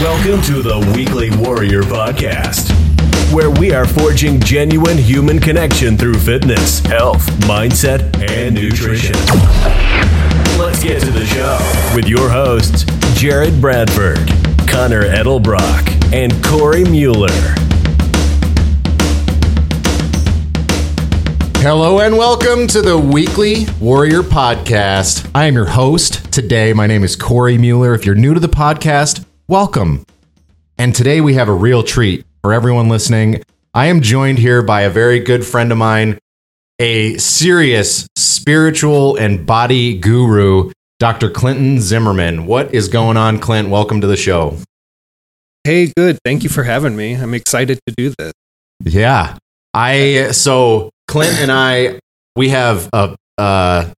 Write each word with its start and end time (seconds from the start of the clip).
Welcome 0.00 0.40
to 0.42 0.62
the 0.62 0.78
Weekly 0.94 1.28
Warrior 1.36 1.82
Podcast, 1.82 2.70
where 3.34 3.50
we 3.50 3.72
are 3.72 3.84
forging 3.84 4.38
genuine 4.38 4.96
human 4.96 5.40
connection 5.40 5.96
through 5.98 6.14
fitness, 6.14 6.78
health, 6.78 7.26
mindset, 7.48 8.16
and 8.30 8.54
nutrition. 8.54 9.16
Let's 10.56 10.80
get 10.84 11.00
to 11.00 11.10
the 11.10 11.26
show 11.26 11.96
with 11.96 12.06
your 12.06 12.30
hosts, 12.30 12.84
Jared 13.18 13.60
Bradford, 13.60 14.18
Connor 14.68 15.02
Edelbrock, 15.02 16.14
and 16.14 16.32
Cory 16.44 16.84
Mueller. 16.84 17.26
Hello 21.60 21.98
and 21.98 22.16
welcome 22.16 22.68
to 22.68 22.82
the 22.82 22.96
Weekly 22.96 23.66
Warrior 23.80 24.22
Podcast. 24.22 25.28
I 25.34 25.46
am 25.46 25.54
your 25.54 25.66
host 25.66 26.32
today. 26.32 26.72
My 26.72 26.86
name 26.86 27.02
is 27.02 27.16
Cory 27.16 27.58
Mueller. 27.58 27.94
If 27.94 28.06
you're 28.06 28.14
new 28.14 28.32
to 28.32 28.38
the 28.38 28.48
podcast, 28.48 29.24
welcome. 29.48 30.04
And 30.76 30.94
today 30.94 31.22
we 31.22 31.32
have 31.34 31.48
a 31.48 31.54
real 31.54 31.82
treat 31.82 32.26
for 32.42 32.52
everyone 32.52 32.90
listening. 32.90 33.42
I 33.72 33.86
am 33.86 34.02
joined 34.02 34.38
here 34.38 34.62
by 34.62 34.82
a 34.82 34.90
very 34.90 35.20
good 35.20 35.44
friend 35.44 35.72
of 35.72 35.78
mine, 35.78 36.18
a 36.78 37.16
serious 37.16 38.06
spiritual 38.14 39.16
and 39.16 39.46
body 39.46 39.96
guru, 39.96 40.70
Dr. 40.98 41.30
Clinton 41.30 41.80
Zimmerman. 41.80 42.44
What 42.44 42.74
is 42.74 42.88
going 42.88 43.16
on, 43.16 43.38
Clint? 43.38 43.70
Welcome 43.70 44.02
to 44.02 44.06
the 44.06 44.18
show. 44.18 44.58
Hey, 45.64 45.92
good. 45.96 46.18
Thank 46.26 46.42
you 46.42 46.50
for 46.50 46.64
having 46.64 46.94
me. 46.94 47.14
I'm 47.14 47.32
excited 47.32 47.80
to 47.86 47.94
do 47.96 48.12
this. 48.18 48.32
Yeah. 48.84 49.38
I 49.72 50.28
so 50.32 50.90
Clint 51.06 51.40
and 51.40 51.50
I 51.50 51.98
we 52.36 52.50
have 52.50 52.88
a 52.92 53.16
uh, 53.38 53.90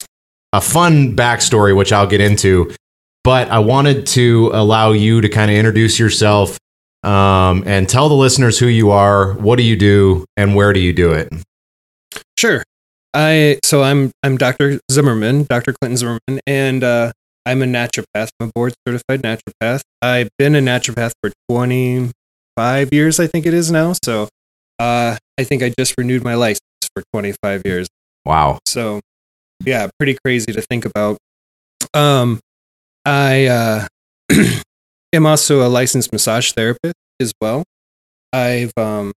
a 0.52 0.60
fun 0.60 1.16
backstory 1.16 1.76
which 1.76 1.92
I'll 1.92 2.06
get 2.06 2.20
into, 2.20 2.72
but 3.24 3.48
I 3.50 3.58
wanted 3.58 4.06
to 4.08 4.50
allow 4.52 4.92
you 4.92 5.20
to 5.20 5.28
kind 5.28 5.50
of 5.50 5.56
introduce 5.56 5.98
yourself 5.98 6.58
um, 7.02 7.64
and 7.66 7.88
tell 7.88 8.08
the 8.08 8.14
listeners 8.14 8.58
who 8.58 8.66
you 8.66 8.90
are, 8.90 9.34
what 9.34 9.56
do 9.56 9.62
you 9.62 9.76
do, 9.76 10.24
and 10.36 10.54
where 10.54 10.72
do 10.72 10.80
you 10.80 10.92
do 10.92 11.12
it. 11.12 11.32
Sure. 12.38 12.62
I 13.12 13.58
so 13.64 13.82
I'm 13.82 14.12
I'm 14.22 14.36
Dr. 14.36 14.78
Zimmerman, 14.90 15.44
Dr. 15.44 15.72
Clinton 15.72 15.96
Zimmerman, 15.96 16.40
and 16.46 16.84
uh, 16.84 17.12
I'm 17.44 17.62
a 17.62 17.66
naturopath. 17.66 18.28
I'm 18.38 18.48
a 18.48 18.52
board 18.54 18.74
certified 18.86 19.22
naturopath. 19.22 19.82
I've 20.00 20.28
been 20.38 20.54
a 20.54 20.60
naturopath 20.60 21.12
for 21.22 21.32
25 21.50 22.92
years, 22.92 23.18
I 23.18 23.26
think 23.26 23.46
it 23.46 23.54
is 23.54 23.70
now. 23.70 23.94
So 24.04 24.28
uh, 24.78 25.16
I 25.38 25.44
think 25.44 25.62
I 25.62 25.72
just 25.76 25.94
renewed 25.98 26.22
my 26.22 26.34
license 26.34 26.60
for 26.94 27.02
25 27.12 27.62
years. 27.64 27.88
Wow. 28.24 28.60
So 28.66 29.00
yeah, 29.64 29.88
pretty 29.98 30.16
crazy 30.24 30.52
to 30.52 30.62
think 30.62 30.84
about. 30.84 31.18
Um, 31.94 32.40
I 33.10 33.46
uh, 33.46 33.86
am 35.12 35.26
also 35.26 35.66
a 35.66 35.68
licensed 35.68 36.12
massage 36.12 36.52
therapist 36.52 36.94
as 37.20 37.32
well. 37.40 37.64
I've 38.32 38.72
um, 38.76 39.10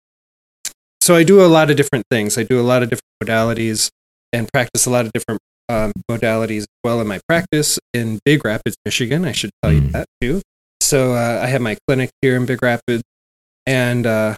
so 1.00 1.16
I 1.16 1.24
do 1.24 1.46
a 1.46 1.48
lot 1.48 1.70
of 1.70 1.78
different 1.78 2.06
things. 2.10 2.38
I 2.38 2.44
do 2.44 2.60
a 2.60 2.66
lot 2.66 2.82
of 2.82 2.90
different 2.90 3.04
modalities 3.24 3.90
and 4.32 4.50
practice 4.52 4.88
a 4.88 4.90
lot 4.90 5.06
of 5.06 5.12
different 5.14 5.40
um, 5.70 5.92
modalities 6.10 6.62
as 6.62 6.68
well 6.84 7.00
in 7.02 7.08
my 7.08 7.20
practice 7.28 7.78
in 7.94 8.20
Big 8.26 8.44
Rapids, 8.44 8.76
Michigan. 8.84 9.26
I 9.26 9.32
should 9.32 9.52
tell 9.62 9.72
you 9.72 9.82
Mm. 9.82 9.92
that 9.92 10.06
too. 10.20 10.42
So 10.82 11.14
uh, 11.14 11.40
I 11.44 11.48
have 11.48 11.62
my 11.62 11.78
clinic 11.88 12.10
here 12.22 12.36
in 12.36 12.46
Big 12.48 12.62
Rapids, 12.64 13.04
and 13.68 14.08
uh, 14.08 14.36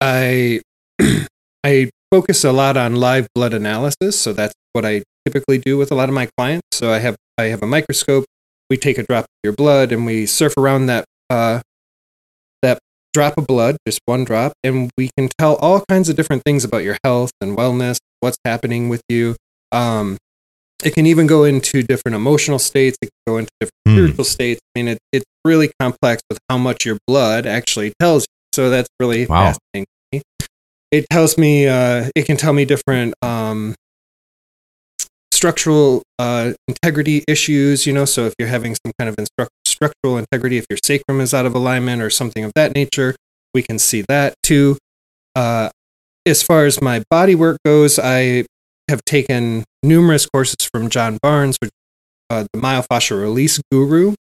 I 0.00 0.60
I 1.64 1.90
focus 2.12 2.44
a 2.44 2.52
lot 2.52 2.76
on 2.76 2.94
live 2.96 3.26
blood 3.34 3.52
analysis. 3.52 4.18
So 4.18 4.32
that's 4.32 4.54
what 4.72 4.84
I 4.84 5.02
typically 5.26 5.58
do 5.58 5.76
with 5.76 5.90
a 5.90 5.94
lot 5.96 6.08
of 6.08 6.14
my 6.14 6.28
clients. 6.38 6.66
So 6.72 6.92
I 6.92 6.98
have 7.00 7.16
I 7.36 7.44
have 7.44 7.62
a 7.62 7.66
microscope. 7.66 8.24
We 8.70 8.76
take 8.76 8.98
a 8.98 9.02
drop 9.02 9.24
of 9.24 9.28
your 9.42 9.52
blood 9.52 9.90
and 9.92 10.06
we 10.06 10.26
surf 10.26 10.54
around 10.56 10.86
that 10.86 11.04
uh, 11.28 11.60
that 12.62 12.78
drop 13.12 13.36
of 13.36 13.46
blood, 13.46 13.76
just 13.86 14.00
one 14.06 14.24
drop, 14.24 14.52
and 14.62 14.90
we 14.96 15.10
can 15.18 15.28
tell 15.38 15.56
all 15.56 15.84
kinds 15.88 16.08
of 16.08 16.16
different 16.16 16.42
things 16.44 16.64
about 16.64 16.84
your 16.84 16.96
health 17.04 17.32
and 17.40 17.56
wellness, 17.56 17.98
what's 18.20 18.36
happening 18.44 18.88
with 18.88 19.02
you. 19.08 19.34
Um, 19.72 20.16
it 20.84 20.94
can 20.94 21.06
even 21.06 21.26
go 21.26 21.44
into 21.44 21.82
different 21.82 22.14
emotional 22.14 22.58
states. 22.58 22.96
It 23.02 23.06
can 23.26 23.34
go 23.34 23.38
into 23.38 23.50
different 23.60 23.74
Hmm. 23.86 23.94
spiritual 23.96 24.24
states. 24.24 24.60
I 24.74 24.78
mean, 24.78 24.88
it, 24.88 24.98
it's 25.12 25.24
really 25.44 25.70
complex 25.80 26.22
with 26.30 26.38
how 26.48 26.58
much 26.58 26.86
your 26.86 26.98
blood 27.06 27.46
actually 27.46 27.92
tells 28.00 28.22
you. 28.22 28.26
So 28.54 28.70
that's 28.70 28.88
really 29.00 29.26
Wow. 29.26 29.52
fascinating. 29.74 30.22
It 30.92 31.06
tells 31.10 31.38
me, 31.38 31.68
uh, 31.68 32.10
it 32.16 32.24
can 32.26 32.36
tell 32.36 32.52
me 32.52 32.64
different 32.64 33.14
um, 33.22 33.74
structural 35.40 36.02
uh, 36.18 36.52
integrity 36.68 37.24
issues, 37.26 37.86
you 37.86 37.94
know. 37.94 38.04
So 38.04 38.26
if 38.26 38.34
you're 38.38 38.48
having 38.48 38.74
some 38.74 38.92
kind 38.98 39.08
of 39.08 39.16
instru- 39.16 39.48
structural 39.64 40.18
integrity, 40.18 40.58
if 40.58 40.66
your 40.68 40.78
sacrum 40.84 41.18
is 41.18 41.32
out 41.32 41.46
of 41.46 41.54
alignment 41.54 42.02
or 42.02 42.10
something 42.10 42.44
of 42.44 42.52
that 42.56 42.74
nature, 42.74 43.16
we 43.54 43.62
can 43.62 43.78
see 43.78 44.04
that 44.10 44.34
too. 44.42 44.76
Uh, 45.34 45.70
as 46.26 46.42
far 46.42 46.66
as 46.66 46.82
my 46.82 47.02
body 47.10 47.34
work 47.34 47.56
goes, 47.64 47.98
I 47.98 48.44
have 48.90 49.02
taken 49.06 49.64
numerous 49.82 50.26
courses 50.26 50.68
from 50.70 50.90
John 50.90 51.18
Barnes, 51.22 51.56
which 51.62 51.70
uh, 52.28 52.44
the 52.52 52.60
myofascial 52.60 53.18
release 53.18 53.58
guru, 53.72 54.14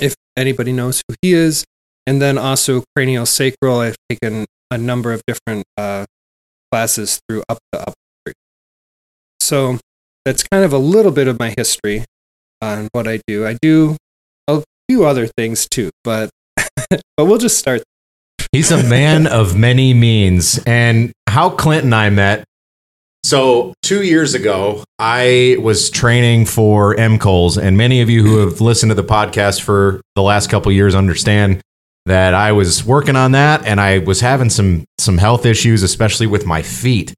if 0.00 0.14
anybody 0.38 0.72
knows 0.72 1.02
who 1.06 1.16
he 1.20 1.34
is, 1.34 1.66
and 2.06 2.22
then 2.22 2.38
also 2.38 2.82
cranial 2.96 3.26
sacral. 3.26 3.80
I've 3.80 3.96
taken 4.08 4.46
a 4.70 4.78
number 4.78 5.12
of 5.12 5.20
different 5.26 5.66
uh, 5.76 6.06
classes 6.72 7.20
through 7.28 7.42
up 7.46 7.58
to 7.72 7.88
up. 7.88 7.94
So 9.38 9.78
that's 10.26 10.42
kind 10.42 10.64
of 10.64 10.72
a 10.72 10.78
little 10.78 11.12
bit 11.12 11.28
of 11.28 11.38
my 11.38 11.54
history 11.56 12.04
on 12.60 12.88
what 12.90 13.06
I 13.06 13.20
do. 13.28 13.46
I 13.46 13.56
do 13.62 13.96
a 14.48 14.64
few 14.88 15.06
other 15.06 15.28
things 15.28 15.68
too, 15.68 15.90
but 16.02 16.30
but 16.90 17.00
we'll 17.16 17.38
just 17.38 17.58
start. 17.58 17.84
He's 18.50 18.72
a 18.72 18.82
man 18.82 19.26
of 19.28 19.56
many 19.56 19.94
means. 19.94 20.58
And 20.66 21.12
how 21.28 21.50
Clint 21.50 21.84
and 21.84 21.94
I 21.94 22.10
met. 22.10 22.44
So, 23.22 23.74
two 23.82 24.02
years 24.02 24.34
ago, 24.34 24.84
I 25.00 25.56
was 25.60 25.90
training 25.90 26.46
for 26.46 26.94
MCOLES, 26.94 27.60
and 27.60 27.76
many 27.76 28.00
of 28.00 28.08
you 28.08 28.22
who 28.22 28.38
have 28.38 28.60
listened 28.60 28.90
to 28.90 28.94
the 28.94 29.02
podcast 29.02 29.62
for 29.62 30.00
the 30.14 30.22
last 30.22 30.48
couple 30.48 30.70
years 30.70 30.94
understand 30.94 31.60
that 32.04 32.34
I 32.34 32.52
was 32.52 32.84
working 32.84 33.16
on 33.16 33.32
that, 33.32 33.64
and 33.64 33.80
I 33.80 33.98
was 33.98 34.20
having 34.20 34.50
some 34.50 34.84
some 34.98 35.18
health 35.18 35.44
issues, 35.44 35.82
especially 35.82 36.26
with 36.26 36.46
my 36.46 36.62
feet. 36.62 37.14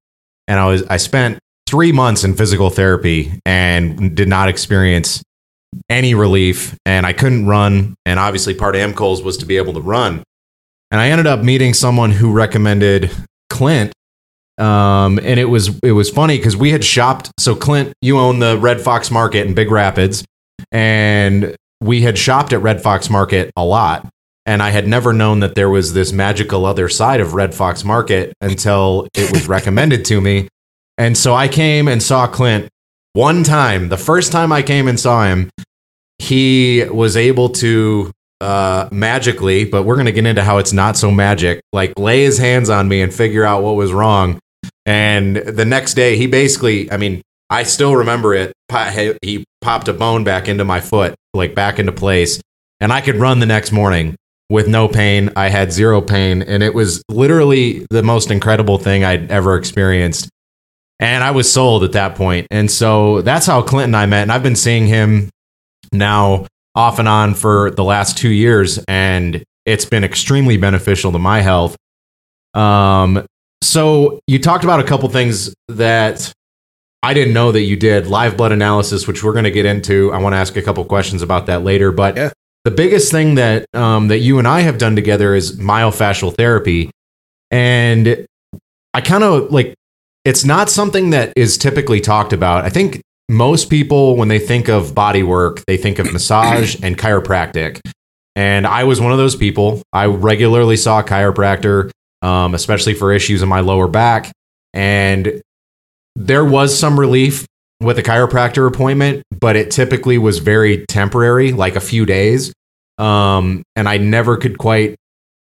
And 0.47 0.59
I 0.59 0.67
was 0.67 0.83
I 0.85 0.97
spent 0.97 1.41
three 1.69 1.93
months 1.93 2.25
in 2.25 2.35
physical 2.35 2.71
therapy 2.71 3.33
and 3.45 4.17
did 4.17 4.29
not 4.29 4.49
experience 4.49 5.23
any 5.91 6.15
relief, 6.15 6.77
and 6.87 7.05
I 7.05 7.13
couldn't 7.13 7.47
run. 7.47 7.95
And 8.07 8.19
obviously, 8.19 8.55
part 8.55 8.75
of 8.75 8.95
MCOLES 8.95 9.23
was 9.23 9.37
to 9.39 9.47
be 9.47 9.57
able 9.57 9.75
to 9.75 9.81
run. 9.81 10.23
And 10.91 11.01
I 11.01 11.11
ended 11.11 11.27
up 11.27 11.41
meeting 11.41 11.75
someone 11.75 12.11
who 12.11 12.33
recommended 12.33 13.11
Clint. 13.51 13.93
Um, 14.57 15.19
and 15.19 15.39
it 15.39 15.45
was 15.45 15.79
it 15.81 15.93
was 15.93 16.11
funny 16.11 16.37
because 16.37 16.57
we 16.57 16.71
had 16.71 16.85
shopped. 16.85 17.31
So 17.39 17.55
Clint, 17.55 17.93
you 18.01 18.19
own 18.19 18.39
the 18.39 18.59
Red 18.59 18.81
Fox 18.81 19.11
Market 19.11 19.47
in 19.47 19.55
Big 19.55 19.71
Rapids, 19.71 20.25
and 20.73 21.55
we 21.81 22.01
had 22.03 22.19
shopped 22.19 22.53
at 22.53 22.63
Red 22.63 22.83
Fox 22.83 23.09
Market 23.09 23.53
a 23.57 23.65
lot. 23.65 24.09
And 24.47 24.63
I 24.63 24.71
had 24.71 24.89
never 24.89 25.13
known 25.13 25.41
that 25.41 25.55
there 25.55 25.69
was 25.69 25.93
this 25.93 26.11
magical 26.11 26.65
other 26.65 26.89
side 26.89 27.21
of 27.21 27.35
Red 27.35 27.55
Fox 27.55 27.85
Market 27.85 28.33
until 28.41 29.07
it 29.15 29.31
was 29.31 29.47
recommended 29.49 30.07
to 30.07 30.21
me. 30.23 30.49
And 30.99 31.17
so 31.17 31.35
I 31.35 31.49
came 31.49 31.89
and 31.89 32.03
saw 32.03 32.27
Clint 32.27 32.69
one 33.15 33.45
time. 33.45 33.89
The 33.89 33.97
first 33.97 34.33
time 34.33 34.53
I 34.53 34.63
came 34.63 34.89
and 34.89 34.99
saw 34.99 35.25
him, 35.25 35.49
he 36.19 36.85
was 36.91 37.17
able 37.17 37.49
to 37.51 38.11
uh, 38.41 38.89
magically, 38.91 39.65
but 39.65 39.85
we're 39.85 39.95
going 39.95 40.07
to 40.07 40.13
get 40.13 40.27
into 40.27 40.43
how 40.43 40.59
it's 40.59 40.73
not 40.73 40.97
so 40.97 41.11
magic, 41.11 41.61
like 41.73 41.99
lay 41.99 42.23
his 42.25 42.39
hands 42.39 42.69
on 42.69 42.89
me 42.89 43.01
and 43.01 43.15
figure 43.15 43.45
out 43.45 43.63
what 43.63 43.77
was 43.77 43.93
wrong. 43.93 44.39
And 44.85 45.37
the 45.37 45.65
next 45.65 45.95
day, 45.95 46.17
he 46.17 46.27
basically, 46.27 46.91
I 46.91 46.97
mean, 46.97 47.23
I 47.51 47.63
still 47.63 47.97
remember 47.97 48.35
it. 48.35 48.53
he- 49.23 49.45
popped 49.61 49.89
a 49.89 49.93
bone 49.93 50.23
back 50.23 50.49
into 50.49 50.65
my 50.65 50.81
foot, 50.81 51.15
like 51.35 51.55
back 51.55 51.79
into 51.79 51.93
place. 51.93 52.41
And 52.81 52.93
I 52.93 53.01
could 53.01 53.17
run 53.17 53.41
the 53.41 53.47
next 53.47 53.73
morning 53.73 54.15
with 54.49 54.69
no 54.69 54.87
pain. 54.87 55.31
I 55.35 55.49
had 55.49 55.73
zero 55.73 56.01
pain. 56.01 56.43
And 56.43 56.63
it 56.63 56.75
was 56.75 57.03
literally 57.09 57.85
the 57.91 58.05
most 58.05 58.31
incredible 58.31 58.79
thing 58.79 59.05
I'd 59.05 59.31
ever 59.31 59.57
experienced. 59.57 60.29
And 61.01 61.23
I 61.23 61.31
was 61.31 61.51
sold 61.53 61.85
at 61.85 61.93
that 61.93 62.17
point. 62.17 62.47
And 62.51 62.71
so 62.71 63.23
that's 63.23 63.47
how 63.47 63.63
Clinton 63.63 63.91
and 63.91 63.97
I 63.97 64.07
met. 64.07 64.23
And 64.23 64.33
I've 64.33 64.43
been 64.43 64.57
seeing 64.57 64.87
him 64.87 65.31
now 65.93 66.47
off 66.75 66.99
and 66.99 67.09
on 67.09 67.35
for 67.35 67.71
the 67.71 67.85
last 67.85 68.19
two 68.19 68.31
years. 68.31 68.79
And 68.89 69.45
it's 69.65 69.85
been 69.85 70.03
extremely 70.05 70.57
beneficial 70.57 71.13
to 71.13 71.19
my 71.19 71.41
health. 71.41 71.77
Um, 72.55 73.25
so 73.63 74.19
you 74.27 74.39
talked 74.39 74.65
about 74.65 74.81
a 74.81 74.85
couple 74.85 75.09
things 75.09 75.55
that 75.69 76.33
I 77.03 77.15
didn't 77.15 77.35
know 77.35 77.53
that 77.53 77.63
you 77.63 77.77
did 77.77 78.07
live 78.09 78.37
blood 78.37 78.51
analysis, 78.53 79.07
which 79.07 79.23
we're 79.23 79.33
going 79.33 79.45
to 79.45 79.51
get 79.53 79.67
into. 79.67 80.13
I 80.13 80.19
want 80.19 80.33
to 80.33 80.39
ask 80.39 80.57
a 80.57 80.63
couple 80.63 80.85
questions 80.85 81.23
about 81.23 81.47
that 81.47 81.63
later. 81.63 81.93
But 81.93 82.17
Yeah. 82.17 82.31
the 82.65 82.71
biggest 82.73 83.13
thing 83.13 83.37
that 83.37 83.67
um, 83.75 84.09
that 84.09 84.19
you 84.19 84.39
and 84.39 84.49
I 84.49 84.61
have 84.63 84.79
done 84.79 84.97
together 84.97 85.35
is 85.35 85.59
myofascial 85.59 86.35
therapy, 86.37 86.91
and 87.53 88.27
I 88.95 89.01
kind 89.01 89.23
of 89.23 89.53
like 89.53 89.75
it's 90.29 90.45
not 90.45 90.69
something 90.69 91.09
that 91.09 91.33
is 91.37 91.57
typically 91.57 92.03
talked 92.03 92.35
about. 92.35 92.63
I 92.63 92.69
think 92.69 93.01
most 93.31 93.71
people, 93.71 94.15
when 94.15 94.29
they 94.29 94.39
think 94.39 94.69
of 94.69 94.95
body 94.95 95.23
work, 95.23 95.63
they 95.67 95.79
think 95.79 95.99
of 95.99 96.13
massage 96.13 96.77
and 96.83 96.99
chiropractic. 96.99 97.81
And 98.37 98.67
I 98.67 98.85
was 98.85 99.01
one 99.01 99.11
of 99.11 99.17
those 99.17 99.35
people. 99.35 99.81
I 99.91 100.05
regularly 100.05 100.77
saw 100.77 101.01
a 101.01 101.03
chiropractor, 101.03 101.91
um, 102.21 102.55
especially 102.55 102.93
for 102.93 103.11
issues 103.11 103.41
in 103.41 103.49
my 103.49 103.61
lower 103.61 103.89
back. 103.89 104.31
And 104.75 105.41
there 106.15 106.45
was 106.45 106.79
some 106.79 107.01
relief 107.01 107.47
with 107.81 107.99
a 107.99 108.03
chiropractor 108.03 108.69
appointment, 108.69 109.23
but 109.41 109.57
it 109.57 109.71
typically 109.71 110.19
was 110.19 110.41
very 110.41 110.85
temporary, 110.89 111.53
like 111.53 111.75
a 111.75 111.81
few 111.81 112.05
days. 112.05 112.53
Um, 112.99 113.63
and 113.77 113.89
I 113.89 113.97
never 113.97 114.37
could 114.37 114.59
quite 114.59 114.95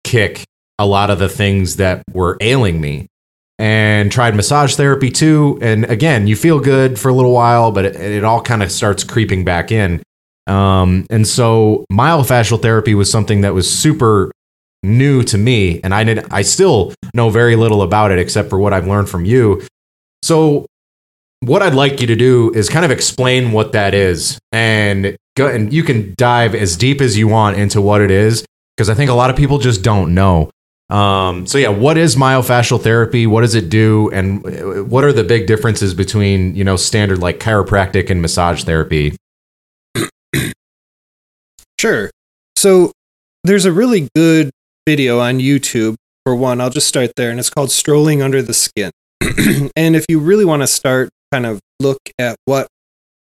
kick 0.03 0.43
a 0.81 0.87
lot 0.87 1.11
of 1.11 1.21
the 1.21 1.29
things 1.29 1.77
that 1.77 2.03
were 2.13 2.37
ailing 2.41 2.81
me. 2.81 3.07
And 3.59 4.11
tried 4.11 4.35
massage 4.35 4.75
therapy 4.75 5.11
too. 5.11 5.59
And 5.63 5.85
again, 5.85 6.27
you 6.27 6.35
feel 6.35 6.59
good 6.59 6.99
for 6.99 7.09
a 7.09 7.13
little 7.13 7.33
while, 7.33 7.71
but 7.71 7.85
it, 7.85 7.97
it 7.97 8.25
all 8.25 8.43
kind 8.43 8.63
of 8.63 8.73
starts 8.73 9.05
creeping 9.05 9.45
back 9.45 9.71
in. 9.71 10.03
Um, 10.47 11.07
and 11.09 11.27
so 11.27 11.85
myofascial 11.91 12.61
therapy 12.61 12.95
was 12.95 13.11
something 13.11 13.43
that 13.43 13.55
was 13.55 13.71
super 13.71 14.31
new 14.83 15.23
to 15.25 15.39
me, 15.39 15.81
and 15.83 15.95
I 15.95 16.05
did 16.05 16.31
I 16.31 16.43
still 16.43 16.93
know 17.15 17.31
very 17.31 17.57
little 17.57 17.83
about 17.83 18.11
it 18.11 18.19
except 18.19 18.51
for 18.51 18.59
what 18.59 18.73
I've 18.73 18.87
learned 18.87 19.09
from 19.09 19.25
you. 19.25 19.63
So 20.23 20.67
what 21.41 21.63
I'd 21.63 21.75
like 21.75 22.01
you 22.01 22.07
to 22.07 22.17
do 22.17 22.53
is 22.55 22.69
kind 22.69 22.85
of 22.85 22.91
explain 22.91 23.53
what 23.53 23.73
that 23.73 23.95
is 23.95 24.39
and 24.53 25.17
go 25.37 25.47
and 25.47 25.73
you 25.73 25.83
can 25.83 26.15
dive 26.17 26.55
as 26.55 26.77
deep 26.77 27.01
as 27.01 27.19
you 27.19 27.29
want 27.29 27.57
into 27.57 27.81
what 27.81 28.01
it 28.01 28.11
is 28.11 28.45
because 28.77 28.89
I 28.89 28.95
think 28.95 29.11
a 29.11 29.15
lot 29.15 29.31
of 29.31 29.37
people 29.37 29.59
just 29.59 29.83
don't 29.83 30.15
know. 30.15 30.51
Um, 30.95 31.45
so 31.49 31.59
yeah, 31.59 31.71
what 31.71 31.99
is 31.99 32.15
myofascial 32.15 32.81
therapy? 32.81 33.27
What 33.27 33.41
does 33.41 33.57
it 33.57 33.69
do? 33.69 34.11
And 34.11 34.47
uh, 34.47 34.85
what 34.85 35.03
are 35.03 35.13
the 35.13 35.25
big 35.25 35.49
differences 35.49 35.93
between, 35.93 36.55
you 36.55 36.63
know, 36.63 36.77
standard 36.77 37.19
like 37.19 37.41
chiropractic 37.41 38.11
and 38.11 38.23
massage 38.23 38.63
therapy? 38.65 39.17
Sure. 41.81 42.09
So 42.57 42.93
there's 43.43 43.67
a 43.67 43.73
really 43.73 44.09
good 44.15 44.51
video 44.87 45.21
on 45.21 45.39
YouTube 45.39 45.97
for 46.25 46.35
one. 46.35 46.59
I'll 46.59 46.71
just 46.71 46.87
start 46.87 47.13
there 47.17 47.31
and 47.31 47.39
it's 47.39 47.51
called 47.51 47.71
Strolling 47.71 48.23
Under 48.23 48.41
the 48.41 48.55
Skin. 48.55 48.91
and 49.77 49.95
if 49.97 50.07
you 50.09 50.19
really 50.19 50.47
want 50.47 50.63
to 50.63 50.67
start 50.67 51.11
kind 51.31 51.45
of 51.45 51.61
look 51.79 51.99
at 52.19 52.37
what 52.47 52.69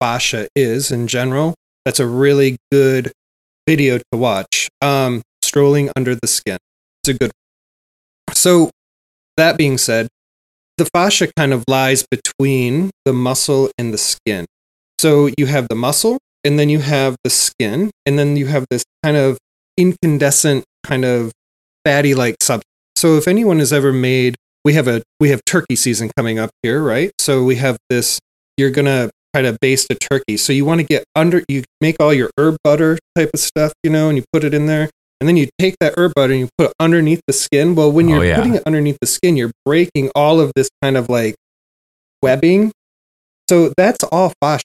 fascia 0.01 0.47
is 0.55 0.93
in 0.93 1.09
general, 1.09 1.55
that's 1.85 1.99
a 1.99 2.07
really 2.07 2.57
good 2.71 3.11
video 3.67 3.99
to 3.99 4.05
watch. 4.13 4.69
Um, 4.81 5.23
Strolling 5.41 5.91
Under 5.97 6.15
the 6.15 6.29
Skin. 6.29 6.59
It's 7.03 7.09
a 7.09 7.15
good. 7.15 7.33
So, 8.35 8.71
that 9.37 9.57
being 9.57 9.79
said, 9.79 10.09
the 10.79 10.87
fascia 10.87 11.31
kind 11.37 11.53
of 11.53 11.65
lies 11.69 12.05
between 12.11 12.91
the 13.05 13.13
muscle 13.13 13.71
and 13.79 13.93
the 13.93 13.99
skin. 13.99 14.47
So, 15.01 15.31
you 15.39 15.47
have 15.47 15.69
the 15.69 15.75
muscle, 15.75 16.19
and 16.45 16.59
then 16.59 16.69
you 16.69 16.81
have 16.81 17.17
the 17.25 17.31
skin, 17.31 17.91
and 18.07 18.19
then 18.19 18.37
you 18.37 18.47
have 18.47 18.67
this 18.71 18.85
kind 19.03 19.17
of 19.17 19.39
incandescent, 19.77 20.65
kind 20.85 21.05
of 21.05 21.33
fatty 21.85 22.15
like 22.15 22.37
substance. 22.41 22.65
So, 22.97 23.17
if 23.17 23.27
anyone 23.27 23.59
has 23.59 23.73
ever 23.73 23.93
made 23.93 24.37
we 24.65 24.75
have 24.75 24.89
a 24.89 25.03
we 25.21 25.31
have 25.31 25.45
turkey 25.45 25.77
season 25.77 26.11
coming 26.17 26.39
up 26.39 26.51
here, 26.63 26.83
right? 26.83 27.11
So 27.19 27.45
we 27.45 27.57
have 27.57 27.79
this. 27.91 28.19
You're 28.57 28.71
gonna 28.71 29.11
try 29.35 29.43
to 29.43 29.57
baste 29.61 29.89
a 29.91 29.95
turkey. 29.95 30.37
So 30.37 30.53
you 30.53 30.65
want 30.65 30.81
to 30.81 30.87
get 30.87 31.05
under. 31.17 31.43
You 31.49 31.65
make 31.81 31.97
all 32.01 32.13
your 32.13 32.31
herb 32.39 32.57
butter 32.63 32.99
type 33.17 33.31
of 33.35 33.41
stuff, 33.41 33.73
you 33.83 33.91
know, 33.91 34.09
and 34.09 34.19
you 34.19 34.25
put 34.33 34.45
it 34.45 34.55
in 34.55 34.67
there, 34.67 34.91
and 35.23 35.29
then 35.29 35.37
you 35.37 35.49
take 35.57 35.77
that 35.79 35.95
herb 35.97 36.15
butter 36.17 36.33
and 36.33 36.41
you 36.41 36.49
put 36.59 36.71
it 36.71 36.73
underneath 36.81 37.21
the 37.29 37.33
skin. 37.33 37.77
Well, 37.77 37.93
when 37.93 38.09
you're 38.09 38.19
Oh, 38.19 38.23
yeah. 38.23 38.35
putting 38.39 38.57
it 38.57 38.65
underneath 38.67 38.99
the 39.01 39.07
skin, 39.07 39.37
you're 39.37 39.53
breaking 39.65 40.11
all 40.17 40.41
of 40.41 40.51
this 40.57 40.69
kind 40.83 40.97
of 40.97 41.09
like 41.09 41.37
webbing. 42.21 42.73
So 43.49 43.73
that's 43.77 44.03
all 44.11 44.33
fascia. 44.41 44.65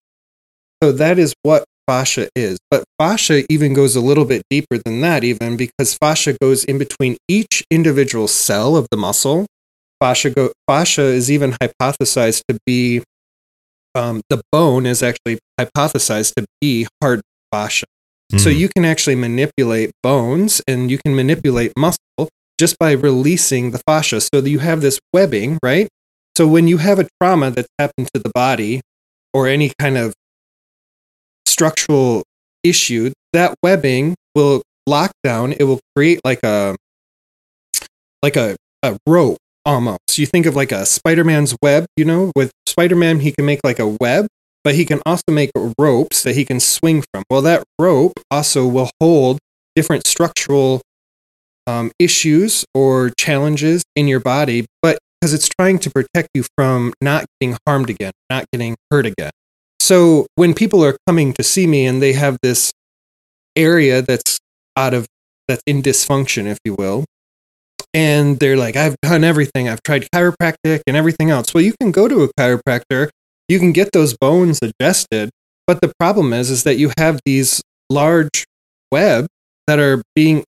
So 0.82 0.92
that 0.94 1.20
is 1.20 1.36
what 1.44 1.64
fascia 1.86 2.30
is. 2.36 2.58
But 2.72 2.86
fascia 2.98 3.44
even 3.54 3.76
goes 3.76 3.96
a 3.96 4.02
little 4.02 4.26
bit 4.26 4.42
deeper 4.50 4.80
than 4.84 5.00
that, 5.02 5.24
even 5.24 5.58
because 5.58 5.94
fascia 5.94 6.36
goes 6.42 6.64
in 6.64 6.80
between 6.80 7.18
each 7.28 7.64
individual 7.70 8.28
cell 8.28 8.76
of 8.76 8.88
the 8.90 8.98
muscle. 8.98 9.46
Fascia, 10.02 10.32
go, 10.32 10.52
fascia 10.68 11.04
is 11.04 11.30
even 11.30 11.52
hypothesized 11.52 12.42
to 12.48 12.58
be, 12.66 13.04
um, 13.94 14.22
the 14.32 14.42
bone 14.52 14.88
is 14.88 15.04
actually 15.04 15.38
hypothesized 15.62 16.34
to 16.34 16.48
be 16.60 16.88
hard 17.00 17.22
fascia. 17.52 17.86
So 18.36 18.50
Hmm. 18.50 18.58
you 18.58 18.70
can 18.70 18.84
actually 18.86 19.16
manipulate 19.16 19.92
bones 20.04 20.62
and 20.68 20.92
you 20.92 20.98
can 20.98 21.16
manipulate 21.16 21.72
muscle 21.78 22.30
just 22.60 22.78
by 22.78 22.92
releasing 22.92 23.72
the 23.72 23.80
fascia. 23.88 24.20
So 24.20 24.42
that 24.42 24.50
you 24.50 24.60
have 24.60 24.82
this 24.82 25.00
webbing, 25.14 25.60
right? 25.64 25.88
So 26.38 26.48
when 26.48 26.68
you 26.68 26.78
have 26.78 27.00
a 27.00 27.08
trauma 27.22 27.52
that's 27.52 27.70
happened 27.80 28.10
to 28.14 28.20
the 28.20 28.32
body 28.36 28.82
or 29.34 29.48
any 29.48 29.72
kind 29.80 29.98
of 29.98 30.14
structural 31.46 32.24
issue, 32.64 33.12
that 33.34 33.56
webbing 33.64 34.16
will 34.36 34.62
lock 34.86 35.12
down. 35.24 35.54
It 35.54 35.64
will 35.64 35.80
create 35.96 36.20
like 36.24 36.40
a 36.44 36.76
like 38.22 38.36
a, 38.36 38.56
a 38.84 38.98
rope 39.08 39.38
almost. 39.66 40.18
You 40.18 40.26
think 40.26 40.46
of 40.46 40.56
like 40.56 40.72
a 40.72 40.86
Spider-Man's 40.86 41.56
web, 41.62 41.86
you 41.96 42.06
know, 42.06 42.32
with 42.36 42.52
Spider-Man 42.66 43.20
he 43.20 43.32
can 43.32 43.46
make 43.46 43.62
like 43.64 43.80
a 43.80 43.88
web, 43.88 44.28
but 44.68 44.76
he 44.76 44.84
can 44.84 45.02
also 45.06 45.24
make 45.30 45.50
ropes 45.80 46.24
that 46.24 46.36
he 46.36 46.44
can 46.44 46.60
swing 46.60 47.02
from. 47.14 47.24
Well, 47.30 47.42
that 47.44 47.64
rope 47.80 48.20
also 48.30 48.68
will 48.68 48.90
hold 49.00 49.40
different 49.78 50.06
structural 50.06 50.82
um, 51.66 51.90
issues 52.00 52.66
or 52.74 53.12
challenges 53.18 53.86
in 53.96 54.10
your 54.10 54.20
body, 54.20 54.66
but 54.82 54.98
because 55.22 55.34
it's 55.34 55.48
trying 55.48 55.80
to 55.80 55.90
protect 55.90 56.28
you 56.34 56.44
from 56.58 56.92
not 57.02 57.28
getting 57.40 57.58
harmed 57.66 57.90
again, 57.90 58.12
not 58.30 58.44
getting 58.52 58.76
hurt 58.92 59.06
again. 59.06 59.32
So 59.80 60.28
when 60.36 60.54
people 60.54 60.84
are 60.84 60.98
coming 61.08 61.32
to 61.36 61.44
see 61.44 61.66
me 61.66 61.86
and 61.86 62.02
they 62.02 62.12
have 62.12 62.38
this 62.44 62.74
area 63.56 64.02
that's 64.02 64.38
out 64.76 64.94
of 64.94 65.08
that's 65.48 65.64
in 65.66 65.82
dysfunction, 65.82 66.46
if 66.46 66.58
you 66.66 66.76
will, 66.78 67.06
and 67.94 68.38
they're 68.40 68.58
like, 68.58 68.76
I've 68.76 68.98
done 69.02 69.24
everything. 69.24 69.70
I've 69.70 69.82
tried 69.84 70.10
chiropractic 70.14 70.82
and 70.86 70.98
everything 70.98 71.30
else. 71.30 71.54
Well, 71.54 71.64
you 71.64 71.74
can 71.80 71.92
go 71.92 72.10
to 72.10 72.24
a 72.24 72.30
chiropractor, 72.38 73.10
you 73.48 73.60
can 73.60 73.72
get 73.72 73.92
those 73.94 74.16
bones 74.16 74.60
adjusted, 74.62 75.30
but 75.66 75.82
the 75.82 75.92
problem 76.00 76.34
is, 76.34 76.50
is 76.50 76.64
that 76.64 76.78
you 76.78 76.92
have 76.98 77.20
these 77.26 77.62
large 77.90 78.46
webs 78.92 79.28
that 79.68 79.80
are 79.80 80.02
being 80.16 80.44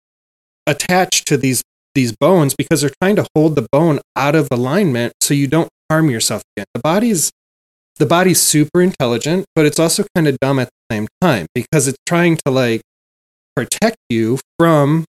attached 0.67 1.27
to 1.29 1.37
these 1.37 1.63
these 1.95 2.15
bones 2.15 2.55
because 2.55 2.83
they're 2.83 2.93
trying 3.01 3.17
to 3.17 3.27
hold 3.35 3.57
the 3.57 3.67
bone 3.73 3.99
out 4.15 4.35
of 4.35 4.49
alignment 4.51 5.15
so 5.23 5.33
you 5.33 5.47
don't 5.47 5.71
harm 5.91 6.11
yourself 6.11 6.43
again. 6.55 6.67
The 6.75 6.81
body's 6.81 7.31
the 7.97 8.07
body's 8.07 8.41
super 8.41 8.83
intelligent, 8.83 9.47
but 9.55 9.65
it's 9.65 9.79
also 9.79 10.05
kind 10.15 10.29
of 10.29 10.39
dumb 10.41 10.59
at 10.59 10.69
the 10.69 10.95
same 10.95 11.09
time 11.23 11.47
because 11.55 11.89
it's 11.89 11.99
trying 12.07 12.37
to 12.45 12.53
like 12.53 12.83
protect 13.57 13.97
you 14.11 14.39
from 14.59 15.07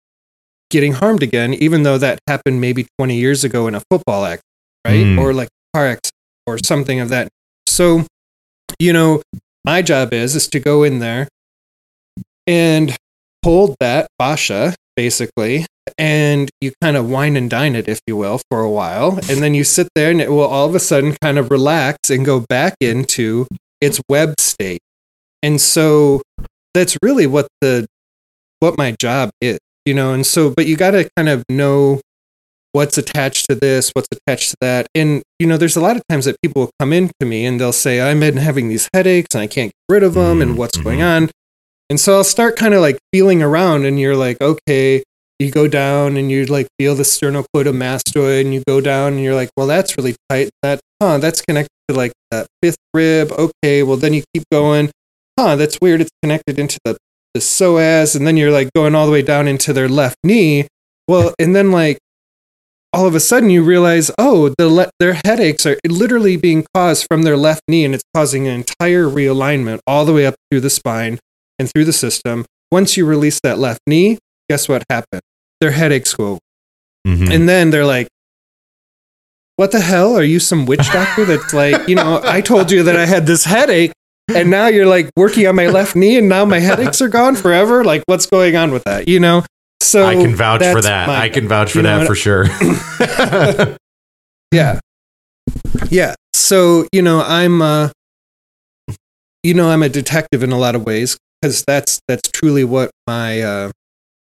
getting 0.69 0.94
harmed 0.94 1.23
again, 1.23 1.55
even 1.55 1.84
though 1.84 1.98
that 1.98 2.19
happened 2.27 2.60
maybe 2.60 2.89
20 2.98 3.17
years 3.17 3.44
ago 3.44 3.69
in 3.69 3.74
a 3.77 3.82
football 3.89 4.24
act, 4.24 4.43
right? 4.84 5.06
Mm. 5.06 5.20
Or 5.20 5.32
like 5.32 5.48
a 5.48 5.77
car 5.77 5.86
accident 5.86 6.12
or 6.46 6.58
something 6.58 6.98
of 6.98 7.08
that. 7.10 7.29
So, 7.67 8.07
you 8.79 8.93
know, 8.93 9.23
my 9.65 9.83
job 9.83 10.13
is 10.13 10.35
is 10.35 10.49
to 10.49 10.61
go 10.61 10.83
in 10.83 10.99
there 10.99 11.29
and 12.47 12.97
hold 13.45 13.77
that 13.81 14.09
fascia 14.19 14.75
basically 14.97 15.67
and 15.99 16.51
you 16.61 16.73
kind 16.81 16.97
of 16.97 17.09
wine 17.09 17.37
and 17.37 17.49
dine 17.49 17.75
it 17.75 17.89
if 17.89 18.01
you 18.07 18.17
will 18.17 18.41
for 18.51 18.61
a 18.61 18.71
while 18.71 19.19
and 19.29 19.43
then 19.43 19.55
you 19.55 19.65
sit 19.65 19.89
there 19.95 20.11
and 20.11 20.21
it 20.21 20.31
will 20.31 20.43
all 20.43 20.69
of 20.69 20.75
a 20.75 20.81
sudden 20.81 21.17
kind 21.23 21.39
of 21.39 21.51
relax 21.51 22.11
and 22.11 22.25
go 22.25 22.41
back 22.49 22.75
into 22.81 23.47
its 23.81 24.01
web 24.09 24.35
state. 24.39 24.81
And 25.43 25.61
so 25.61 26.23
that's 26.75 26.97
really 27.03 27.27
what 27.27 27.49
the 27.61 27.87
what 28.61 28.79
my 28.79 28.95
job 29.01 29.31
is 29.41 29.59
you 29.85 29.95
know 29.95 30.13
and 30.13 30.25
so 30.27 30.51
but 30.51 30.67
you 30.67 30.77
got 30.77 30.93
to 30.93 31.09
kind 31.17 31.29
of 31.29 31.45
know 31.49 32.01
what's 32.72 32.96
attached 32.98 33.46
to 33.48 33.55
this 33.55 33.91
what's 33.94 34.08
attached 34.12 34.50
to 34.50 34.56
that. 34.60 34.86
And 34.94 35.22
you 35.38 35.46
know 35.46 35.56
there's 35.56 35.76
a 35.76 35.81
lot 35.81 35.96
of 35.96 36.02
times 36.08 36.24
that 36.24 36.36
people 36.43 36.62
will 36.62 36.70
come 36.81 36.93
in 36.93 37.10
to 37.20 37.26
me 37.26 37.44
and 37.44 37.60
they'll 37.60 37.72
say 37.72 38.00
i've 38.00 38.19
been 38.20 38.36
having 38.38 38.69
these 38.69 38.88
headaches 38.94 39.34
and 39.34 39.43
i 39.43 39.46
can't 39.46 39.70
get 39.70 39.94
rid 39.94 40.02
of 40.02 40.14
them 40.14 40.41
and 40.41 40.52
Mhm, 40.52 40.56
what's 40.56 40.79
mhm. 40.79 40.84
going 40.84 41.02
on? 41.02 41.31
And 41.91 42.00
so 42.00 42.17
i'll 42.17 42.24
start 42.24 42.56
kind 42.56 42.72
of 42.74 42.81
like 42.81 42.98
feeling 43.12 43.43
around 43.43 43.84
and 43.84 44.00
you're 44.00 44.17
like 44.17 44.41
okay 44.41 45.02
you 45.38 45.50
go 45.50 45.67
down 45.69 46.17
and 46.17 46.31
you 46.31 46.46
like 46.46 46.69
feel 46.79 46.94
the 46.94 47.02
sternocleidomastoid 47.02 48.43
and 48.43 48.55
you 48.55 48.62
go 48.67 48.81
down 48.81 49.14
and 49.14 49.22
you're 49.22 49.34
like 49.34 49.50
well 49.56 49.67
that's 49.67 49.96
really 49.98 50.14
tight 50.29 50.50
that 50.62 50.81
huh 51.02 51.19
that's 51.19 51.43
connected 51.43 51.69
to 51.88 51.94
like 51.94 52.12
that 52.31 52.46
fifth 52.62 52.76
rib 52.94 53.31
okay 53.32 53.82
well 53.82 53.96
then 53.96 54.14
you 54.14 54.22
keep 54.34 54.44
going 54.52 54.91
huh 55.38 55.56
that's 55.56 55.79
weird 55.81 56.00
it's 56.00 56.10
connected 56.22 56.58
into 56.58 56.79
the 56.84 56.96
the 57.34 57.41
psoas 57.41 58.14
and 58.14 58.26
then 58.26 58.36
you're 58.36 58.50
like 58.52 58.69
going 58.74 58.94
all 58.94 59.06
the 59.06 59.12
way 59.12 59.22
down 59.22 59.48
into 59.48 59.72
their 59.72 59.88
left 59.88 60.17
knee. 60.22 60.69
Well 61.08 61.34
and 61.38 61.56
then 61.56 61.70
like 61.72 61.98
all 62.93 63.06
of 63.06 63.15
a 63.15 63.20
sudden 63.20 63.49
you 63.51 63.63
realize 63.63 64.11
oh 64.19 64.53
the 64.58 64.69
le- 64.69 64.91
their 65.01 65.19
headaches 65.25 65.65
are 65.67 65.79
literally 65.89 66.37
being 66.37 66.65
caused 66.75 67.06
from 67.11 67.22
their 67.22 67.37
left 67.37 67.63
knee 67.69 67.84
and 67.84 67.94
it's 67.94 68.05
causing 68.15 68.46
an 68.46 68.55
entire 68.55 69.05
realignment 69.06 69.79
all 69.87 70.05
the 70.05 70.13
way 70.13 70.27
up 70.27 70.34
through 70.51 70.61
the 70.61 70.70
spine 70.70 71.19
and 71.58 71.70
through 71.72 71.84
the 71.84 71.93
system. 71.93 72.44
Once 72.70 72.96
you 72.96 73.05
release 73.06 73.41
that 73.43 73.58
left 73.58 73.81
knee 73.87 74.19
guess 74.49 74.69
what 74.69 74.82
happened? 74.91 75.22
Their 75.61 75.70
headaches 75.70 76.15
go 76.15 76.39
Mhm. 77.06 77.31
and 77.34 77.49
then 77.49 77.70
they're 77.70 77.87
like, 77.87 78.08
what 79.56 79.72
the 79.72 79.81
hell? 79.81 80.17
Are 80.17 80.22
you 80.22 80.39
some 80.41 80.67
witch 80.67 80.91
doctor 80.93 81.25
that's 81.25 81.53
like, 81.53 81.89
you 81.89 81.94
know, 81.94 82.20
I 82.25 82.41
told 82.41 82.70
you 82.70 82.82
that 82.84 82.96
I 82.96 83.06
had 83.06 83.27
this 83.27 83.44
headache 83.44 83.93
and 84.34 84.51
now 84.51 84.67
you're 84.69 84.87
like 84.87 85.11
working 85.17 85.46
on 85.46 85.55
my 85.56 85.67
left 85.69 85.94
knee 85.94 86.17
and 86.19 86.29
now 86.29 86.44
my 86.44 86.58
headaches 86.58 87.01
are 87.03 87.08
gone 87.08 87.37
forever? 87.37 87.84
Like 87.84 88.03
what's 88.06 88.27
going 88.27 88.56
on 88.56 88.72
with 88.72 88.84
that? 88.84 89.08
You 89.08 89.20
know 89.20 89.44
so 89.82 90.05
I 90.05 90.15
can 90.15 90.34
vouch 90.34 90.62
for 90.65 90.81
that. 90.82 91.06
my- 91.08 91.22
I 91.22 91.29
can 91.29 91.48
vouch 91.48 91.72
for 91.72 91.82
that 91.82 91.98
what- 91.98 92.06
for 92.06 92.15
sure. 92.15 92.44
yeah. 94.53 94.81
Yeah. 95.91 96.15
So 96.34 96.86
you 96.93 97.03
know 97.03 97.22
i'm 97.22 97.62
uh 97.62 97.89
you 99.43 99.55
know 99.55 99.70
i'm 99.70 99.82
a 99.82 99.89
detective 99.89 100.43
in 100.43 100.53
a 100.53 100.58
lot 100.58 100.74
of 100.74 100.84
ways 100.84 101.17
because 101.41 101.65
that's 101.67 102.01
that's 102.08 102.29
truly 102.31 102.65
what 102.65 102.91
my 103.06 103.41
uh 103.41 103.70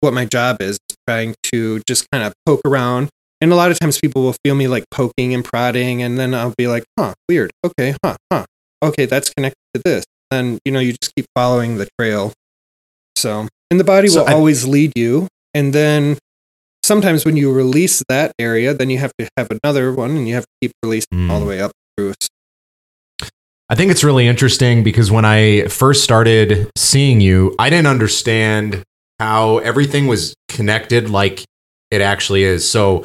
what 0.02 0.14
my 0.14 0.26
job 0.26 0.62
is 0.62 0.78
trying 1.08 1.36
to 1.44 1.80
just 1.88 2.06
kind 2.12 2.24
of 2.24 2.34
poke 2.46 2.62
around. 2.66 3.10
And 3.42 3.52
a 3.52 3.56
lot 3.56 3.72
of 3.72 3.80
times 3.80 4.00
people 4.00 4.24
will 4.24 4.36
feel 4.44 4.56
me 4.56 4.68
like 4.68 4.84
poking 4.92 5.34
and 5.34 5.44
prodding 5.46 6.02
and 6.02 6.18
then 6.18 6.34
i'll 6.34 6.54
be 6.58 6.68
like 6.68 6.84
huh 7.00 7.14
weird. 7.30 7.52
Okay 7.66 7.96
huh 8.04 8.16
huh. 8.32 8.46
Okay 8.84 9.06
that's 9.06 9.30
connected 9.30 9.60
to 9.76 9.82
this. 9.86 10.04
And 10.32 10.60
you 10.66 10.72
know 10.72 10.80
you 10.80 10.94
just 11.02 11.14
keep 11.16 11.26
following 11.36 11.78
the 11.78 11.88
trail. 12.00 12.34
So 13.16 13.48
and 13.72 13.80
the 13.80 13.84
body 13.84 14.08
So 14.08 14.22
will 14.24 14.30
I- 14.30 14.34
always 14.34 14.66
lead 14.66 14.94
you 14.96 15.28
and 15.58 15.74
then 15.74 16.18
sometimes 16.86 17.26
when 17.26 17.36
you 17.36 17.52
release 17.52 18.04
that 18.10 18.32
area 18.40 18.74
then 18.74 18.90
you 18.90 18.98
have 18.98 19.12
to 19.20 19.28
have 19.38 19.48
another 19.64 19.92
one 19.92 20.12
and 20.18 20.28
you 20.28 20.36
have 20.36 20.44
to 20.46 20.56
keep 20.62 20.72
releasing 20.84 21.30
all 21.32 21.40
the 21.40 21.46
Mm. 21.46 21.50
way 21.50 21.60
up 21.62 21.72
through 21.98 22.14
I 23.70 23.76
think 23.76 23.92
it's 23.92 24.04
really 24.04 24.28
interesting 24.28 24.82
because 24.84 25.12
when 25.12 25.26
I 25.26 25.68
first 25.68 26.02
started 26.04 26.72
seeing 26.78 27.20
you, 27.20 27.54
I 27.60 27.70
didn't 27.70 27.88
understand 27.88 28.82
how 29.20 29.58
everything 29.58 30.08
was 30.08 30.34
connected 30.48 31.10
like 31.10 31.44
it 31.92 32.00
actually 32.00 32.44
is. 32.44 32.70
So, 32.70 33.04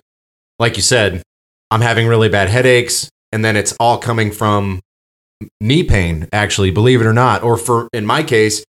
like 0.61 0.76
you 0.76 0.82
said, 0.82 1.23
I'm 1.73 1.80
having 1.80 2.06
really 2.06 2.28
bad 2.28 2.49
headaches, 2.49 3.09
and 3.32 3.44
then 3.44 3.56
it's 3.56 3.75
all 3.80 3.99
coming 3.99 4.30
from 4.30 4.78
knee 5.61 5.82
pain, 5.82 6.28
actually, 6.32 6.71
believe 6.71 7.00
it 7.00 7.06
or 7.06 7.12
not. 7.14 7.42
Or 7.42 7.56
for 7.56 7.88
in 7.92 8.06
my 8.06 8.23
case, 8.23 8.62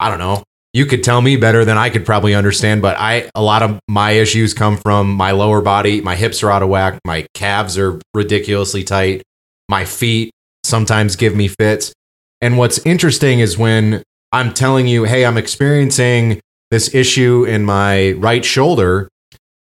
I 0.00 0.08
don't 0.08 0.18
know. 0.20 0.42
You 0.74 0.86
could 0.86 1.04
tell 1.04 1.22
me 1.22 1.36
better 1.36 1.64
than 1.64 1.78
I 1.78 1.88
could 1.88 2.04
probably 2.04 2.34
understand, 2.34 2.82
but 2.82 2.98
I 2.98 3.30
a 3.36 3.40
lot 3.40 3.62
of 3.62 3.78
my 3.88 4.10
issues 4.10 4.52
come 4.52 4.76
from 4.76 5.12
my 5.12 5.30
lower 5.30 5.62
body. 5.62 6.00
My 6.00 6.16
hips 6.16 6.42
are 6.42 6.50
out 6.50 6.64
of 6.64 6.68
whack, 6.68 6.98
my 7.06 7.26
calves 7.32 7.78
are 7.78 8.00
ridiculously 8.12 8.82
tight, 8.82 9.22
my 9.68 9.84
feet 9.84 10.32
sometimes 10.64 11.14
give 11.14 11.36
me 11.36 11.46
fits. 11.46 11.92
And 12.40 12.58
what's 12.58 12.78
interesting 12.84 13.38
is 13.38 13.56
when 13.56 14.02
I'm 14.32 14.52
telling 14.52 14.88
you, 14.88 15.04
hey, 15.04 15.24
I'm 15.24 15.38
experiencing 15.38 16.40
this 16.72 16.92
issue 16.92 17.44
in 17.44 17.64
my 17.64 18.12
right 18.12 18.44
shoulder, 18.44 19.08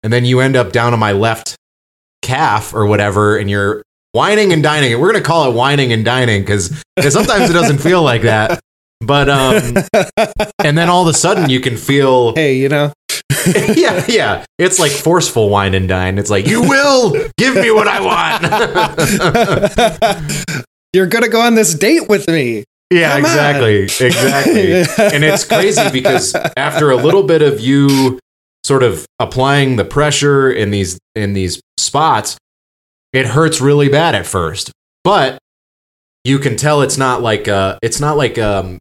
and 0.03 0.13
then 0.13 0.23
you 0.23 0.39
end 0.39 0.55
up 0.55 0.71
down 0.71 0.93
on 0.93 0.99
my 0.99 1.11
left 1.11 1.57
calf 2.21 2.73
or 2.73 2.85
whatever, 2.85 3.37
and 3.37 3.49
you're 3.49 3.83
wining 4.13 4.53
and 4.53 4.63
dining. 4.63 4.97
We're 4.97 5.11
going 5.11 5.21
to 5.21 5.27
call 5.27 5.51
it 5.51 5.55
wining 5.55 5.91
and 5.91 6.05
dining 6.05 6.43
because 6.43 6.81
sometimes 7.09 7.49
it 7.49 7.53
doesn't 7.53 7.79
feel 7.79 8.01
like 8.01 8.21
that. 8.21 8.61
But, 9.01 9.29
um, 9.29 9.73
and 10.63 10.77
then 10.77 10.89
all 10.89 11.01
of 11.01 11.07
a 11.13 11.17
sudden 11.17 11.49
you 11.49 11.59
can 11.59 11.75
feel, 11.77 12.33
hey 12.35 12.55
you 12.57 12.69
know 12.69 12.93
yeah, 13.75 14.05
yeah. 14.07 14.45
It's 14.59 14.77
like 14.77 14.91
forceful 14.91 15.49
wine 15.49 15.73
and 15.73 15.87
dine. 15.87 16.19
It's 16.19 16.29
like, 16.29 16.45
you 16.45 16.61
will 16.61 17.11
give 17.37 17.55
me 17.55 17.71
what 17.71 17.87
I 17.87 17.99
want. 17.99 18.43
you're 20.93 21.07
gonna 21.07 21.29
go 21.29 21.41
on 21.41 21.55
this 21.55 21.73
date 21.73 22.07
with 22.07 22.27
me 22.27 22.63
Yeah, 22.91 23.15
Come 23.15 23.25
on. 23.25 23.31
exactly. 23.31 23.75
Exactly. 23.83 24.71
and 25.15 25.23
it's 25.23 25.43
crazy 25.45 25.89
because 25.91 26.35
after 26.55 26.91
a 26.91 26.97
little 26.97 27.23
bit 27.23 27.41
of 27.41 27.59
you 27.59 28.19
sort 28.63 28.83
of 28.83 29.05
applying 29.19 29.77
the 29.77 29.85
pressure 29.85 30.51
in 30.51 30.69
these 30.69 30.99
in 31.15 31.33
these 31.33 31.59
spots, 31.79 32.37
it 33.13 33.25
hurts 33.27 33.59
really 33.61 33.89
bad 33.89 34.13
at 34.13 34.27
first. 34.27 34.71
But 35.03 35.39
you 36.23 36.37
can 36.37 36.55
tell 36.57 36.81
it's 36.83 36.97
not 36.97 37.21
like 37.23 37.47
uh 37.47 37.79
it's 37.81 37.99
not 37.99 38.17
like 38.17 38.37
um 38.37 38.77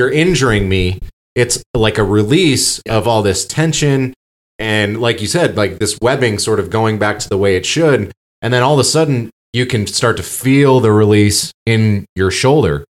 you're 0.00 0.10
injuring 0.10 0.68
me. 0.68 0.98
It's 1.34 1.62
like 1.74 1.98
a 1.98 2.04
release 2.04 2.80
of 2.88 3.06
all 3.06 3.22
this 3.22 3.46
tension 3.46 4.14
and 4.58 5.00
like 5.00 5.20
you 5.20 5.26
said, 5.26 5.56
like 5.56 5.78
this 5.78 5.98
webbing 6.00 6.38
sort 6.38 6.58
of 6.58 6.70
going 6.70 6.98
back 6.98 7.18
to 7.18 7.28
the 7.28 7.38
way 7.38 7.56
it 7.56 7.64
should. 7.64 8.12
And 8.42 8.52
then 8.52 8.62
all 8.62 8.74
of 8.74 8.80
a 8.80 8.84
sudden 8.84 9.30
you 9.52 9.66
can 9.66 9.86
start 9.86 10.16
to 10.16 10.22
feel 10.22 10.80
the 10.80 10.92
release 10.92 11.52
in 11.66 12.06
your 12.16 12.30
shoulder 12.30 12.84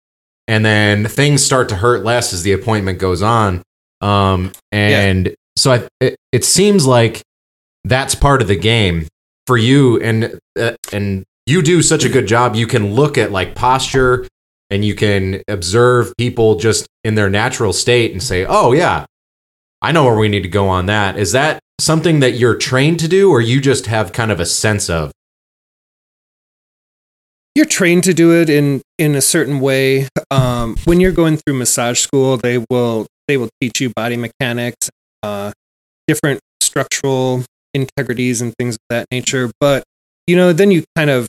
and 0.50 0.66
then 0.66 1.08
things 1.08 1.46
start 1.46 1.70
to 1.70 1.76
hurt 1.76 2.04
less 2.04 2.34
as 2.34 2.42
the 2.42 2.54
appointment 2.54 2.98
goes 2.98 3.22
on. 3.22 3.62
Um, 4.02 4.52
and 4.72 5.36
so 5.56 5.74
I, 5.74 5.88
it, 6.02 6.16
it 6.32 6.44
seems 6.44 6.88
like 6.88 7.22
that's 7.84 8.16
part 8.16 8.42
of 8.42 8.48
the 8.48 8.56
game 8.56 9.08
for 9.46 9.58
you, 9.58 10.02
and 10.02 10.40
uh, 10.60 10.74
and 10.92 11.24
you 11.46 11.62
do 11.62 11.82
such 11.82 12.04
a 12.04 12.10
good 12.10 12.28
job. 12.28 12.56
You 12.56 12.66
can 12.66 12.94
look 12.94 13.18
at 13.18 13.32
like 13.32 13.54
posture, 13.54 14.28
and 14.70 14.86
you 14.86 14.96
can 14.96 15.42
observe 15.48 16.14
people 16.18 16.56
just 16.56 16.88
in 17.04 17.16
their 17.16 17.30
natural 17.30 17.74
state 17.74 18.12
and 18.12 18.22
say, 18.22 18.46
"Oh 18.48 18.72
yeah, 18.72 19.06
I 19.82 19.92
know 19.92 20.06
where 20.06 20.18
we 20.18 20.30
need 20.30 20.44
to 20.44 20.50
go 20.50 20.68
on 20.68 20.86
that." 20.88 21.18
Is 21.18 21.32
that 21.32 21.60
something 21.80 22.20
that 22.20 22.32
you're 22.32 22.56
trained 22.56 23.00
to 23.02 23.08
do, 23.08 23.30
or 23.32 23.42
you 23.42 23.62
just 23.62 23.88
have 23.88 24.14
kind 24.14 24.32
of 24.32 24.40
a 24.40 24.46
sense 24.46 24.90
of? 24.90 25.12
you're 27.60 27.66
trained 27.66 28.06
to 28.06 28.14
do 28.14 28.32
it 28.40 28.50
in 28.50 28.82
in 28.98 29.16
a 29.16 29.22
certain 29.22 29.60
way 29.60 30.08
um, 30.32 30.78
when 30.86 31.02
you're 31.02 31.12
going 31.12 31.36
through 31.36 31.54
massage 31.54 32.00
school 32.00 32.38
they 32.38 32.64
will 32.70 33.06
they 33.28 33.36
will 33.36 33.50
teach 33.60 33.82
you 33.82 33.92
body 33.98 34.16
mechanics 34.16 34.90
uh, 35.24 35.52
different 36.08 36.40
structural 36.62 37.44
integrities 37.74 38.42
and 38.42 38.54
things 38.58 38.76
of 38.76 38.80
that 38.90 39.06
nature 39.12 39.52
but 39.60 39.84
you 40.26 40.38
know 40.38 40.54
then 40.54 40.72
you 40.72 40.86
kind 40.96 41.10
of 41.10 41.28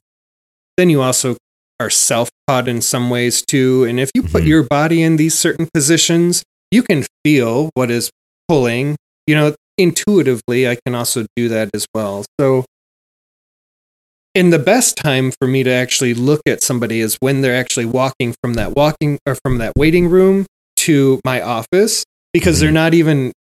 then 0.77 0.89
you 0.89 1.03
also 1.03 1.37
are 1.81 1.91
self-taught 1.91 2.69
in 2.69 2.81
some 2.81 3.11
ways 3.11 3.43
too 3.43 3.85
and 3.85 3.99
if 3.99 4.11
you 4.15 4.23
put 4.23 4.45
Mhm. 4.45 4.47
your 4.47 4.63
body 4.63 5.03
in 5.03 5.17
these 5.17 5.37
certain 5.37 5.69
positions 5.73 6.43
you 6.71 6.83
can 6.83 7.07
feel 7.25 7.71
what 7.75 7.91
is 7.91 8.11
pulling 8.49 8.97
you 9.27 9.35
know 9.35 9.55
intuitively 9.79 10.69
i 10.69 10.77
can 10.85 10.95
also 10.95 11.27
do 11.35 11.49
that 11.49 11.71
as 11.75 11.87
well 11.95 12.25
so 12.39 12.65
and 14.35 14.53
the 14.53 14.59
best 14.59 14.97
time 14.97 15.33
for 15.41 15.49
me 15.49 15.63
to 15.65 15.71
actually 15.71 16.15
look 16.15 16.41
at 16.47 16.63
somebody 16.63 17.01
is 17.01 17.17
when 17.21 17.41
they're 17.41 17.57
actually 17.57 17.87
walking 17.87 18.35
from 18.43 18.55
that 18.55 18.77
walking 18.77 19.19
or 19.27 19.37
from 19.43 19.59
that 19.59 19.73
waiting 19.77 20.09
room 20.09 20.47
to 20.77 21.21
my 21.25 21.41
office 21.43 22.05
because 22.33 22.61
they're 22.61 22.71
not 22.71 22.95
even 22.95 23.33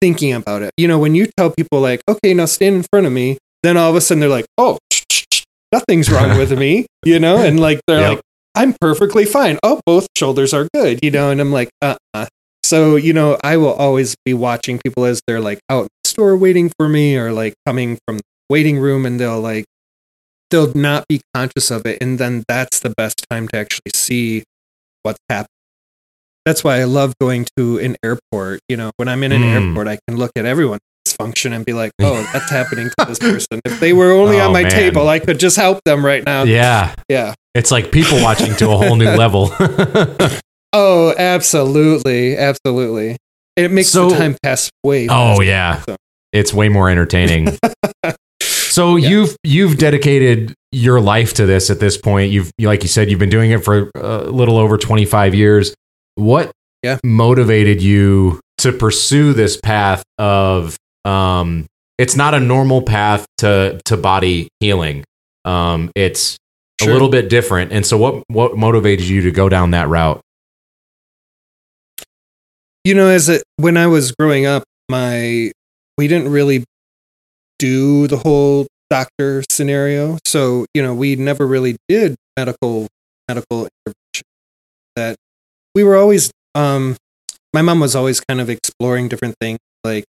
thinking 0.00 0.32
about 0.32 0.62
it. 0.62 0.70
You 0.78 0.88
know, 0.88 0.98
when 0.98 1.14
you 1.14 1.28
tell 1.36 1.50
people 1.50 1.80
like, 1.80 2.00
"Okay, 2.08 2.32
now 2.32 2.46
stand 2.46 2.76
in 2.76 2.84
front 2.90 3.06
of 3.06 3.12
me," 3.12 3.36
then 3.62 3.76
all 3.76 3.90
of 3.90 3.96
a 3.96 4.00
sudden 4.00 4.20
they're 4.20 4.30
like, 4.30 4.46
"Oh, 4.56 4.78
nothing's 5.72 6.10
wrong 6.10 6.36
with 6.38 6.56
me," 6.58 6.86
you 7.04 7.18
know, 7.18 7.38
and 7.38 7.60
like 7.60 7.80
they're 7.86 8.00
Yep. 8.00 8.10
like, 8.10 8.20
"I'm 8.54 8.74
perfectly 8.80 9.24
fine." 9.24 9.58
Oh, 9.62 9.80
both 9.86 10.06
shoulders 10.16 10.52
are 10.54 10.68
good, 10.74 10.98
you 11.02 11.10
know, 11.10 11.30
and 11.30 11.40
I'm 11.40 11.52
like, 11.52 11.70
"Uh-uh." 11.82 12.26
So, 12.64 12.96
you 12.96 13.12
know, 13.12 13.36
I 13.42 13.56
will 13.56 13.72
always 13.72 14.14
be 14.24 14.32
watching 14.34 14.78
people 14.84 15.04
as 15.04 15.20
they're 15.26 15.40
like 15.40 15.58
out 15.70 15.82
in 15.84 15.88
the 16.04 16.08
store 16.10 16.36
waiting 16.36 16.70
for 16.78 16.88
me 16.88 17.16
or 17.16 17.32
like 17.32 17.54
coming 17.66 17.98
from 18.06 18.18
the 18.18 18.22
waiting 18.48 18.78
room 18.78 19.06
and 19.06 19.18
they'll 19.18 19.40
like 19.40 19.64
they'll 20.50 20.72
not 20.74 21.06
be 21.08 21.20
conscious 21.34 21.70
of 21.70 21.86
it 21.86 21.98
and 22.00 22.18
then 22.18 22.42
that's 22.48 22.80
the 22.80 22.92
best 22.96 23.24
time 23.30 23.46
to 23.48 23.56
actually 23.56 23.92
see 23.94 24.42
what's 25.04 25.18
happening 25.28 25.46
that's 26.44 26.64
why 26.64 26.80
i 26.80 26.84
love 26.84 27.14
going 27.20 27.46
to 27.56 27.78
an 27.78 27.96
airport 28.04 28.58
you 28.68 28.76
know 28.76 28.90
when 28.96 29.08
i'm 29.08 29.22
in 29.22 29.30
an 29.32 29.42
Mm. 29.42 29.68
airport 29.68 29.86
i 29.88 29.98
can 30.08 30.16
look 30.18 30.32
at 30.36 30.44
everyone's 30.44 30.80
function 31.06 31.52
and 31.52 31.64
be 31.66 31.72
like 31.72 31.90
oh 32.00 32.28
that's 32.32 32.50
happening 32.50 32.88
to 32.98 33.04
this 33.06 33.18
person 33.18 33.60
if 33.64 33.80
they 33.80 33.92
were 33.92 34.12
only 34.12 34.38
Oh, 34.40 34.46
on 34.46 34.52
my 34.52 34.62
man. 34.62 34.70
table 34.70 35.08
i 35.08 35.18
could 35.18 35.38
just 35.40 35.56
help 35.56 35.80
them 35.84 36.04
right 36.04 36.24
now 36.24 36.44
Yeah, 36.44 36.94
yeah 37.08 37.34
it's 37.54 37.70
like 37.70 37.90
people 37.90 38.22
watching 38.22 38.54
to 38.56 38.70
a 38.70 38.76
whole 38.76 38.96
new 38.96 39.08
level. 39.16 39.50
oh 40.72 41.14
absolutely 41.18 42.36
absolutely 42.36 43.16
it 43.56 43.70
makes 43.70 43.88
So- 43.88 44.10
the 44.10 44.16
time 44.16 44.36
pass 44.42 44.70
way 44.84 45.04
Oh 45.08 45.08
faster. 45.36 45.44
yeah, 45.44 45.80
So- 45.82 45.96
it's 46.32 46.54
way 46.54 46.68
more 46.68 46.88
entertaining. 46.88 47.58
so 48.40 48.94
Yeah. 48.96 49.08
you've 49.08 49.36
you've 49.42 49.78
dedicated 49.78 50.54
your 50.70 51.00
life 51.00 51.34
to 51.34 51.44
this 51.46 51.70
at 51.70 51.80
this 51.80 51.96
point. 51.96 52.30
You've 52.30 52.52
like 52.60 52.82
you 52.84 52.88
said, 52.88 53.10
you've 53.10 53.18
been 53.18 53.28
doing 53.30 53.50
it 53.50 53.64
for 53.64 53.90
a 53.96 54.18
little 54.30 54.56
over 54.56 54.78
twenty 54.78 55.04
five 55.04 55.34
years. 55.34 55.74
What 56.14 56.52
Yeah. 56.84 56.98
motivated 57.04 57.82
you 57.82 58.38
to 58.58 58.70
pursue 58.72 59.32
this 59.32 59.56
path 59.56 60.04
of? 60.18 60.76
Um, 61.04 61.66
it's 61.98 62.16
not 62.16 62.34
a 62.34 62.40
normal 62.40 62.82
path 62.82 63.26
to 63.38 63.80
to 63.86 63.96
body 63.96 64.48
healing. 64.60 65.04
Um, 65.44 65.90
it's 65.94 66.36
Sure. 66.80 66.88
a 66.88 66.92
little 66.94 67.10
bit 67.10 67.28
different. 67.28 67.72
And 67.72 67.84
so, 67.84 67.98
what 67.98 68.24
what 68.28 68.56
motivated 68.56 69.06
you 69.06 69.20
to 69.22 69.30
go 69.30 69.48
down 69.50 69.72
that 69.72 69.88
route? 69.88 70.20
you 72.84 72.94
know 72.94 73.08
as 73.08 73.28
a 73.28 73.40
when 73.56 73.76
i 73.76 73.86
was 73.86 74.12
growing 74.12 74.46
up 74.46 74.62
my 74.88 75.50
we 75.98 76.08
didn't 76.08 76.30
really 76.30 76.64
do 77.58 78.06
the 78.06 78.16
whole 78.16 78.66
doctor 78.88 79.42
scenario 79.50 80.16
so 80.24 80.64
you 80.74 80.82
know 80.82 80.94
we 80.94 81.14
never 81.16 81.46
really 81.46 81.76
did 81.88 82.16
medical 82.38 82.86
medical 83.28 83.68
intervention 83.86 84.24
that 84.96 85.16
we 85.74 85.84
were 85.84 85.96
always 85.96 86.30
um 86.54 86.96
my 87.52 87.60
mom 87.62 87.80
was 87.80 87.94
always 87.94 88.20
kind 88.20 88.40
of 88.40 88.48
exploring 88.48 89.08
different 89.08 89.34
things 89.40 89.58
like 89.84 90.04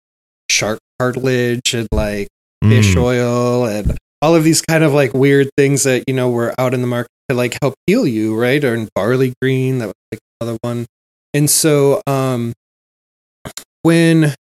shark 0.51 0.79
cartilage 0.99 1.73
and 1.73 1.87
like 1.91 2.27
fish 2.63 2.93
Mm. 2.95 3.01
oil 3.01 3.65
and 3.65 3.97
all 4.21 4.35
of 4.35 4.43
these 4.43 4.61
kind 4.61 4.83
of 4.83 4.93
like 4.93 5.13
weird 5.13 5.49
things 5.57 5.83
that 5.83 6.03
you 6.07 6.13
know 6.13 6.29
were 6.29 6.53
out 6.59 6.73
in 6.75 6.81
the 6.81 6.87
market 6.87 7.09
to 7.29 7.35
like 7.35 7.57
help 7.61 7.73
heal 7.87 8.05
you 8.05 8.39
right 8.39 8.63
or 8.63 8.75
in 8.75 8.87
barley 8.93 9.33
green 9.41 9.79
that 9.79 9.87
was 9.87 9.95
like 10.11 10.19
another 10.39 10.57
one. 10.61 10.85
And 11.33 11.49
so 11.49 12.01
um 12.05 12.53
when 13.83 14.35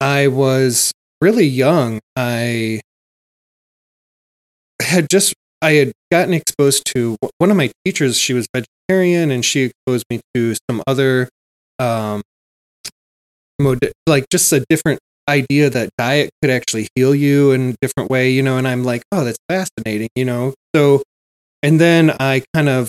I 0.00 0.28
was 0.28 0.92
really 1.20 1.46
young, 1.46 1.98
I 2.14 2.80
had 4.82 5.08
just 5.10 5.34
I 5.62 5.72
had 5.72 5.92
gotten 6.12 6.34
exposed 6.34 6.84
to 6.94 7.16
one 7.38 7.50
of 7.50 7.56
my 7.56 7.70
teachers. 7.84 8.18
She 8.18 8.34
was 8.34 8.46
vegetarian, 8.54 9.30
and 9.30 9.44
she 9.44 9.62
exposed 9.62 10.04
me 10.10 10.20
to 10.34 10.54
some 10.70 10.82
other, 10.86 11.28
um, 11.78 12.20
mod- 13.58 13.90
like 14.06 14.26
just 14.30 14.52
a 14.52 14.62
different 14.68 15.00
idea 15.28 15.70
that 15.70 15.90
diet 15.98 16.30
could 16.42 16.50
actually 16.50 16.88
heal 16.94 17.14
you 17.14 17.52
in 17.52 17.70
a 17.70 17.74
different 17.80 18.10
way, 18.10 18.30
you 18.30 18.42
know. 18.42 18.58
And 18.58 18.66
I'm 18.68 18.84
like, 18.84 19.02
oh, 19.12 19.24
that's 19.24 19.38
fascinating, 19.48 20.08
you 20.14 20.24
know. 20.24 20.54
So, 20.74 21.02
and 21.62 21.80
then 21.80 22.10
I 22.20 22.42
kind 22.54 22.68
of 22.68 22.88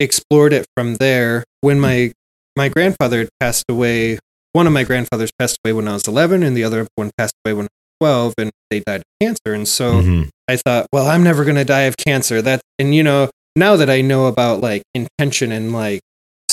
explored 0.00 0.52
it 0.52 0.66
from 0.76 0.96
there. 0.96 1.44
When 1.60 1.80
my 1.80 2.12
my 2.56 2.68
grandfather 2.68 3.28
passed 3.40 3.64
away, 3.68 4.18
one 4.52 4.66
of 4.66 4.72
my 4.72 4.84
grandfathers 4.84 5.30
passed 5.38 5.58
away 5.64 5.72
when 5.72 5.88
I 5.88 5.94
was 5.94 6.06
11, 6.06 6.42
and 6.42 6.56
the 6.56 6.64
other 6.64 6.86
one 6.94 7.10
passed 7.18 7.34
away 7.44 7.54
when 7.54 7.64
I 7.66 7.68
was 7.68 7.98
12, 8.00 8.34
and 8.38 8.50
they 8.70 8.80
died 8.80 9.00
of 9.00 9.04
cancer. 9.20 9.54
And 9.54 9.66
so 9.66 10.00
Mhm. 10.00 10.28
I 10.48 10.56
thought, 10.56 10.86
well, 10.92 11.06
I'm 11.08 11.22
never 11.24 11.44
going 11.44 11.56
to 11.56 11.64
die 11.64 11.82
of 11.82 11.96
cancer. 11.96 12.40
That 12.42 12.60
and 12.78 12.94
you 12.94 13.02
know, 13.02 13.30
now 13.56 13.76
that 13.76 13.90
I 13.90 14.00
know 14.00 14.26
about 14.26 14.60
like 14.60 14.82
intention 14.94 15.52
and 15.52 15.72
like 15.72 16.00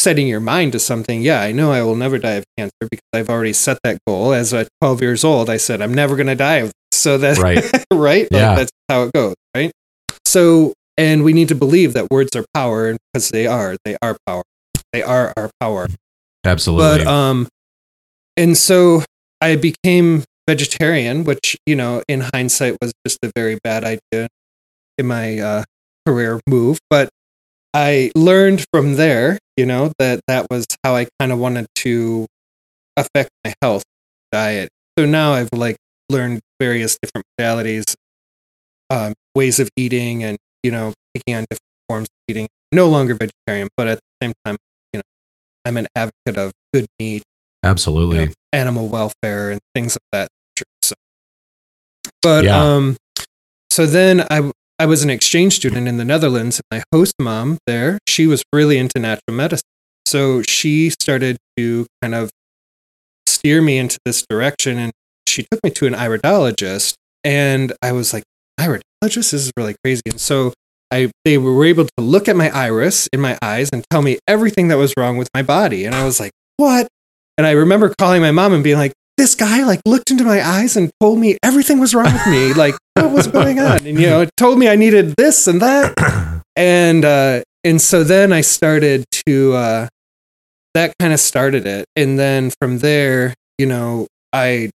setting 0.02 0.28
your 0.28 0.40
mind 0.40 0.72
to 0.74 0.80
something, 0.80 1.22
yeah, 1.22 1.42
I 1.42 1.52
know 1.52 1.72
I 1.72 1.82
will 1.84 1.96
never 1.96 2.18
die 2.18 2.32
of 2.34 2.44
cancer 2.58 2.74
because 2.90 3.04
I've 3.14 3.30
already 3.30 3.54
set 3.54 3.78
that 3.84 4.00
goal. 4.08 4.34
As 4.34 4.54
a 4.54 4.68
12 4.82 5.02
years 5.02 5.24
old, 5.24 5.50
I 5.50 5.58
said 5.58 5.82
I'm 5.82 5.94
never 5.94 6.16
going 6.16 6.28
to 6.28 6.36
die 6.36 6.58
of. 6.58 6.68
This. 6.68 7.00
So 7.02 7.18
that's 7.18 7.40
Right. 7.40 7.64
right. 7.94 8.24
Like, 8.32 8.40
Yeah. 8.40 8.56
that's 8.56 8.72
how 8.90 9.04
it 9.04 9.14
goes, 9.14 9.36
right? 9.56 9.72
So, 10.26 10.74
and 10.98 11.24
we 11.24 11.34
need 11.34 11.48
to 11.50 11.56
believe 11.56 11.94
that 11.94 12.10
words 12.12 12.36
are 12.36 12.46
power, 12.54 12.90
and 12.90 12.98
because 13.14 13.30
they 13.30 13.48
are, 13.48 13.76
they 13.86 13.96
are 14.02 14.18
power. 14.28 14.44
They 14.94 15.02
are 15.04 15.34
our 15.38 15.50
power. 15.60 15.88
Absolutely. 16.46 17.06
But 17.06 17.08
um, 17.08 17.48
and 18.38 18.58
so 18.58 19.04
I 19.40 19.56
became 19.56 20.24
vegetarian, 20.48 21.24
which 21.24 21.56
you 21.66 21.76
know, 21.76 22.04
in 22.08 22.22
hindsight, 22.34 22.78
was 22.82 22.92
just 23.06 23.20
a 23.24 23.32
very 23.36 23.58
bad 23.64 23.84
idea 23.84 24.28
in 24.98 25.08
my 25.08 25.40
uh, 25.40 25.64
career 26.06 26.40
move. 26.48 26.80
But 26.90 27.10
I 27.74 28.12
learned 28.16 28.66
from 28.74 28.96
there, 28.96 29.38
you 29.56 29.66
know, 29.66 29.92
that 30.00 30.20
that 30.28 30.48
was 30.52 30.66
how 30.84 30.96
I 30.96 31.08
kind 31.20 31.32
of 31.32 31.40
wanted 31.40 31.68
to 31.78 32.26
affect 32.98 33.30
my 33.46 33.54
health 33.62 33.84
diet. 34.32 34.70
So 35.00 35.06
now 35.06 35.34
I've 35.34 35.50
like 35.54 35.78
learned 36.10 36.42
various 36.60 36.98
different 37.02 37.26
modalities, 37.40 37.96
um, 38.90 39.14
ways 39.36 39.60
of 39.60 39.70
eating, 39.78 40.24
and 40.24 40.38
you 40.64 40.72
know, 40.72 40.94
taking 41.16 41.36
on 41.36 41.46
different 41.50 41.62
forms 41.88 42.08
of 42.08 42.16
eating. 42.28 42.48
No 42.74 42.90
longer 42.90 43.16
vegetarian, 43.16 43.70
but 43.78 43.88
at 43.88 43.98
the 44.00 44.26
same 44.26 44.34
time, 44.46 44.58
you 44.94 44.98
know, 45.00 45.04
I'm 45.66 45.78
an 45.78 45.88
advocate 45.96 46.38
of 46.38 46.52
good 46.74 46.86
meat, 47.00 47.24
Absolutely. 47.64 48.20
you 48.20 48.26
know, 48.28 48.32
animal 48.54 48.88
welfare, 48.88 49.52
and 49.52 49.60
things 49.74 49.96
of 49.96 50.02
that 50.12 50.28
nature. 50.58 50.66
So, 50.84 50.96
but 52.22 52.44
Yeah. 52.46 52.62
um, 52.76 52.98
so 53.70 53.86
then 53.86 54.26
I 54.30 54.52
I 54.82 54.88
was 54.88 55.04
an 55.04 55.12
exchange 55.12 55.58
student 55.58 55.88
in 55.88 55.98
the 55.98 56.04
Netherlands. 56.04 56.60
And 56.60 56.80
my 56.80 56.84
host 56.92 57.14
mom 57.20 57.60
there, 57.68 58.00
she 58.08 58.26
was 58.26 58.42
really 58.52 58.80
into 58.80 58.98
natural 58.98 59.36
medicine, 59.36 59.62
so 60.08 60.42
she 60.42 60.90
started 60.90 61.38
to 61.56 61.86
kind 62.02 62.16
of 62.16 62.32
steer 63.28 63.62
me 63.62 63.78
into 63.78 64.00
this 64.06 64.26
direction, 64.28 64.80
and 64.80 64.92
she 65.28 65.46
took 65.52 65.64
me 65.64 65.70
to 65.70 65.86
an 65.86 65.94
iridologist, 65.94 66.96
and 67.24 67.74
I 67.84 67.92
was 67.92 68.12
like, 68.12 68.24
iridologist 68.60 69.30
this 69.30 69.34
is 69.34 69.52
really 69.56 69.76
crazy, 69.84 70.02
and 70.08 70.20
so. 70.20 70.54
I, 70.94 71.10
they 71.24 71.38
were 71.38 71.64
able 71.64 71.86
to 71.86 72.04
look 72.04 72.28
at 72.28 72.36
my 72.36 72.50
iris 72.50 73.08
in 73.14 73.22
my 73.22 73.38
eyes 73.42 73.70
and 73.72 73.82
tell 73.90 74.02
me 74.02 74.20
everything 74.28 74.68
that 74.68 74.78
was 74.78 74.94
wrong 74.98 75.16
with 75.16 75.30
my 75.34 75.42
body. 75.42 75.86
And 75.86 75.96
I 75.96 76.04
was 76.04 76.20
like, 76.20 76.34
what? 76.58 76.90
And 77.38 77.48
I 77.48 77.52
remember 77.52 77.94
calling 77.98 78.22
my 78.22 78.32
mom 78.32 78.52
and 78.52 78.62
being 78.62 78.76
like, 78.76 78.92
this 79.18 79.36
guy 79.36 79.64
like 79.64 79.80
looked 79.86 80.12
into 80.12 80.26
my 80.26 80.46
eyes 80.46 80.76
and 80.76 80.92
told 81.00 81.20
me 81.20 81.38
everything 81.44 81.80
was 81.80 81.94
wrong 81.94 82.12
with 82.12 82.28
me. 82.28 82.52
Like, 82.62 82.76
what 83.04 83.12
was 83.12 83.28
going 83.28 83.60
on? 83.72 83.86
And, 83.86 84.00
you 84.00 84.08
know, 84.08 84.22
it 84.22 84.30
told 84.38 84.58
me 84.60 84.68
I 84.70 84.76
needed 84.76 85.16
this 85.18 85.48
and 85.48 85.62
that. 85.62 85.94
And, 86.58 87.06
uh, 87.06 87.44
and 87.64 87.82
so 87.82 88.04
then 88.04 88.34
I 88.34 88.42
started 88.42 89.06
to, 89.26 89.54
uh, 89.54 89.88
that 90.74 90.94
kind 91.00 91.14
of 91.14 91.20
started 91.22 91.66
it. 91.66 91.86
And 91.96 92.20
then 92.20 92.52
from 92.60 92.80
there, 92.80 93.34
you 93.58 93.66
know, 93.66 94.08
I, 94.34 94.70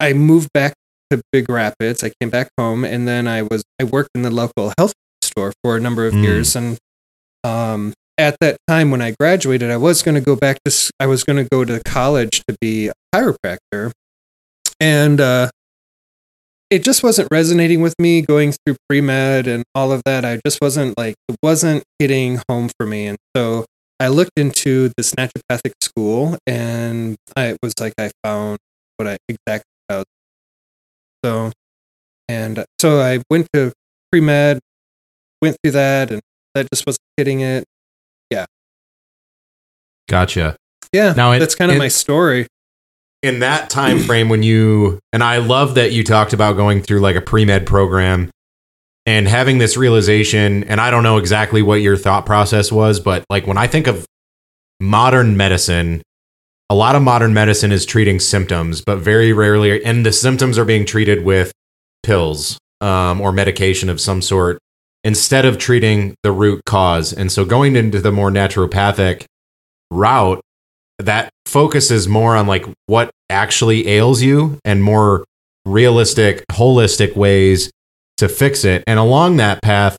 I 0.00 0.14
moved 0.14 0.48
back 0.54 0.72
to 1.10 1.20
Big 1.30 1.50
Rapids. 1.50 2.02
I 2.02 2.10
came 2.20 2.30
back 2.30 2.48
home 2.58 2.84
and 2.86 3.06
then 3.06 3.28
I 3.28 3.42
was, 3.42 3.62
I 3.78 3.84
worked 3.84 4.10
in 4.14 4.22
the 4.22 4.30
local 4.30 4.72
health 4.78 4.94
store 5.20 5.52
for 5.62 5.76
a 5.76 5.80
number 5.80 6.06
of 6.06 6.14
Mm. 6.14 6.22
years. 6.22 6.56
And, 6.56 6.78
um, 7.44 7.92
at 8.16 8.36
that 8.40 8.56
time 8.66 8.90
when 8.90 9.02
I 9.02 9.14
graduated, 9.20 9.70
I 9.70 9.76
was 9.76 10.02
going 10.02 10.14
to 10.14 10.22
go 10.22 10.36
back 10.36 10.58
to, 10.64 10.90
I 10.98 11.06
was 11.06 11.22
going 11.22 11.36
to 11.44 11.48
go 11.52 11.66
to 11.66 11.80
college 11.84 12.42
to 12.48 12.56
be 12.62 12.88
a 12.88 12.92
chiropractor. 13.14 13.92
And, 14.80 15.20
uh, 15.20 15.50
it 16.72 16.82
just 16.82 17.02
wasn't 17.02 17.28
resonating 17.30 17.82
with 17.82 17.94
me 17.98 18.22
going 18.22 18.52
through 18.52 18.76
pre 18.88 19.00
med 19.02 19.46
and 19.46 19.62
all 19.74 19.92
of 19.92 20.00
that. 20.06 20.24
I 20.24 20.40
just 20.44 20.58
wasn't 20.62 20.96
like, 20.96 21.14
it 21.28 21.36
wasn't 21.42 21.84
hitting 21.98 22.40
home 22.48 22.70
for 22.78 22.86
me. 22.86 23.06
And 23.06 23.18
so 23.36 23.66
I 24.00 24.08
looked 24.08 24.32
into 24.36 24.90
this 24.96 25.12
naturopathic 25.12 25.72
school 25.82 26.38
and 26.46 27.16
I 27.36 27.48
it 27.48 27.58
was 27.62 27.74
like, 27.78 27.92
I 27.98 28.10
found 28.24 28.58
what 28.96 29.06
I 29.06 29.18
exactly 29.28 29.68
was. 29.90 30.04
So, 31.24 31.52
and 32.28 32.64
so 32.80 33.00
I 33.00 33.20
went 33.30 33.48
to 33.52 33.72
pre 34.10 34.20
med, 34.22 34.58
went 35.42 35.56
through 35.62 35.72
that, 35.72 36.10
and 36.10 36.20
that 36.54 36.68
just 36.72 36.86
wasn't 36.86 37.04
hitting 37.18 37.40
it. 37.40 37.64
Yeah. 38.30 38.46
Gotcha. 40.08 40.56
Yeah, 40.92 41.12
Now, 41.16 41.32
it- 41.32 41.38
that's 41.38 41.54
kind 41.54 41.70
of 41.70 41.78
my 41.78 41.88
story. 41.88 42.46
In 43.22 43.38
that 43.40 43.70
time 43.70 43.98
frame 43.98 44.28
when 44.28 44.42
you 44.42 44.98
and 45.12 45.22
I 45.22 45.38
love 45.38 45.76
that 45.76 45.92
you 45.92 46.02
talked 46.04 46.32
about 46.32 46.56
going 46.56 46.82
through 46.82 47.00
like 47.00 47.16
a 47.16 47.20
pre-med 47.20 47.66
program 47.66 48.30
and 49.06 49.28
having 49.28 49.58
this 49.58 49.76
realization 49.76 50.64
and 50.64 50.80
I 50.80 50.90
don't 50.90 51.02
know 51.02 51.18
exactly 51.18 51.62
what 51.62 51.76
your 51.76 51.96
thought 51.96 52.26
process 52.26 52.72
was 52.72 52.98
but 53.00 53.24
like 53.30 53.46
when 53.46 53.56
I 53.58 53.66
think 53.66 53.86
of 53.86 54.04
modern 54.80 55.36
medicine 55.36 56.02
a 56.68 56.74
lot 56.74 56.96
of 56.96 57.02
modern 57.02 57.32
medicine 57.32 57.70
is 57.70 57.86
treating 57.86 58.18
symptoms 58.18 58.80
but 58.80 58.98
very 58.98 59.32
rarely 59.32 59.84
and 59.84 60.04
the 60.04 60.12
symptoms 60.12 60.58
are 60.58 60.64
being 60.64 60.84
treated 60.84 61.24
with 61.24 61.52
pills 62.02 62.58
um, 62.80 63.20
or 63.20 63.30
medication 63.30 63.88
of 63.88 64.00
some 64.00 64.20
sort 64.20 64.58
instead 65.04 65.44
of 65.44 65.58
treating 65.58 66.14
the 66.22 66.32
root 66.32 66.62
cause. 66.64 67.12
And 67.12 67.30
so 67.30 67.44
going 67.44 67.76
into 67.76 68.00
the 68.00 68.12
more 68.12 68.30
naturopathic 68.30 69.24
route 69.90 70.40
that 70.98 71.30
focuses 71.52 72.08
more 72.08 72.34
on 72.34 72.46
like 72.46 72.66
what 72.86 73.10
actually 73.28 73.86
ails 73.86 74.22
you 74.22 74.58
and 74.64 74.82
more 74.82 75.24
realistic 75.66 76.44
holistic 76.50 77.14
ways 77.14 77.70
to 78.16 78.28
fix 78.28 78.64
it. 78.64 78.82
And 78.86 78.98
along 78.98 79.36
that 79.36 79.62
path 79.62 79.96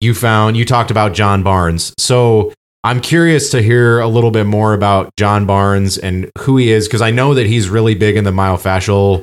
you 0.00 0.14
found 0.14 0.56
you 0.56 0.64
talked 0.64 0.90
about 0.90 1.14
John 1.14 1.42
Barnes. 1.42 1.94
So 1.96 2.52
I'm 2.82 3.00
curious 3.00 3.50
to 3.52 3.62
hear 3.62 4.00
a 4.00 4.08
little 4.08 4.30
bit 4.30 4.44
more 4.44 4.74
about 4.74 5.10
John 5.16 5.46
Barnes 5.46 5.96
and 5.96 6.30
who 6.40 6.56
he 6.58 6.70
is 6.70 6.86
because 6.88 7.00
I 7.00 7.10
know 7.10 7.34
that 7.34 7.46
he's 7.46 7.68
really 7.68 7.94
big 7.94 8.16
in 8.16 8.24
the 8.24 8.32
myofascial 8.32 9.22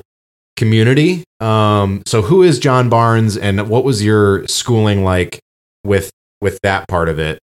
community. 0.56 1.26
Um 1.42 2.02
so 2.06 2.22
who 2.22 2.44
is 2.44 2.60
John 2.60 2.90
Barnes 2.90 3.36
and 3.36 3.68
what 3.70 3.84
was 3.84 4.04
your 4.04 4.48
schooling 4.48 5.04
like 5.04 5.40
with 5.84 6.12
with 6.40 6.60
that 6.64 6.88
part 6.88 7.10
of 7.10 7.20
it 7.20 7.40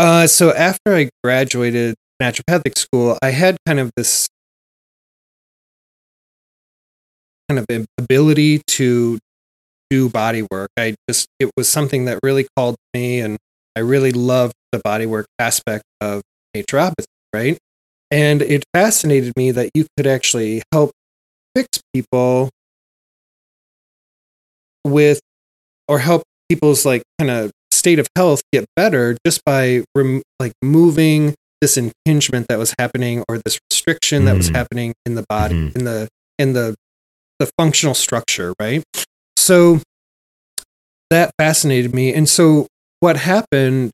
Uh, 0.00 0.26
so 0.26 0.50
after 0.54 0.94
I 0.94 1.10
graduated 1.22 1.94
naturopathic 2.22 2.78
school, 2.78 3.18
I 3.22 3.32
had 3.32 3.58
kind 3.66 3.78
of 3.78 3.90
this 3.98 4.28
kind 7.50 7.58
of 7.58 7.86
ability 7.98 8.62
to 8.66 9.18
do 9.90 10.08
body 10.08 10.46
work. 10.50 10.70
I 10.78 10.94
just 11.06 11.26
it 11.38 11.50
was 11.54 11.68
something 11.68 12.06
that 12.06 12.18
really 12.22 12.48
called 12.56 12.76
me, 12.94 13.20
and 13.20 13.36
I 13.76 13.80
really 13.80 14.10
loved 14.10 14.54
the 14.72 14.80
body 14.82 15.04
work 15.04 15.26
aspect 15.38 15.84
of 16.00 16.22
naturopathy, 16.56 17.04
right? 17.34 17.58
And 18.10 18.40
it 18.40 18.64
fascinated 18.72 19.34
me 19.36 19.50
that 19.50 19.68
you 19.74 19.86
could 19.98 20.06
actually 20.06 20.62
help 20.72 20.92
fix 21.54 21.68
people 21.92 22.48
with, 24.82 25.20
or 25.88 25.98
help 25.98 26.22
people's 26.48 26.86
like 26.86 27.02
kind 27.18 27.30
of 27.30 27.50
state 27.80 27.98
of 27.98 28.06
health 28.16 28.42
get 28.52 28.64
better 28.76 29.16
just 29.26 29.40
by 29.44 29.82
rem- 29.96 30.22
like 30.38 30.52
moving 30.62 31.34
this 31.62 31.76
impingement 31.76 32.46
that 32.48 32.58
was 32.58 32.74
happening 32.78 33.24
or 33.28 33.38
this 33.44 33.58
restriction 33.70 34.24
that 34.26 34.36
was 34.36 34.50
Mm. 34.50 34.54
happening 34.56 34.94
in 35.06 35.14
the 35.14 35.24
body 35.28 35.54
Mhm. 35.54 35.76
in 35.76 35.84
the 35.84 36.08
in 36.38 36.52
the 36.52 36.74
the 37.38 37.50
functional 37.58 37.94
structure 37.94 38.52
right? 38.60 38.82
So 39.36 39.80
that 41.10 41.32
fascinated 41.38 41.94
me. 41.94 42.14
And 42.14 42.28
so 42.28 42.66
what 43.00 43.16
happened 43.16 43.90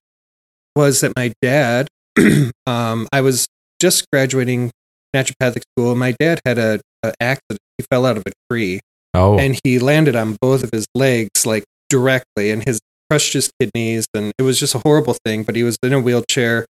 was 0.74 1.00
that 1.00 1.12
my 1.16 1.32
dad 1.40 1.88
um 2.66 3.06
i 3.12 3.20
was 3.20 3.46
just 3.80 4.04
graduating 4.12 4.70
naturopathic 5.14 5.62
school. 5.72 5.94
My 5.94 6.12
dad 6.18 6.40
had 6.44 6.58
a, 6.58 6.80
a 7.02 7.12
accident. 7.20 7.60
He 7.78 7.84
fell 7.90 8.04
out 8.04 8.16
of 8.18 8.22
a 8.26 8.32
tree. 8.50 8.80
Oh. 9.14 9.38
And 9.38 9.58
he 9.64 9.78
landed 9.78 10.14
on 10.16 10.36
both 10.42 10.62
of 10.62 10.70
his 10.72 10.86
legs 10.94 11.46
like 11.46 11.64
directly 11.88 12.50
and 12.50 12.62
his 12.66 12.80
crushed 13.10 13.32
his 13.32 13.50
kidneys, 13.60 14.06
and 14.14 14.32
it 14.38 14.42
was 14.42 14.58
just 14.58 14.74
a 14.74 14.78
horrible 14.78 15.16
thing. 15.24 15.42
But 15.44 15.56
he 15.56 15.62
was 15.62 15.76
in 15.82 15.92
a 15.92 16.00
wheelchair. 16.00 16.66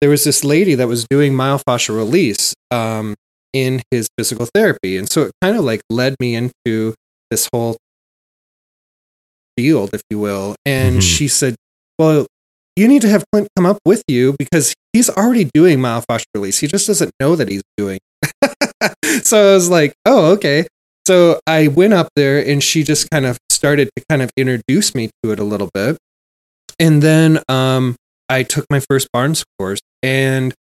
There 0.00 0.10
was 0.10 0.24
this 0.24 0.44
lady 0.44 0.74
that 0.76 0.88
was 0.88 1.06
doing 1.10 1.32
myofascial 1.34 1.96
release 1.96 2.54
um, 2.70 3.14
in 3.52 3.82
his 3.90 4.08
physical 4.16 4.46
therapy, 4.54 4.96
and 4.96 5.10
so 5.10 5.22
it 5.24 5.32
kind 5.42 5.56
of 5.56 5.64
like 5.64 5.82
led 5.90 6.16
me 6.20 6.34
into 6.34 6.94
this 7.30 7.48
whole 7.52 7.76
field, 9.58 9.90
if 9.92 10.02
you 10.10 10.18
will. 10.18 10.54
And 10.64 10.98
Mhm. 10.98 11.02
she 11.16 11.28
said, 11.28 11.54
"Well, 11.98 12.26
you 12.76 12.88
need 12.88 13.02
to 13.02 13.08
have 13.08 13.24
Clint 13.32 13.48
come 13.56 13.66
up 13.66 13.78
with 13.84 14.02
you 14.08 14.34
because 14.38 14.74
he's 14.92 15.10
already 15.10 15.50
doing 15.52 15.78
myofascial 15.80 16.24
release. 16.34 16.58
He 16.60 16.66
just 16.66 16.86
doesn't 16.86 17.10
know 17.20 17.36
that 17.36 17.48
he's 17.48 17.62
doing." 17.76 17.98
so 19.22 19.50
I 19.50 19.54
was 19.54 19.68
like, 19.68 19.92
"Oh, 20.06 20.32
okay." 20.32 20.66
So 21.06 21.40
I 21.46 21.68
went 21.68 21.92
up 21.92 22.08
there, 22.16 22.38
and 22.44 22.62
she 22.62 22.84
just 22.84 23.10
kind 23.10 23.26
of 23.26 23.38
started 23.60 23.90
to 23.94 24.02
kind 24.08 24.22
of 24.22 24.30
introduce 24.38 24.94
me 24.94 25.10
to 25.22 25.32
it 25.32 25.38
a 25.38 25.44
little 25.44 25.68
bit, 25.74 25.98
and 26.78 27.02
then 27.02 27.40
um, 27.48 27.94
I 28.30 28.42
took 28.42 28.64
my 28.70 28.80
first 28.80 29.08
Barnes 29.12 29.44
course, 29.58 29.80
and 30.02 30.54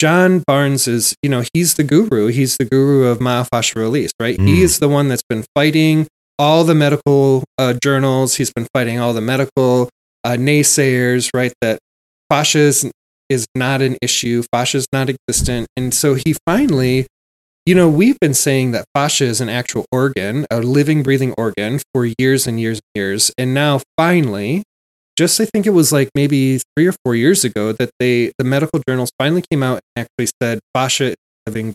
John 0.00 0.44
Barnes 0.46 0.86
is, 0.86 1.16
you 1.22 1.28
know, 1.28 1.42
he's 1.52 1.74
the 1.74 1.82
guru. 1.82 2.28
He's 2.28 2.56
the 2.56 2.64
guru 2.64 3.06
of 3.06 3.18
myofascial 3.18 3.76
release, 3.76 4.12
right? 4.20 4.38
Mm. 4.38 4.46
He 4.46 4.62
is 4.62 4.78
the 4.78 4.88
one 4.88 5.08
that's 5.08 5.24
been 5.28 5.44
fighting 5.56 6.06
all 6.38 6.62
the 6.62 6.74
medical 6.74 7.42
uh, 7.58 7.74
journals. 7.82 8.36
He's 8.36 8.52
been 8.52 8.68
fighting 8.72 9.00
all 9.00 9.12
the 9.12 9.20
medical 9.20 9.90
uh, 10.22 10.36
naysayers, 10.38 11.30
right? 11.34 11.52
That 11.60 11.80
fascia 12.30 12.60
is, 12.60 12.88
is 13.28 13.46
not 13.56 13.82
an 13.82 13.96
issue, 14.00 14.44
fascia 14.52 14.78
is 14.78 14.86
not 14.92 15.08
existent. 15.10 15.66
And 15.76 15.92
so 15.92 16.14
he 16.14 16.36
finally, 16.46 17.08
you 17.68 17.74
know, 17.74 17.86
we've 17.86 18.18
been 18.18 18.32
saying 18.32 18.70
that 18.70 18.86
fascia 18.94 19.26
is 19.26 19.42
an 19.42 19.50
actual 19.50 19.84
organ, 19.92 20.46
a 20.50 20.62
living, 20.62 21.02
breathing 21.02 21.34
organ 21.36 21.78
for 21.92 22.06
years 22.18 22.46
and 22.46 22.58
years 22.58 22.78
and 22.78 22.98
years. 22.98 23.30
And 23.36 23.52
now 23.52 23.82
finally, 23.98 24.62
just 25.18 25.38
I 25.38 25.44
think 25.44 25.66
it 25.66 25.74
was 25.74 25.92
like 25.92 26.08
maybe 26.14 26.60
three 26.74 26.86
or 26.86 26.94
four 27.04 27.14
years 27.14 27.44
ago 27.44 27.72
that 27.72 27.90
they 28.00 28.32
the 28.38 28.44
medical 28.44 28.80
journals 28.88 29.10
finally 29.18 29.44
came 29.50 29.62
out 29.62 29.80
and 29.94 30.06
actually 30.06 30.30
said 30.42 30.60
fascia 30.74 31.10
is 31.10 31.16
living 31.46 31.74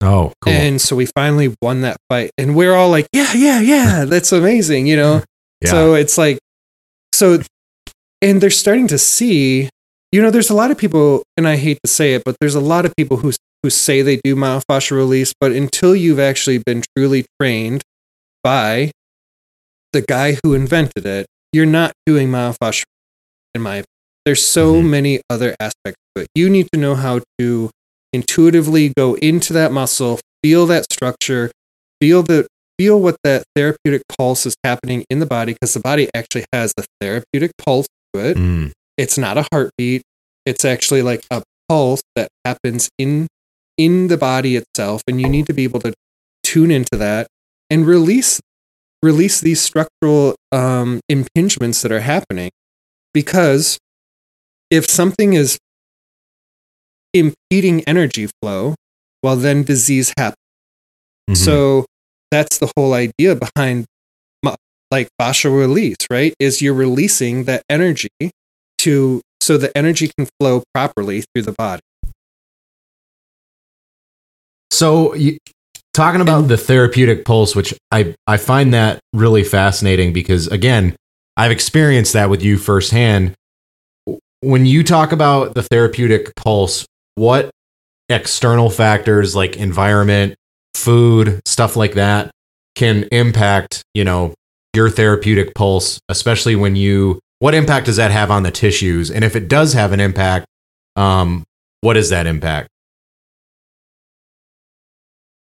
Oh, 0.00 0.32
cool. 0.40 0.54
and 0.54 0.80
so 0.80 0.96
we 0.96 1.04
finally 1.04 1.54
won 1.60 1.82
that 1.82 1.98
fight 2.08 2.30
and 2.38 2.56
we're 2.56 2.72
all 2.74 2.88
like 2.88 3.08
yeah 3.12 3.34
yeah 3.34 3.60
yeah 3.60 4.04
that's 4.06 4.32
amazing 4.32 4.86
you 4.86 4.96
know 4.96 5.22
yeah. 5.60 5.70
so 5.70 5.94
it's 5.94 6.16
like 6.16 6.38
so 7.12 7.42
and 8.22 8.40
they're 8.40 8.48
starting 8.48 8.86
to 8.86 8.96
see 8.96 9.68
you 10.12 10.22
know 10.22 10.30
there's 10.30 10.50
a 10.50 10.54
lot 10.54 10.70
of 10.70 10.78
people 10.78 11.24
and 11.36 11.48
i 11.48 11.56
hate 11.56 11.80
to 11.84 11.90
say 11.90 12.14
it 12.14 12.22
but 12.24 12.36
there's 12.40 12.54
a 12.54 12.60
lot 12.60 12.86
of 12.86 12.94
people 12.96 13.16
who 13.16 13.32
who 13.62 13.70
say 13.70 14.02
they 14.02 14.20
do 14.22 14.34
myofascial 14.36 14.92
release 14.96 15.32
but 15.40 15.52
until 15.52 15.94
you've 15.96 16.18
actually 16.20 16.58
been 16.58 16.82
truly 16.96 17.24
trained 17.40 17.82
by 18.42 18.90
the 19.92 20.02
guy 20.02 20.36
who 20.42 20.54
invented 20.54 21.04
it 21.06 21.26
you're 21.52 21.66
not 21.66 21.92
doing 22.06 22.28
myofascial 22.28 22.84
in 23.54 23.62
my 23.62 23.76
opinion. 23.76 23.84
there's 24.24 24.42
so 24.46 24.74
Mhm. 24.82 24.88
many 24.90 25.20
other 25.30 25.56
aspects 25.58 26.00
to 26.14 26.22
it 26.22 26.28
you 26.34 26.48
need 26.50 26.68
to 26.72 26.78
know 26.78 26.94
how 26.94 27.20
to 27.38 27.70
intuitively 28.12 28.92
go 28.96 29.14
into 29.16 29.52
that 29.52 29.72
muscle 29.72 30.20
feel 30.42 30.66
that 30.66 30.90
structure 30.92 31.50
feel 32.00 32.22
the 32.22 32.46
feel 32.78 33.00
what 33.00 33.16
that 33.24 33.42
therapeutic 33.56 34.02
pulse 34.16 34.46
is 34.46 34.54
happening 34.62 35.04
in 35.10 35.18
the 35.18 35.26
body 35.26 35.52
because 35.52 35.74
the 35.74 35.80
body 35.80 36.08
actually 36.14 36.44
has 36.52 36.72
a 36.78 36.84
therapeutic 37.00 37.50
pulse 37.58 37.86
to 38.14 38.20
it 38.30 38.36
Mm, 38.36 38.72
it's 38.96 39.18
not 39.18 39.36
a 39.36 39.46
heartbeat 39.52 40.02
it's 40.46 40.64
actually 40.64 41.02
like 41.02 41.24
a 41.30 41.42
pulse 41.68 42.02
that 42.14 42.28
happens 42.44 42.88
in 42.98 43.26
in 43.78 44.08
the 44.08 44.18
body 44.18 44.56
itself 44.56 45.02
and 45.06 45.20
you 45.20 45.28
need 45.28 45.46
to 45.46 45.54
be 45.54 45.64
able 45.64 45.80
to 45.80 45.94
tune 46.42 46.70
into 46.70 46.96
that 46.96 47.26
and 47.70 47.86
release 47.86 48.40
release 49.02 49.40
these 49.40 49.60
structural 49.60 50.34
um, 50.50 51.00
impingements 51.10 51.82
that 51.82 51.92
are 51.92 52.00
happening 52.00 52.50
because 53.14 53.78
if 54.70 54.86
something 54.86 55.34
is 55.34 55.56
impeding 57.14 57.82
energy 57.84 58.28
flow 58.42 58.74
well 59.22 59.36
then 59.36 59.62
disease 59.62 60.12
happens 60.18 60.36
mhm. 61.30 61.36
so 61.36 61.86
that's 62.30 62.58
the 62.58 62.70
whole 62.76 62.92
idea 62.92 63.36
behind 63.36 63.86
like 64.90 65.08
fascial 65.20 65.58
release, 65.58 65.96
right? 66.10 66.34
Is 66.38 66.62
you're 66.62 66.74
releasing 66.74 67.44
that 67.44 67.62
energy 67.68 68.08
to 68.78 69.20
so 69.40 69.56
the 69.56 69.76
energy 69.76 70.10
can 70.16 70.28
flow 70.40 70.62
properly 70.74 71.22
through 71.22 71.42
the 71.42 71.52
body. 71.52 71.82
So, 74.70 75.14
you, 75.14 75.38
talking 75.94 76.20
about 76.20 76.42
the 76.42 76.56
therapeutic 76.56 77.24
pulse, 77.24 77.56
which 77.56 77.74
I, 77.90 78.14
I 78.26 78.36
find 78.36 78.72
that 78.74 79.00
really 79.12 79.44
fascinating 79.44 80.12
because, 80.12 80.46
again, 80.46 80.94
I've 81.36 81.50
experienced 81.50 82.12
that 82.12 82.30
with 82.30 82.42
you 82.42 82.58
firsthand. 82.58 83.34
When 84.40 84.66
you 84.66 84.84
talk 84.84 85.12
about 85.12 85.54
the 85.54 85.62
therapeutic 85.62 86.34
pulse, 86.36 86.86
what 87.16 87.50
external 88.08 88.70
factors 88.70 89.34
like 89.34 89.56
environment, 89.56 90.36
food, 90.74 91.40
stuff 91.44 91.76
like 91.76 91.94
that 91.94 92.30
can 92.74 93.04
impact, 93.10 93.82
you 93.94 94.04
know, 94.04 94.34
your 94.74 94.90
therapeutic 94.90 95.54
pulse, 95.54 95.98
especially 96.08 96.54
when 96.54 96.76
you, 96.76 97.18
what 97.40 97.54
impact 97.54 97.86
does 97.86 97.96
that 97.96 98.10
have 98.10 98.30
on 98.30 98.44
the 98.44 98.50
tissues? 98.50 99.10
And 99.10 99.24
if 99.24 99.34
it 99.34 99.48
does 99.48 99.72
have 99.72 99.92
an 99.92 100.00
impact, 100.00 100.46
um, 100.94 101.44
what 101.80 101.96
is 101.96 102.10
that 102.10 102.26
impact? 102.26 102.68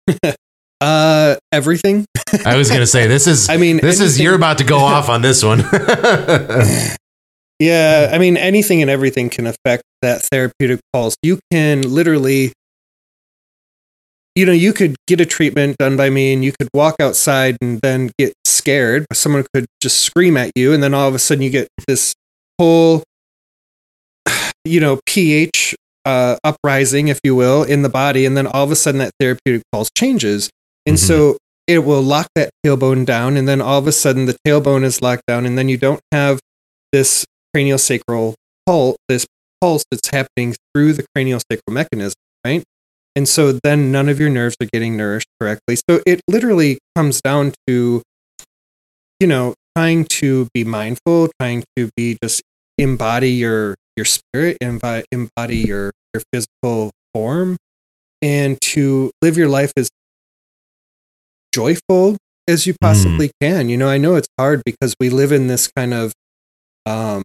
Uh 0.82 1.38
everything. 1.54 2.04
I 2.46 2.58
was 2.58 2.70
gonna 2.70 2.86
say 2.86 3.08
this 3.08 3.26
is 3.26 3.50
I 3.54 3.56
mean 3.56 3.78
this 3.78 4.02
is 4.02 4.20
you're 4.20 4.36
about 4.36 4.58
to 4.58 4.66
go 4.66 4.80
off 4.80 5.08
on 5.08 5.22
this 5.22 5.42
one. 5.42 5.64
Yeah, 7.60 8.10
I 8.12 8.18
mean 8.18 8.36
anything 8.36 8.82
and 8.82 8.92
everything 8.92 9.30
can 9.30 9.48
affect 9.48 9.84
that 10.02 10.24
therapeutic 10.24 10.82
pulse. 10.92 11.16
You 11.24 11.40
can 11.50 11.82
literally 11.84 12.52
you 14.36 14.46
know, 14.46 14.52
you 14.52 14.74
could 14.74 14.96
get 15.08 15.22
a 15.22 15.26
treatment 15.26 15.78
done 15.78 15.96
by 15.96 16.10
me 16.10 16.34
and 16.34 16.44
you 16.44 16.52
could 16.60 16.68
walk 16.74 16.96
outside 17.00 17.56
and 17.62 17.80
then 17.82 18.12
get 18.18 18.34
scared. 18.46 19.06
Someone 19.14 19.46
could 19.54 19.66
just 19.80 20.02
scream 20.02 20.36
at 20.36 20.52
you 20.56 20.74
and 20.74 20.84
then 20.84 20.94
all 20.94 21.08
of 21.08 21.16
a 21.16 21.20
sudden 21.20 21.44
you 21.44 21.52
get 21.52 21.70
this 21.88 22.14
whole 22.60 23.04
you 24.66 24.82
know, 24.82 25.00
pH 25.06 25.76
uh 26.06 26.38
uprising 26.44 27.08
if 27.08 27.20
you 27.24 27.36
will 27.36 27.64
in 27.64 27.82
the 27.82 27.90
body 27.90 28.26
and 28.26 28.36
then 28.36 28.48
all 28.48 28.64
of 28.64 28.72
a 28.72 28.76
sudden 28.76 29.00
that 29.00 29.12
therapeutic 29.20 29.64
pulse 29.72 29.90
changes. 29.98 30.50
And 30.86 30.98
Mhm. 30.98 31.08
so 31.08 31.38
it 31.68 31.80
will 31.80 32.02
lock 32.02 32.28
that 32.36 32.50
tailbone 32.66 33.06
down 33.06 33.38
and 33.38 33.48
then 33.48 33.62
all 33.62 33.80
of 33.80 33.88
a 33.88 33.92
sudden 33.92 34.26
the 34.26 34.36
tailbone 34.46 34.84
is 34.84 35.02
locked 35.02 35.24
down 35.28 35.46
and 35.46 35.58
then 35.58 35.70
you 35.70 35.78
don't 35.78 36.02
have 36.12 36.40
this 36.92 37.26
cranial 37.54 37.78
sacral 37.78 38.36
pulse, 38.66 38.98
this 39.08 39.26
pulse 39.62 39.84
that's 39.90 40.10
happening 40.10 40.56
through 40.74 40.94
the 40.94 41.06
cranial 41.16 41.40
sacral 41.50 41.74
mechanism, 41.74 42.16
right? 42.46 42.64
And 43.16 43.28
so 43.30 43.60
then 43.64 43.92
none 43.92 44.10
of 44.10 44.20
your 44.20 44.30
nerves 44.30 44.56
are 44.62 44.68
getting 44.74 44.98
nourished 44.98 45.28
correctly. 45.40 45.78
So 45.90 46.02
it 46.06 46.20
literally 46.28 46.80
comes 46.96 47.22
down 47.22 47.54
to, 47.68 48.02
you 49.20 49.28
know, 49.28 49.54
trying 49.78 50.06
to 50.06 50.48
be 50.54 50.64
mindful, 50.64 51.30
trying 51.40 51.64
to 51.78 51.90
be 51.96 52.18
just 52.22 52.42
embody 52.78 53.32
your 53.32 53.76
your 53.96 54.06
spirit, 54.06 54.58
embody, 54.62 55.06
embody 55.12 55.58
your 55.58 55.92
your 56.14 56.24
physical 56.32 56.92
form, 57.14 57.58
and 58.22 58.60
to 58.62 59.12
live 59.22 59.38
your 59.38 59.50
life 59.50 59.72
as 59.78 59.90
joyful 61.54 62.18
as 62.48 62.66
you 62.68 62.76
possibly 62.82 63.32
can. 63.42 63.70
You 63.70 63.78
know, 63.78 63.88
I 63.90 63.98
know 63.98 64.16
it's 64.16 64.28
hard 64.38 64.62
because 64.66 64.96
we 65.00 65.10
live 65.10 65.32
in 65.32 65.48
this 65.48 65.68
kind 65.76 65.94
of 65.94 66.14
um 66.86 67.24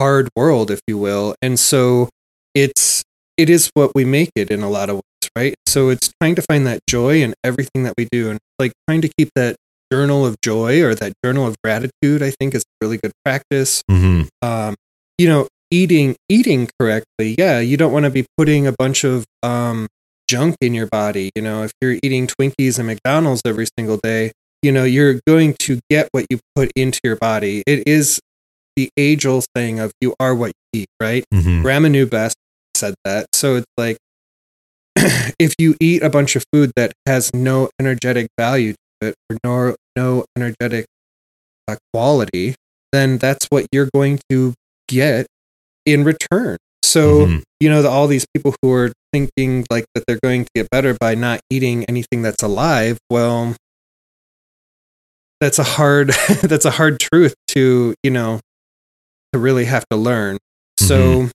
hard 0.00 0.28
world, 0.36 0.70
if 0.70 0.80
you 0.86 0.98
will. 0.98 1.34
And 1.42 1.58
so 1.58 2.08
it's 2.54 3.02
it 3.36 3.48
is 3.48 3.70
what 3.74 3.92
we 3.94 4.04
make 4.04 4.30
it 4.36 4.50
in 4.50 4.62
a 4.62 4.68
lot 4.68 4.90
of 4.90 4.96
ways, 4.96 5.30
right? 5.36 5.54
So 5.66 5.88
it's 5.88 6.12
trying 6.20 6.34
to 6.36 6.42
find 6.42 6.66
that 6.66 6.80
joy 6.88 7.22
in 7.22 7.34
everything 7.44 7.84
that 7.84 7.94
we 7.96 8.06
do 8.10 8.30
and 8.30 8.38
like 8.58 8.72
trying 8.88 9.00
to 9.02 9.10
keep 9.18 9.30
that 9.34 9.56
journal 9.92 10.24
of 10.24 10.34
joy 10.42 10.82
or 10.82 10.94
that 10.94 11.12
journal 11.24 11.46
of 11.46 11.54
gratitude, 11.62 12.22
I 12.22 12.30
think 12.38 12.54
is 12.54 12.64
really 12.80 12.98
good 13.02 13.12
practice. 13.24 13.82
Mhm. 13.90 14.28
Um, 14.40 14.74
you 15.18 15.28
know, 15.28 15.48
eating 15.70 16.16
eating 16.28 16.68
correctly, 16.80 17.34
yeah, 17.38 17.60
you 17.60 17.76
don't 17.76 17.92
want 17.92 18.04
to 18.04 18.10
be 18.10 18.24
putting 18.38 18.66
a 18.66 18.72
bunch 18.78 19.04
of 19.04 19.24
um 19.42 19.86
junk 20.28 20.56
in 20.60 20.72
your 20.72 20.86
body. 20.86 21.30
You 21.36 21.42
know, 21.42 21.62
if 21.64 21.72
you're 21.80 21.96
eating 22.02 22.26
Twinkies 22.26 22.78
and 22.78 22.86
McDonald's 22.86 23.42
every 23.44 23.66
single 23.78 23.98
day, 24.02 24.32
you 24.62 24.72
know, 24.72 24.84
you're 24.84 25.20
going 25.26 25.54
to 25.66 25.78
get 25.90 26.08
what 26.12 26.24
you 26.30 26.38
put 26.56 26.70
into 26.74 27.00
your 27.04 27.16
body. 27.16 27.62
It 27.66 27.86
is 27.86 28.18
the 28.76 28.88
age 28.96 29.26
old 29.26 29.44
saying 29.54 29.78
of 29.80 29.92
you 30.00 30.14
are 30.18 30.34
what 30.34 30.52
you 30.72 30.80
eat, 30.82 30.88
right? 31.00 31.24
Mhm. 31.34 31.62
Ramanu 31.62 32.08
Best 32.08 32.36
said 32.74 32.94
that. 33.04 33.26
So 33.34 33.56
it's 33.56 33.66
like 33.76 33.98
if 35.38 35.54
you 35.58 35.74
eat 35.80 36.02
a 36.02 36.10
bunch 36.10 36.36
of 36.36 36.44
food 36.52 36.72
that 36.76 36.92
has 37.06 37.30
no 37.34 37.68
energetic 37.80 38.28
value 38.38 38.72
to 39.00 39.08
it 39.08 39.14
or 39.30 39.36
no 39.44 39.74
no 39.96 40.24
energetic 40.36 40.86
uh, 41.68 41.76
quality, 41.92 42.54
then 42.92 43.18
that's 43.18 43.46
what 43.50 43.66
you're 43.72 43.88
going 43.94 44.20
to 44.30 44.54
get 44.88 45.26
in 45.86 46.04
return. 46.04 46.56
So 46.82 47.26
Mhm. 47.26 47.42
you 47.60 47.70
know 47.70 47.82
the, 47.82 47.88
all 47.88 48.06
these 48.06 48.26
people 48.34 48.54
who 48.62 48.72
are 48.72 48.92
thinking 49.12 49.64
like 49.70 49.84
that 49.94 50.04
they're 50.06 50.18
going 50.22 50.44
to 50.44 50.50
get 50.54 50.68
better 50.70 50.94
by 51.00 51.14
not 51.14 51.40
eating 51.50 51.84
anything 51.88 52.22
that's 52.22 52.42
alive. 52.42 52.98
Well, 53.10 53.54
that's 55.40 55.58
a 55.58 55.64
hard 55.64 56.08
that's 56.42 56.64
a 56.64 56.70
hard 56.70 57.00
truth 57.00 57.34
to 57.48 57.94
you 58.02 58.10
know 58.10 58.40
to 59.32 59.38
really 59.38 59.64
have 59.64 59.84
to 59.90 59.96
learn 59.96 60.38
so 60.78 61.28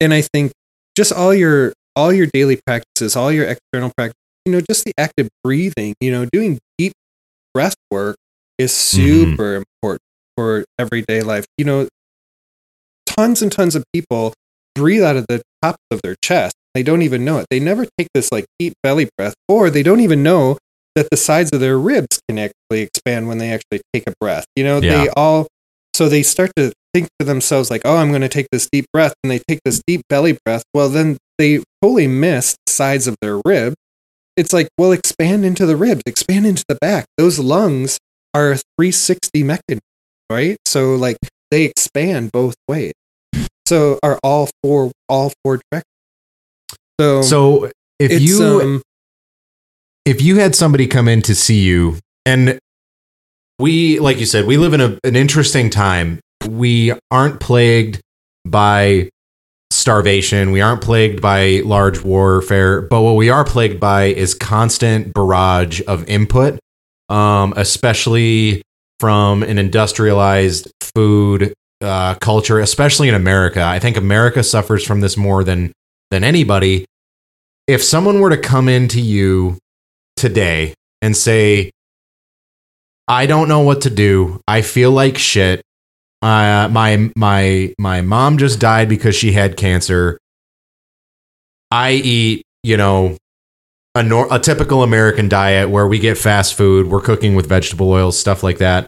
and 0.00 0.14
i 0.14 0.20
think 0.20 0.52
just 0.96 1.12
all 1.12 1.34
your 1.34 1.72
all 1.96 2.12
your 2.12 2.26
daily 2.32 2.60
practices 2.66 3.16
all 3.16 3.32
your 3.32 3.46
external 3.46 3.90
practice 3.96 4.14
you 4.44 4.52
know 4.52 4.60
just 4.68 4.84
the 4.84 4.92
active 4.98 5.28
breathing 5.42 5.94
you 6.00 6.10
know 6.10 6.26
doing 6.32 6.58
breath 7.56 7.74
work 7.90 8.16
is 8.58 8.70
mm-hmm. 8.70 9.32
super 9.32 9.54
important 9.54 10.02
for 10.36 10.66
everyday 10.78 11.22
life. 11.22 11.46
You 11.56 11.64
know 11.64 11.88
tons 13.06 13.40
and 13.40 13.50
tons 13.50 13.74
of 13.74 13.82
people 13.94 14.34
breathe 14.74 15.02
out 15.02 15.16
of 15.16 15.24
the 15.26 15.40
tops 15.62 15.82
of 15.90 16.02
their 16.02 16.16
chest. 16.20 16.54
They 16.74 16.82
don't 16.82 17.00
even 17.00 17.24
know 17.24 17.38
it. 17.38 17.46
They 17.50 17.58
never 17.58 17.86
take 17.96 18.08
this 18.12 18.30
like 18.30 18.44
deep 18.58 18.74
belly 18.82 19.08
breath 19.16 19.34
or 19.48 19.70
they 19.70 19.82
don't 19.82 20.00
even 20.00 20.22
know 20.22 20.58
that 20.96 21.08
the 21.10 21.16
sides 21.16 21.50
of 21.54 21.60
their 21.60 21.78
ribs 21.78 22.20
can 22.28 22.38
actually 22.38 22.82
expand 22.82 23.26
when 23.26 23.38
they 23.38 23.50
actually 23.50 23.80
take 23.94 24.04
a 24.06 24.12
breath 24.20 24.44
you 24.54 24.64
know? 24.64 24.80
They 24.80 25.08
all 25.16 25.46
so 25.94 26.10
they 26.10 26.22
start 26.22 26.50
to 26.56 26.72
think 26.92 27.08
to 27.18 27.24
themselves 27.24 27.70
like 27.70 27.82
oh 27.86 27.96
i'm 27.96 28.10
going 28.10 28.20
to 28.20 28.28
take 28.28 28.48
this 28.52 28.68
deep 28.70 28.84
breath 28.92 29.14
and 29.22 29.30
they 29.30 29.40
take 29.48 29.60
this 29.64 29.80
deep 29.86 30.02
belly 30.10 30.36
breath. 30.44 30.62
Well 30.74 30.90
then 30.90 31.16
they 31.38 31.62
totally 31.80 32.06
miss 32.06 32.54
the 32.66 32.72
sides 32.72 33.06
of 33.06 33.16
their 33.22 33.40
rib 33.46 33.72
it's 34.36 34.52
like 34.52 34.68
well 34.78 34.92
expand 34.92 35.44
into 35.44 35.66
the 35.66 35.76
ribs 35.76 36.02
expand 36.06 36.46
into 36.46 36.64
the 36.68 36.76
back. 36.80 37.06
Those 37.18 37.38
lungs 37.38 37.98
are 38.34 38.52
a 38.52 38.56
360 38.78 39.42
mechanism 39.42 39.80
right? 40.30 40.56
So 40.64 40.96
like 40.96 41.16
they 41.50 41.64
expand 41.64 42.32
both 42.32 42.54
ways. 42.68 42.92
So 43.66 43.98
are 44.02 44.18
all 44.22 44.48
four 44.62 44.92
all 45.08 45.32
four 45.42 45.60
directions 45.70 45.84
so 47.00 47.22
So 47.22 47.70
if 47.98 48.20
you 48.20 48.60
um, 48.60 48.82
if 50.04 50.22
you 50.22 50.38
had 50.38 50.54
somebody 50.54 50.86
come 50.86 51.08
in 51.08 51.22
to 51.22 51.34
see 51.34 51.60
you 51.60 51.98
and 52.24 52.58
we 53.58 53.98
like 53.98 54.18
you 54.18 54.26
said 54.26 54.46
we 54.46 54.56
live 54.56 54.74
in 54.74 54.80
a, 54.80 54.98
an 55.04 55.16
interesting 55.16 55.70
time. 55.70 56.20
We 56.48 56.92
aren't 57.10 57.40
plagued 57.40 58.00
by 58.44 59.10
starvation 59.70 60.50
we 60.50 60.60
aren't 60.60 60.80
plagued 60.80 61.20
by 61.20 61.60
large 61.64 62.02
warfare 62.02 62.82
but 62.82 63.02
what 63.02 63.14
we 63.14 63.28
are 63.28 63.44
plagued 63.44 63.80
by 63.80 64.04
is 64.04 64.34
constant 64.34 65.12
barrage 65.12 65.80
of 65.86 66.08
input 66.08 66.58
um, 67.08 67.52
especially 67.56 68.62
from 68.98 69.42
an 69.42 69.58
industrialized 69.58 70.70
food 70.80 71.52
uh, 71.82 72.14
culture 72.16 72.58
especially 72.60 73.08
in 73.08 73.14
america 73.14 73.62
i 73.62 73.78
think 73.78 73.96
america 73.96 74.42
suffers 74.42 74.84
from 74.84 75.00
this 75.00 75.16
more 75.16 75.44
than 75.44 75.72
than 76.10 76.24
anybody 76.24 76.84
if 77.66 77.82
someone 77.82 78.20
were 78.20 78.30
to 78.30 78.38
come 78.38 78.68
into 78.68 79.00
you 79.00 79.58
today 80.16 80.74
and 81.02 81.16
say, 81.16 81.70
I 83.08 83.26
don't 83.26 83.48
know 83.48 83.60
what 83.60 83.82
to 83.82 83.90
do. 83.90 84.40
I 84.48 84.62
feel 84.62 84.90
like 84.90 85.18
shit. 85.18 85.62
Uh, 86.22 86.68
my 86.70 87.10
my 87.16 87.74
my 87.78 88.00
mom 88.00 88.38
just 88.38 88.58
died 88.58 88.88
because 88.88 89.14
she 89.14 89.32
had 89.32 89.56
cancer. 89.56 90.18
I 91.70 91.92
eat, 91.92 92.42
you 92.62 92.76
know, 92.76 93.16
a 93.94 94.02
nor- 94.02 94.32
a 94.32 94.38
typical 94.38 94.82
American 94.82 95.28
diet 95.28 95.68
where 95.68 95.86
we 95.86 95.98
get 95.98 96.16
fast 96.16 96.54
food, 96.54 96.88
we're 96.88 97.00
cooking 97.00 97.34
with 97.34 97.48
vegetable 97.48 97.90
oils, 97.90 98.18
stuff 98.18 98.42
like 98.42 98.58
that, 98.58 98.86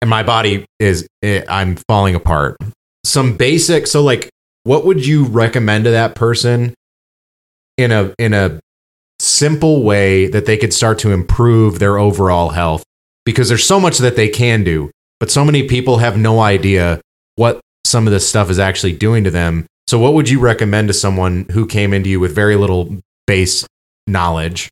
and 0.00 0.08
my 0.08 0.22
body 0.22 0.64
is 0.78 1.06
eh, 1.22 1.42
I'm 1.48 1.76
falling 1.88 2.14
apart. 2.14 2.56
Some 3.04 3.36
basic, 3.36 3.86
so 3.86 4.02
like, 4.02 4.28
what 4.64 4.84
would 4.84 5.04
you 5.06 5.24
recommend 5.24 5.84
to 5.84 5.90
that 5.90 6.14
person 6.14 6.74
in 7.76 7.92
a 7.92 8.14
in 8.18 8.34
a 8.34 8.60
simple 9.20 9.82
way 9.82 10.26
that 10.28 10.46
they 10.46 10.56
could 10.56 10.72
start 10.72 10.98
to 11.00 11.10
improve 11.10 11.78
their 11.78 11.98
overall 11.98 12.50
health 12.50 12.84
because 13.24 13.48
there's 13.48 13.66
so 13.66 13.80
much 13.80 13.98
that 13.98 14.16
they 14.16 14.28
can 14.28 14.62
do 14.62 14.90
but 15.20 15.30
so 15.30 15.44
many 15.44 15.62
people 15.66 15.98
have 15.98 16.16
no 16.16 16.40
idea 16.40 17.00
what 17.36 17.60
some 17.84 18.06
of 18.06 18.12
this 18.12 18.28
stuff 18.28 18.50
is 18.50 18.58
actually 18.58 18.92
doing 18.92 19.24
to 19.24 19.30
them 19.30 19.66
so 19.88 19.98
what 19.98 20.12
would 20.14 20.28
you 20.28 20.38
recommend 20.38 20.88
to 20.88 20.94
someone 20.94 21.46
who 21.52 21.66
came 21.66 21.92
into 21.94 22.10
you 22.10 22.20
with 22.20 22.34
very 22.34 22.56
little 22.56 22.96
base 23.26 23.66
knowledge 24.06 24.68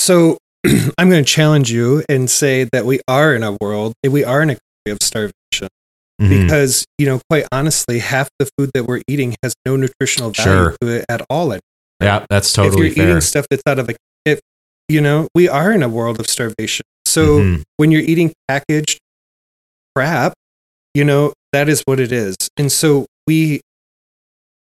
So 0.00 0.38
I'm 0.98 1.10
going 1.10 1.22
to 1.24 1.30
challenge 1.30 1.70
you 1.70 2.02
and 2.08 2.30
say 2.30 2.64
that 2.72 2.84
we 2.86 3.00
are 3.08 3.34
in 3.34 3.42
a 3.42 3.56
world, 3.60 3.92
we 4.08 4.24
are 4.24 4.42
in 4.42 4.50
a 4.50 4.54
country 4.54 4.92
of 4.92 4.98
starvation 5.02 5.34
Mhm. 6.20 6.42
because, 6.46 6.84
you 6.98 7.06
know, 7.06 7.20
quite 7.30 7.46
honestly, 7.52 8.00
half 8.00 8.28
the 8.40 8.48
food 8.58 8.70
that 8.74 8.86
we're 8.88 9.02
eating 9.06 9.36
has 9.44 9.54
no 9.64 9.76
nutritional 9.76 10.30
value 10.30 10.52
Sure. 10.52 10.76
to 10.80 10.88
it 10.88 11.04
at 11.08 11.24
all. 11.30 11.54
Yeah 12.02 12.26
that's 12.28 12.52
totally 12.52 12.88
if 12.88 12.96
you're 12.96 13.04
fair 13.04 13.10
eating 13.12 13.20
stuff 13.20 13.46
that's 13.48 13.62
out 13.68 13.78
of 13.78 13.88
a, 13.88 13.94
if, 14.24 14.40
you 14.88 15.00
know, 15.00 15.28
we 15.34 15.48
are 15.48 15.70
in 15.70 15.82
a 15.84 15.88
world 15.88 16.18
of 16.18 16.26
starvation. 16.28 16.84
So 17.08 17.40
Mhm. 17.40 17.62
when 17.78 17.90
you're 17.90 18.02
eating 18.02 18.32
packaged 18.48 18.98
crap, 19.96 20.34
you 20.94 21.04
know, 21.04 21.32
that 21.52 21.68
is 21.68 21.82
what 21.86 21.98
it 22.00 22.12
is. 22.12 22.36
And 22.56 22.70
so 22.70 23.06
we, 23.26 23.60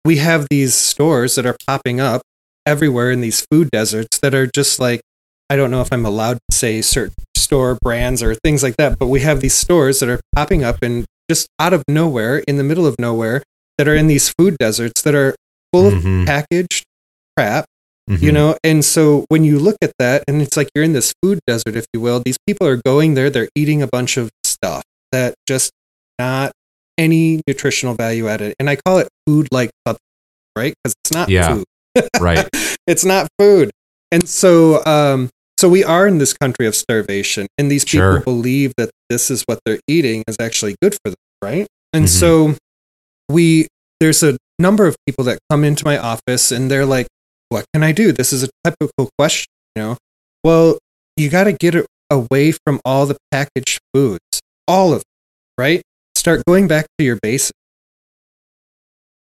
we 0.03 0.17
have 0.17 0.47
these 0.49 0.75
stores 0.75 1.35
that 1.35 1.45
are 1.45 1.55
popping 1.65 1.99
up 1.99 2.21
everywhere 2.65 3.11
in 3.11 3.21
these 3.21 3.45
food 3.51 3.69
deserts 3.71 4.19
that 4.21 4.33
are 4.33 4.47
just 4.47 4.79
like 4.79 5.01
I 5.49 5.55
don't 5.55 5.69
know 5.69 5.81
if 5.81 5.93
I'm 5.93 6.05
allowed 6.07 6.39
to 6.49 6.55
say 6.55 6.81
certain 6.81 7.13
store 7.37 7.77
brands 7.83 8.23
or 8.23 8.33
things 8.33 8.63
like 8.63 8.77
that, 8.77 8.97
but 8.97 9.07
we 9.07 9.19
have 9.19 9.41
these 9.41 9.53
stores 9.53 9.99
that 9.99 10.09
are 10.09 10.19
popping 10.35 10.63
up 10.63 10.77
and 10.81 11.05
just 11.29 11.45
out 11.59 11.71
of 11.71 11.83
nowhere, 11.87 12.39
in 12.47 12.57
the 12.57 12.63
middle 12.63 12.87
of 12.87 12.95
nowhere, 12.97 13.43
that 13.77 13.87
are 13.87 13.93
in 13.95 14.07
these 14.07 14.29
food 14.39 14.57
deserts 14.59 15.03
that 15.03 15.13
are 15.13 15.35
full 15.71 15.85
of 15.87 15.93
Mhm. 15.93 16.25
packaged 16.25 16.83
crap, 17.37 17.65
you 18.07 18.29
Mhm. 18.29 18.33
know? 18.33 18.57
And 18.63 18.83
so 18.85 19.25
when 19.29 19.43
you 19.43 19.57
look 19.59 19.77
at 19.81 19.91
that, 19.99 20.23
and 20.27 20.41
it's 20.41 20.55
like 20.57 20.69
you're 20.75 20.83
in 20.83 20.93
this 20.93 21.13
food 21.21 21.39
desert, 21.47 21.75
if 21.75 21.85
you 21.93 21.99
will, 22.01 22.21
these 22.23 22.37
people 22.47 22.67
are 22.67 22.79
going 22.85 23.13
there, 23.15 23.29
they're 23.29 23.49
eating 23.55 23.81
a 23.81 23.87
bunch 23.87 24.17
of 24.17 24.29
stuff 24.43 24.83
that 25.11 25.33
just 25.47 25.71
not 26.19 26.51
any 26.97 27.41
nutritional 27.47 27.93
value 27.95 28.27
added. 28.27 28.53
And 28.59 28.69
I 28.69 28.75
call 28.77 28.99
it 28.99 29.07
food 29.27 29.47
like 29.51 29.69
right? 30.57 30.73
Because 30.83 30.95
it's 31.03 31.11
not 31.11 31.29
Yeah. 31.29 31.55
food 31.55 31.65
right 32.19 32.47
it's 32.87 33.03
not 33.05 33.27
food. 33.39 33.71
And 34.11 34.27
so 34.29 34.83
um 34.85 35.29
so 35.59 35.67
we 35.69 35.83
are 35.83 36.05
in 36.07 36.17
this 36.19 36.33
country 36.33 36.67
of 36.67 36.75
starvation 36.75 37.47
and 37.57 37.71
these 37.71 37.83
people 37.85 37.99
Sure. 37.99 38.19
believe 38.21 38.73
that 38.77 38.89
this 39.09 39.29
is 39.31 39.43
what 39.47 39.59
they're 39.65 39.79
eating 39.87 40.23
is 40.27 40.35
actually 40.39 40.75
good 40.81 40.93
for 40.93 41.09
them, 41.11 41.17
right? 41.43 41.67
And 41.93 42.05
Mhm. 42.05 42.09
so 42.09 42.55
we 43.29 43.67
there's 43.99 44.23
a 44.23 44.37
number 44.59 44.85
of 44.85 44.95
people 45.05 45.23
that 45.25 45.39
come 45.49 45.63
into 45.63 45.83
my 45.85 45.97
office 45.97 46.51
and 46.51 46.69
they're 46.69 46.85
like 46.85 47.07
what 47.49 47.65
can 47.73 47.83
I 47.83 47.91
do? 47.91 48.11
This 48.11 48.33
is 48.33 48.43
a 48.43 48.49
typical 48.63 49.09
question, 49.17 49.47
you 49.75 49.83
know. 49.83 49.97
Well, 50.43 50.77
you 51.17 51.29
got 51.29 51.45
to 51.45 51.53
get 51.53 51.75
it 51.75 51.85
away 52.09 52.51
from 52.51 52.79
all 52.85 53.05
the 53.05 53.17
packaged 53.31 53.79
foods, 53.93 54.41
all 54.67 54.93
of 54.93 54.99
them, 54.99 55.57
right? 55.57 55.81
Start 56.15 56.43
going 56.45 56.67
back 56.67 56.85
to 56.97 57.05
your 57.05 57.17
basics. 57.21 57.57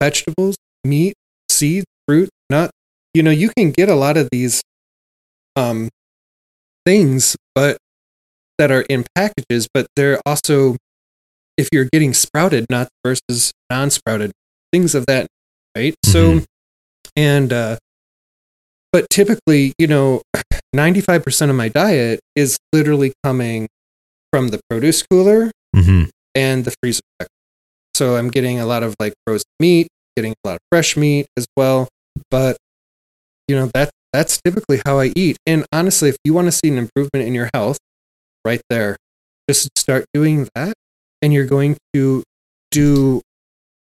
Vegetables, 0.01 0.55
meat, 0.83 1.13
seeds, 1.49 1.85
fruit, 2.07 2.29
nut. 2.49 2.71
You 3.13 3.23
know, 3.23 3.31
you 3.31 3.49
can 3.57 3.71
get 3.71 3.89
a 3.89 3.95
lot 3.95 4.17
of 4.17 4.29
these 4.31 4.61
um 5.55 5.89
things 6.85 7.35
but 7.53 7.77
that 8.57 8.71
are 8.71 8.81
in 8.83 9.05
packages, 9.15 9.67
but 9.73 9.87
they're 9.95 10.19
also 10.25 10.77
if 11.57 11.67
you're 11.73 11.87
getting 11.91 12.13
sprouted 12.13 12.65
nuts 12.69 12.91
versus 13.03 13.51
non-sprouted 13.69 14.31
things 14.71 14.95
of 14.95 15.05
that, 15.07 15.27
right? 15.75 15.95
So 16.05 16.41
and 17.15 17.51
uh 17.51 17.77
but 18.91 19.09
typically, 19.09 19.73
you 19.77 19.87
know, 19.87 20.21
95% 20.75 21.49
of 21.49 21.55
my 21.55 21.67
diet 21.67 22.19
is 22.35 22.57
literally 22.73 23.13
coming 23.23 23.67
from 24.31 24.49
the 24.49 24.59
produce 24.69 25.03
cooler 25.03 25.51
hmm 25.75 26.03
and 26.35 26.63
the 26.63 26.73
freezer. 26.81 27.01
So 27.95 28.15
I'm 28.15 28.29
getting 28.29 28.59
a 28.59 28.65
lot 28.65 28.83
of 28.83 28.95
like 28.99 29.13
frozen 29.25 29.45
meat, 29.59 29.87
getting 30.15 30.33
a 30.43 30.47
lot 30.47 30.53
of 30.55 30.59
fresh 30.71 30.95
meat 30.95 31.25
as 31.35 31.47
well. 31.57 31.87
But 32.29 32.57
you 33.47 33.55
know 33.55 33.65
that 33.73 33.89
that's 34.13 34.39
typically 34.43 34.81
how 34.85 34.99
I 34.99 35.11
eat. 35.15 35.37
And 35.45 35.65
honestly, 35.71 36.09
if 36.09 36.17
you 36.23 36.33
want 36.33 36.45
to 36.47 36.51
see 36.51 36.69
an 36.69 36.77
improvement 36.77 37.27
in 37.27 37.33
your 37.33 37.49
health, 37.53 37.77
right 38.45 38.61
there, 38.69 38.95
just 39.49 39.69
start 39.77 40.05
doing 40.13 40.47
that, 40.55 40.73
and 41.21 41.33
you're 41.33 41.45
going 41.45 41.77
to 41.93 42.23
do 42.71 43.21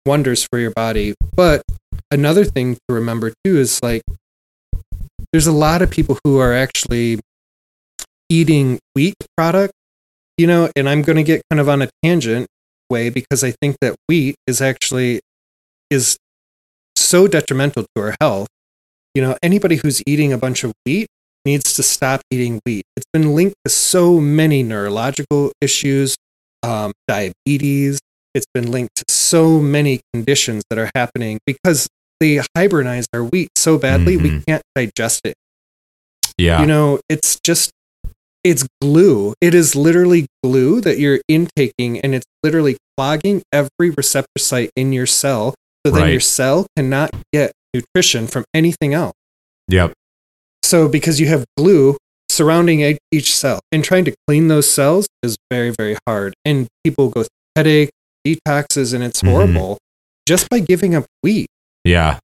wonders 0.05 0.47
for 0.49 0.59
your 0.59 0.71
body. 0.71 1.15
But 1.35 1.63
another 2.11 2.45
thing 2.45 2.75
to 2.75 2.93
remember 2.93 3.33
too 3.43 3.57
is 3.57 3.81
like 3.81 4.03
there's 5.31 5.47
a 5.47 5.51
lot 5.51 5.81
of 5.81 5.89
people 5.89 6.17
who 6.23 6.39
are 6.39 6.53
actually 6.53 7.19
eating 8.29 8.79
wheat 8.95 9.15
product 9.35 9.73
you 10.37 10.45
know, 10.45 10.69
and 10.75 10.87
I'm 10.87 11.01
going 11.01 11.15
to 11.15 11.23
get 11.23 11.41
kind 11.49 11.59
of 11.59 11.67
on 11.67 11.81
a 11.81 11.89
tangent 12.03 12.47
way 12.89 13.09
because 13.09 13.43
I 13.43 13.51
think 13.59 13.77
that 13.81 13.95
wheat 14.07 14.35
is 14.45 14.61
actually 14.61 15.19
is 15.89 16.17
so 16.95 17.27
detrimental 17.27 17.85
to 17.95 18.01
our 18.01 18.15
health. 18.21 18.47
You 19.15 19.23
know, 19.23 19.37
anybody 19.41 19.77
who's 19.77 20.03
eating 20.05 20.31
a 20.31 20.37
bunch 20.37 20.63
of 20.63 20.73
wheat 20.85 21.07
needs 21.43 21.75
to 21.75 21.83
stop 21.83 22.21
eating 22.29 22.59
wheat. 22.65 22.83
It's 22.95 23.07
been 23.11 23.33
linked 23.33 23.55
to 23.65 23.71
so 23.71 24.19
many 24.19 24.61
neurological 24.61 25.51
issues, 25.59 26.15
um, 26.61 26.91
diabetes. 27.07 27.99
It's 28.35 28.45
been 28.53 28.71
linked 28.71 28.95
to 28.97 29.05
so 29.09 29.59
many 29.59 30.01
conditions 30.13 30.63
that 30.69 30.77
are 30.77 30.91
happening 30.93 31.39
because 31.47 31.87
they 32.19 32.39
hybridize 32.57 33.05
our 33.13 33.23
wheat 33.23 33.49
so 33.55 33.77
badly 33.77 34.17
we 34.17 34.29
Mhm. 34.29 34.45
can't 34.47 34.63
digest 34.75 35.21
it 35.23 35.35
yeah 36.37 36.59
you 36.61 36.65
know 36.67 36.99
it's 37.09 37.39
just 37.43 37.71
it's 38.43 38.65
glue. 38.79 39.33
It 39.41 39.53
is 39.53 39.75
literally 39.75 40.25
glue 40.41 40.79
that 40.79 40.99
you're 40.99 41.19
intaking, 41.27 41.99
and 41.99 42.15
it's 42.15 42.25
literally 42.43 42.77
clogging 42.95 43.41
every 43.51 43.89
receptor 43.89 44.39
site 44.39 44.69
in 44.73 44.93
your 44.93 45.05
cell. 45.07 45.53
So 45.85 45.91
then 45.91 46.03
Right. 46.03 46.11
your 46.11 46.21
cell 46.21 46.65
cannot 46.77 47.09
get 47.33 47.51
nutrition 47.73 48.25
from 48.25 48.45
anything 48.53 48.93
else. 48.93 49.15
Yep. 49.67 49.91
So 50.63 50.87
because 50.87 51.19
you 51.19 51.27
have 51.27 51.43
glue 51.57 51.97
surrounding 52.31 52.97
each 53.11 53.35
cell, 53.35 53.59
and 53.73 53.83
trying 53.83 54.05
to 54.05 54.13
clean 54.27 54.47
those 54.47 54.69
cells 54.71 55.07
is 55.23 55.35
very, 55.51 55.71
very 55.71 55.97
hard. 56.07 56.33
And 56.45 56.67
people 56.85 57.09
go 57.09 57.23
through 57.23 57.29
headache, 57.57 57.89
detoxes, 58.25 58.93
and 58.93 59.03
it's 59.03 59.21
Mhm. 59.21 59.29
horrible 59.31 59.77
just 60.25 60.47
by 60.49 60.59
giving 60.59 60.95
up 60.95 61.05
wheat. 61.21 61.47
Yeah. 61.87 62.19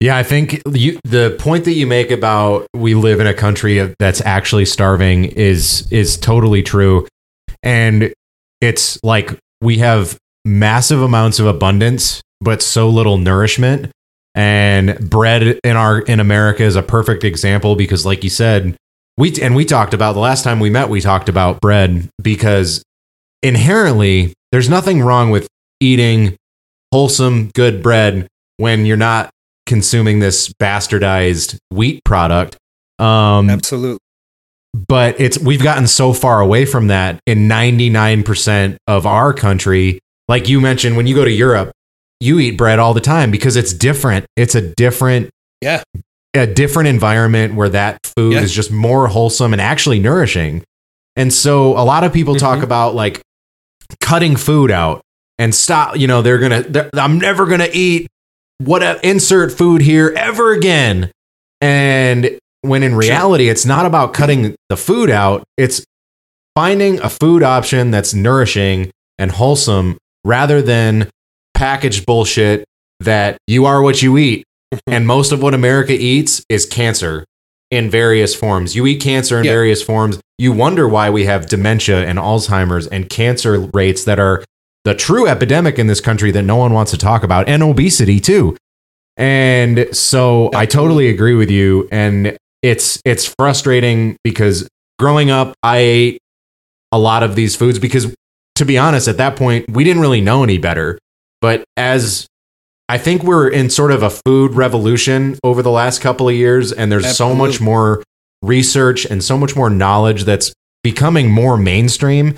Yeah, 0.00 0.16
I 0.16 0.22
think 0.22 0.62
you, 0.72 0.98
the 1.04 1.36
point 1.38 1.66
that 1.66 1.74
you 1.74 1.86
make 1.86 2.10
about 2.10 2.66
we 2.74 2.94
live 2.94 3.20
in 3.20 3.26
a 3.26 3.34
country 3.34 3.94
that's 3.98 4.22
actually 4.22 4.64
starving 4.64 5.26
is 5.26 5.86
is 5.92 6.16
totally 6.16 6.62
true. 6.62 7.06
And 7.62 8.12
it's 8.62 8.98
like 9.04 9.38
we 9.60 9.78
have 9.78 10.16
massive 10.44 11.02
amounts 11.02 11.38
of 11.38 11.46
abundance 11.46 12.22
but 12.40 12.62
so 12.62 12.88
little 12.88 13.18
nourishment. 13.18 13.92
And 14.34 15.10
bread 15.10 15.60
in 15.62 15.76
our 15.76 16.00
in 16.00 16.18
America 16.18 16.62
is 16.62 16.76
a 16.76 16.82
perfect 16.82 17.24
example 17.24 17.76
because 17.76 18.06
like 18.06 18.24
you 18.24 18.30
said, 18.30 18.76
we 19.18 19.34
and 19.42 19.54
we 19.54 19.64
talked 19.64 19.92
about 19.92 20.14
the 20.14 20.20
last 20.20 20.44
time 20.44 20.60
we 20.60 20.70
met 20.70 20.88
we 20.88 21.00
talked 21.00 21.28
about 21.28 21.60
bread 21.60 22.08
because 22.22 22.82
inherently 23.42 24.32
there's 24.50 24.70
nothing 24.70 25.02
wrong 25.02 25.30
with 25.30 25.46
eating 25.80 26.36
wholesome 26.92 27.50
good 27.54 27.82
bread 27.82 28.26
when 28.60 28.84
you're 28.86 28.96
not 28.96 29.30
consuming 29.66 30.18
this 30.18 30.52
bastardized 30.60 31.56
wheat 31.70 32.02
product 32.04 32.56
um 32.98 33.48
Absolutely. 33.48 33.98
but 34.88 35.20
it's 35.20 35.38
we've 35.38 35.62
gotten 35.62 35.86
so 35.86 36.12
far 36.12 36.40
away 36.40 36.64
from 36.66 36.88
that 36.88 37.20
in 37.26 37.48
99% 37.48 38.76
of 38.86 39.06
our 39.06 39.32
country 39.32 40.00
like 40.28 40.48
you 40.48 40.60
mentioned 40.60 40.96
when 40.96 41.06
you 41.06 41.14
go 41.14 41.24
to 41.24 41.30
Europe 41.30 41.70
you 42.20 42.38
eat 42.38 42.56
bread 42.58 42.78
all 42.78 42.92
the 42.94 43.00
time 43.00 43.30
because 43.30 43.56
it's 43.56 43.72
different 43.72 44.26
it's 44.36 44.54
a 44.54 44.60
different 44.74 45.30
Yeah. 45.62 45.82
a 46.34 46.46
different 46.46 46.88
environment 46.88 47.54
where 47.54 47.68
that 47.70 47.98
food 48.16 48.34
Yeah. 48.34 48.40
is 48.40 48.52
just 48.54 48.70
more 48.70 49.06
wholesome 49.08 49.52
and 49.52 49.60
actually 49.62 49.98
nourishing 50.00 50.62
and 51.16 51.32
so 51.32 51.72
a 51.78 51.84
lot 51.84 52.04
of 52.04 52.12
people 52.12 52.34
talk 52.36 52.58
Mhm. 52.60 52.64
about 52.64 52.94
like 52.94 53.20
cutting 54.00 54.36
food 54.36 54.70
out 54.70 55.00
and 55.38 55.54
stop 55.54 55.96
you 55.96 56.06
know 56.06 56.22
they're 56.22 56.38
gonna 56.38 56.62
they're, 56.62 56.90
i'm 56.94 57.18
never 57.18 57.46
gonna 57.46 57.68
eat 57.72 58.06
what 58.60 59.02
insert 59.04 59.52
food 59.52 59.80
here 59.82 60.14
ever 60.16 60.52
again. 60.52 61.10
And 61.60 62.38
when 62.62 62.82
in 62.82 62.94
reality 62.94 63.48
it's 63.48 63.64
not 63.64 63.86
about 63.86 64.12
cutting 64.12 64.54
the 64.68 64.76
food 64.76 65.08
out 65.10 65.42
it's 65.56 65.82
finding 66.54 67.00
a 67.00 67.08
food 67.08 67.42
option 67.42 67.90
that's 67.90 68.12
nourishing 68.12 68.90
and 69.18 69.30
wholesome 69.30 69.96
rather 70.24 70.60
than 70.60 71.08
packaged 71.54 72.04
bullshit 72.04 72.64
that 73.00 73.38
you 73.46 73.64
are 73.64 73.80
what 73.82 74.02
you 74.02 74.18
eat. 74.18 74.44
And 74.86 75.06
most 75.06 75.32
of 75.32 75.42
what 75.42 75.54
america 75.54 75.92
eats 75.94 76.44
is 76.50 76.66
cancer 76.66 77.24
in 77.70 77.88
various 77.88 78.34
forms. 78.34 78.76
You 78.76 78.86
eat 78.86 79.00
cancer 79.00 79.38
in 79.38 79.44
Yeah. 79.44 79.52
various 79.52 79.82
forms. 79.82 80.20
You 80.38 80.52
wonder 80.52 80.86
why 80.88 81.08
we 81.10 81.24
have 81.24 81.46
dementia 81.46 82.04
and 82.04 82.18
alzheimer's 82.18 82.86
and 82.86 83.08
cancer 83.08 83.58
rates 83.72 84.04
that 84.04 84.18
are 84.18 84.44
the 84.84 84.94
true 84.94 85.26
epidemic 85.26 85.78
in 85.78 85.86
this 85.86 86.00
country 86.00 86.30
that 86.30 86.42
no 86.42 86.56
one 86.56 86.72
wants 86.72 86.90
to 86.90 86.98
talk 86.98 87.22
about 87.22 87.48
and 87.48 87.62
obesity 87.62 88.20
too. 88.20 88.56
And 89.16 89.94
so 89.94 90.50
i 90.54 90.66
totally 90.66 91.08
agree 91.08 91.34
with 91.34 91.50
you 91.50 91.88
and 91.92 92.36
it's 92.62 93.00
it's 93.04 93.34
frustrating 93.38 94.16
because 94.24 94.68
growing 94.98 95.30
up 95.30 95.54
i 95.62 95.78
ate 95.78 96.18
a 96.92 96.98
lot 96.98 97.22
of 97.22 97.34
these 97.34 97.56
foods 97.56 97.78
because 97.78 98.14
to 98.54 98.64
be 98.64 98.78
honest 98.78 99.08
at 99.08 99.16
that 99.18 99.36
point 99.36 99.68
we 99.70 99.84
didn't 99.84 100.02
really 100.02 100.20
know 100.20 100.42
any 100.42 100.58
better. 100.58 100.98
But 101.40 101.64
as 101.76 102.26
i 102.88 102.98
think 102.98 103.22
we're 103.22 103.48
in 103.48 103.68
sort 103.68 103.90
of 103.90 104.02
a 104.02 104.10
food 104.10 104.54
revolution 104.54 105.38
over 105.44 105.62
the 105.62 105.70
last 105.70 106.00
couple 106.00 106.28
of 106.28 106.34
years 106.34 106.72
and 106.72 106.90
there's 106.90 107.16
so 107.16 107.34
much 107.34 107.60
more 107.60 108.02
research 108.42 109.04
and 109.04 109.22
so 109.22 109.36
much 109.36 109.54
more 109.54 109.68
knowledge 109.68 110.24
that's 110.24 110.52
becoming 110.82 111.30
more 111.30 111.56
mainstream 111.58 112.36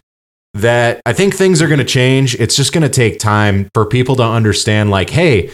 that 0.55 1.01
I 1.07 1.12
think 1.12 1.35
things 1.35 1.62
are 1.62 1.69
going 1.69 1.79
to 1.79 1.85
change. 1.85 2.35
It's 2.37 2.55
just 2.57 2.73
going 2.73 2.83
to 2.83 2.88
take 2.88 3.19
time 3.19 3.69
for 3.75 3.87
people 3.87 4.17
to 4.17 4.23
understand, 4.23 4.91
like, 4.91 5.11
hey, 5.11 5.51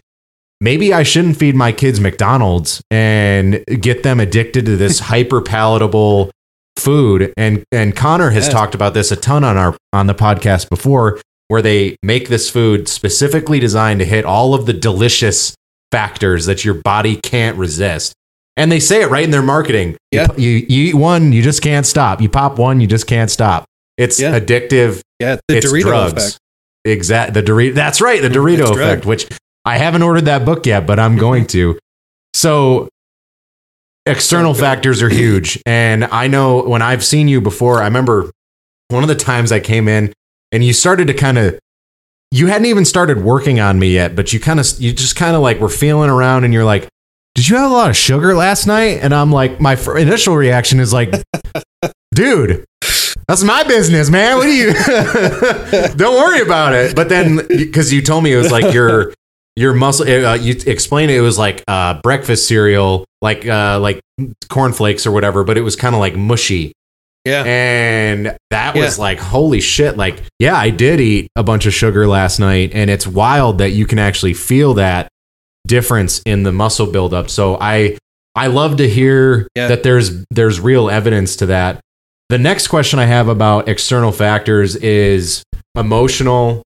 maybe 0.61 0.93
I 0.93 1.03
shouldn't 1.05 1.37
feed 1.37 1.55
my 1.55 1.71
kids 1.73 2.01
McDonald's 2.01 2.83
and 2.91 3.65
get 3.81 4.03
them 4.03 4.19
addicted 4.21 4.67
to 4.67 4.77
this 4.77 4.99
hyper 5.11 5.41
palatable 5.41 6.31
food. 6.77 7.33
And 7.37 7.65
and 7.73 7.95
Connor 7.97 8.31
has 8.31 8.45
Yes. 8.47 8.53
talked 8.53 8.75
about 8.75 8.95
this 8.95 9.11
a 9.13 9.17
ton 9.17 9.45
on 9.45 9.57
our 9.57 9.77
on 9.93 10.07
the 10.07 10.15
podcast 10.15 10.69
before, 10.69 11.21
where 11.49 11.63
they 11.63 11.97
make 12.03 12.29
this 12.29 12.51
food 12.51 12.89
specifically 12.89 13.61
designed 13.61 14.01
to 14.01 14.05
hit 14.07 14.25
all 14.25 14.55
of 14.55 14.67
the 14.67 14.73
delicious 14.73 15.55
factors 15.93 16.47
that 16.47 16.65
your 16.65 16.75
body 16.75 17.17
can't 17.17 17.57
resist. 17.57 18.13
And 18.57 18.71
they 18.73 18.81
say 18.81 19.03
it 19.03 19.11
right 19.11 19.23
in 19.25 19.31
their 19.31 19.43
marketing. 19.43 19.97
Yeah. 20.11 20.27
pu- 20.27 20.43
You, 20.43 20.51
you 20.69 20.85
eat 20.89 20.95
one, 20.95 21.33
you 21.33 21.41
just 21.43 21.63
can't 21.63 21.87
stop. 21.87 22.21
You 22.21 22.29
pop 22.29 22.59
one, 22.59 22.81
you 22.81 22.89
just 22.89 23.07
can't 23.07 23.31
stop. 23.31 23.65
It's 23.99 24.19
Yeah. 24.21 24.39
addictive. 24.39 25.01
Yeah, 25.21 25.37
the 25.49 25.57
it's 25.59 25.67
Dorito 25.71 25.83
drugs. 25.83 26.13
effect. 26.25 26.39
Exact 26.85 27.35
the 27.35 27.43
Dorito. 27.43 27.75
That's 27.75 28.01
right, 28.01 28.23
the 28.23 28.29
Dorito 28.31 28.61
it's 28.61 28.71
effect, 28.71 29.03
drugged. 29.03 29.05
which 29.05 29.27
I 29.65 29.77
haven't 29.79 30.03
ordered 30.03 30.25
that 30.27 30.45
book 30.47 30.65
yet, 30.65 30.87
but 30.87 30.99
I'm 30.99 31.17
going 31.19 31.47
to. 31.49 31.79
So 32.35 32.89
external 34.07 34.55
factors 34.55 35.03
are 35.03 35.09
huge, 35.09 35.61
and 35.67 36.05
I 36.05 36.29
know 36.29 36.63
when 36.63 36.81
I've 36.83 37.05
seen 37.05 37.29
you 37.29 37.41
before. 37.41 37.81
I 37.83 37.85
remember 37.85 38.31
one 38.89 39.03
of 39.03 39.09
the 39.09 39.15
times 39.17 39.53
I 39.53 39.61
came 39.61 39.89
in, 39.89 40.13
and 40.53 40.65
you 40.65 40.73
started 40.73 41.09
to 41.09 41.15
kind 41.15 41.39
of. 41.39 41.59
You 42.31 42.47
hadn't 42.49 42.67
even 42.67 42.85
started 42.85 43.23
working 43.25 43.59
on 43.59 43.79
me 43.79 43.89
yet, 43.95 44.15
but 44.15 44.35
you 44.35 44.39
kind 44.41 44.61
of, 44.61 44.67
you 44.79 44.93
just 44.93 45.17
kind 45.17 45.35
of 45.35 45.41
like 45.41 45.61
were 45.61 45.71
feeling 45.71 46.11
around, 46.11 46.45
and 46.45 46.53
you're 46.53 46.65
like, 46.65 46.87
"Did 47.35 47.49
you 47.49 47.57
have 47.57 47.71
a 47.71 47.75
lot 47.75 47.89
of 47.91 47.97
sugar 47.97 48.35
last 48.35 48.67
night?" 48.67 48.99
And 49.03 49.15
I'm 49.15 49.33
like, 49.33 49.61
my 49.63 49.79
initial 49.97 50.37
reaction 50.37 50.79
is 50.79 50.93
like, 50.93 51.11
"Dude, 52.15 52.65
that's 53.29 53.45
my 53.45 53.63
business, 53.65 54.11
man. 54.11 54.37
What 54.39 54.45
do 54.45 54.53
you? 54.53 54.73
Don't 55.97 56.15
worry 56.17 56.41
about 56.41 56.73
it." 56.73 56.97
But 56.97 57.09
then, 57.09 57.47
because 57.49 57.93
you 57.93 58.03
told 58.03 58.25
me 58.25 58.33
it 58.33 58.37
was 58.39 58.51
like 58.51 58.73
your 58.75 59.13
your 59.57 59.75
muscle, 59.75 60.07
uh, 60.09 60.35
you 60.35 60.55
explained 60.67 61.11
it, 61.11 61.17
it 61.17 61.21
was 61.21 61.37
like 61.39 61.63
uh, 61.69 62.01
breakfast 62.03 62.49
cereal, 62.49 63.05
like 63.21 63.47
uh, 63.47 63.79
like 63.81 64.01
cornflakes 64.49 65.07
or 65.07 65.11
whatever, 65.11 65.45
but 65.45 65.57
it 65.59 65.63
was 65.63 65.77
kind 65.77 65.95
of 65.95 66.01
like 66.01 66.17
mushy. 66.17 66.73
Yeah. 67.25 67.43
And 67.45 68.39
that 68.51 68.75
was 68.75 68.97
Yeah. 68.97 69.03
like, 69.03 69.19
holy 69.19 69.61
shit. 69.61 69.97
Like, 69.99 70.23
yeah, 70.39 70.55
I 70.57 70.71
did 70.71 70.99
eat 71.01 71.29
a 71.37 71.43
bunch 71.43 71.67
of 71.67 71.75
sugar 71.75 72.07
last 72.07 72.39
night. 72.39 72.71
And 72.73 72.89
it's 72.89 73.07
wild 73.07 73.59
that 73.59 73.71
you 73.73 73.85
can 73.85 73.99
actually 73.99 74.33
feel 74.33 74.75
that 74.75 75.09
difference 75.67 76.23
in 76.25 76.45
the 76.45 76.53
muscle 76.53 76.87
buildup. 76.87 77.29
So 77.29 77.59
I 77.61 77.99
I 78.35 78.47
love 78.47 78.77
to 78.79 78.89
hear 78.89 79.49
Yeah. 79.57 79.69
that 79.69 79.83
there's 79.83 80.25
there's 80.31 80.61
real 80.61 80.89
evidence 80.89 81.37
to 81.37 81.47
that. 81.47 81.81
The 82.29 82.39
next 82.39 82.69
question 82.69 82.99
I 82.99 83.07
have 83.07 83.29
about 83.29 83.69
external 83.69 84.13
factors 84.13 84.77
is 84.77 85.43
emotional 85.75 86.63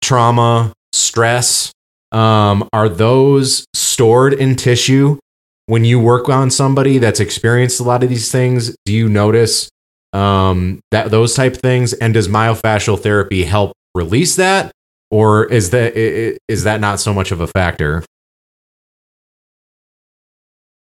trauma, 0.00 0.72
stress. 0.92 1.72
Um, 2.12 2.68
are 2.72 2.88
those 2.88 3.66
stored 3.74 4.32
in 4.34 4.54
tissue 4.54 5.18
when 5.66 5.84
you 5.84 5.98
work 5.98 6.28
on 6.28 6.52
somebody 6.52 6.98
that's 6.98 7.18
experienced 7.18 7.80
a 7.80 7.82
lot 7.82 8.04
of 8.04 8.08
these 8.08 8.30
things? 8.30 8.76
Do 8.84 8.92
you 8.92 9.08
notice 9.08 9.68
um, 10.12 10.78
that 10.92 11.10
those 11.10 11.34
type 11.34 11.56
things? 11.56 11.92
And 11.92 12.14
does 12.14 12.28
myofascial 12.28 13.00
therapy 13.00 13.42
help 13.42 13.72
release 13.96 14.36
that, 14.36 14.70
or 15.10 15.46
is 15.46 15.70
that 15.70 15.94
is 15.96 16.62
that 16.62 16.80
not 16.80 17.00
so 17.00 17.12
much 17.12 17.32
of 17.32 17.40
a 17.40 17.48
factor? 17.48 18.04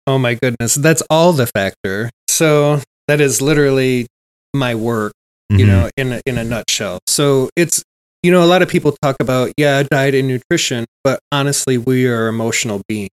Oh 0.06 0.18
my 0.18 0.34
goodness, 0.34 0.74
that's 0.74 1.02
all 1.08 1.32
the 1.32 1.46
factor. 1.46 2.10
So 2.28 2.82
that 3.08 3.20
is 3.20 3.40
literally 3.42 4.06
my 4.54 4.74
work, 4.74 5.12
you 5.50 5.64
Mhm. 5.64 5.66
know, 5.66 5.90
in 5.96 6.12
a, 6.12 6.20
in 6.26 6.38
a 6.38 6.44
nutshell. 6.44 7.00
So 7.08 7.50
it's 7.56 7.82
you 8.22 8.32
know, 8.32 8.42
a 8.42 8.46
lot 8.50 8.62
of 8.62 8.68
people 8.68 8.96
talk 9.00 9.16
about 9.20 9.52
yeah, 9.56 9.82
diet 9.84 10.14
and 10.14 10.26
nutrition, 10.28 10.84
but 11.04 11.20
honestly, 11.32 11.78
we 11.78 12.06
are 12.06 12.26
emotional 12.28 12.82
beings. 12.88 13.10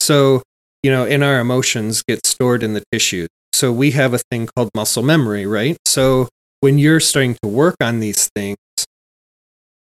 So 0.00 0.42
you 0.82 0.90
know, 0.90 1.04
in 1.04 1.22
our 1.22 1.40
emotions 1.40 2.02
get 2.02 2.26
stored 2.26 2.62
in 2.62 2.72
the 2.74 2.82
tissues. 2.92 3.28
So 3.52 3.72
we 3.72 3.90
have 3.92 4.14
a 4.14 4.18
thing 4.30 4.48
called 4.56 4.70
muscle 4.74 5.02
memory, 5.02 5.44
right? 5.46 5.76
So 5.86 6.28
when 6.60 6.78
you're 6.78 7.00
starting 7.00 7.36
to 7.42 7.48
work 7.48 7.76
on 7.82 8.00
these 8.00 8.30
things, 8.34 8.56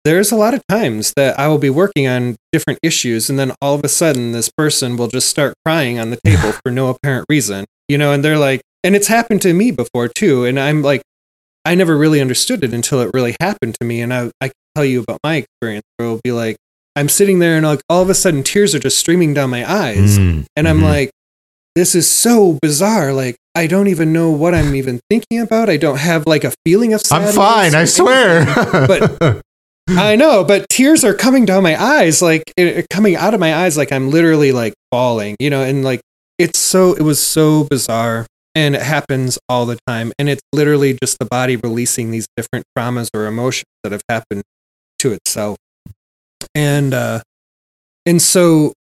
there's 0.04 0.32
a 0.32 0.36
lot 0.36 0.54
of 0.54 0.66
times 0.68 1.12
that 1.16 1.38
I 1.38 1.46
will 1.48 1.58
be 1.58 1.70
working 1.70 2.08
on 2.08 2.36
different 2.50 2.80
issues, 2.82 3.30
and 3.30 3.38
then 3.38 3.52
all 3.62 3.74
of 3.76 3.84
a 3.84 3.88
sudden, 3.88 4.32
this 4.32 4.50
person 4.56 4.96
will 4.96 5.06
just 5.08 5.28
start 5.28 5.54
crying 5.64 5.98
on 5.98 6.10
the 6.10 6.18
table 6.24 6.52
for 6.52 6.70
no 6.72 6.88
apparent 6.88 7.26
reason, 7.28 7.64
you 7.88 7.96
know, 7.98 8.12
and 8.12 8.24
they're 8.24 8.38
like, 8.38 8.60
and 8.84 8.94
it's 8.96 9.08
happened 9.08 9.42
to 9.42 9.52
me 9.52 9.70
before 9.70 10.08
too. 10.08 10.44
And 10.44 10.58
I'm 10.58 10.82
like, 10.82 11.02
I 11.64 11.74
never 11.74 11.96
really 11.96 12.20
understood 12.20 12.64
it 12.64 12.74
until 12.74 13.00
it 13.00 13.10
really 13.14 13.36
happened 13.40 13.76
to 13.80 13.86
me. 13.86 14.00
And 14.00 14.12
I, 14.12 14.30
I 14.40 14.48
can 14.48 14.54
tell 14.74 14.84
you 14.84 15.02
about 15.02 15.20
my 15.22 15.36
experience 15.36 15.84
where 15.96 16.08
it'll 16.08 16.20
be 16.24 16.32
like, 16.32 16.56
I'm 16.96 17.08
sitting 17.08 17.38
there 17.38 17.56
and 17.56 17.64
like 17.64 17.80
all 17.88 18.02
of 18.02 18.10
a 18.10 18.14
sudden 18.14 18.42
tears 18.42 18.74
are 18.74 18.78
just 18.80 18.98
streaming 18.98 19.32
down 19.34 19.50
my 19.50 19.70
eyes. 19.70 20.18
Mm, 20.18 20.44
And 20.56 20.68
I'm 20.68 20.80
mhm. 20.80 20.84
like, 20.84 21.10
this 21.74 21.94
is 21.94 22.10
so 22.10 22.58
bizarre. 22.60 23.12
Like, 23.14 23.36
I 23.54 23.66
don't 23.66 23.88
even 23.88 24.12
know 24.12 24.30
what 24.30 24.54
I'm 24.54 24.74
even 24.74 25.00
thinking 25.08 25.40
about. 25.40 25.70
I 25.70 25.76
don't 25.78 25.98
have 25.98 26.26
like 26.26 26.44
a 26.44 26.52
feeling 26.66 26.92
of 26.92 27.00
I'm 27.10 27.32
fine, 27.32 27.74
I 27.74 27.84
swear. 27.84 28.44
But- 28.88 29.42
I 29.88 30.14
know, 30.16 30.44
but 30.44 30.68
tears 30.68 31.02
are 31.04 31.12
coming 31.12 31.44
down 31.44 31.62
my 31.64 31.80
eyes, 31.82 32.22
like 32.22 32.44
it- 32.56 32.86
coming 32.88 33.16
out 33.16 33.34
of 33.34 33.40
my 33.40 33.54
eyes, 33.54 33.76
like 33.76 33.90
I'm 33.92 34.10
literally 34.10 34.52
like 34.52 34.74
falling, 34.92 35.36
you 35.40 35.50
know, 35.50 35.62
and 35.62 35.84
like 35.84 36.00
it's 36.38 36.58
so, 36.58 36.92
it 36.94 37.02
was 37.02 37.20
so 37.24 37.64
bizarre. 37.64 38.26
And 38.54 38.74
it 38.74 38.82
happens 38.82 39.38
all 39.48 39.64
the 39.66 39.78
time. 39.86 40.12
And 40.18 40.28
it's 40.28 40.42
literally 40.52 40.98
just 41.02 41.18
the 41.18 41.24
body 41.24 41.56
releasing 41.56 42.10
these 42.10 42.26
different 42.36 42.66
traumas 42.76 43.08
or 43.14 43.26
emotions 43.26 43.64
that 43.82 43.92
have 43.92 44.02
happened 44.08 44.42
to 44.98 45.12
itself. 45.12 45.56
And, 46.54 46.92
uh, 46.92 47.20
and 48.04 48.20
so, 48.20 48.74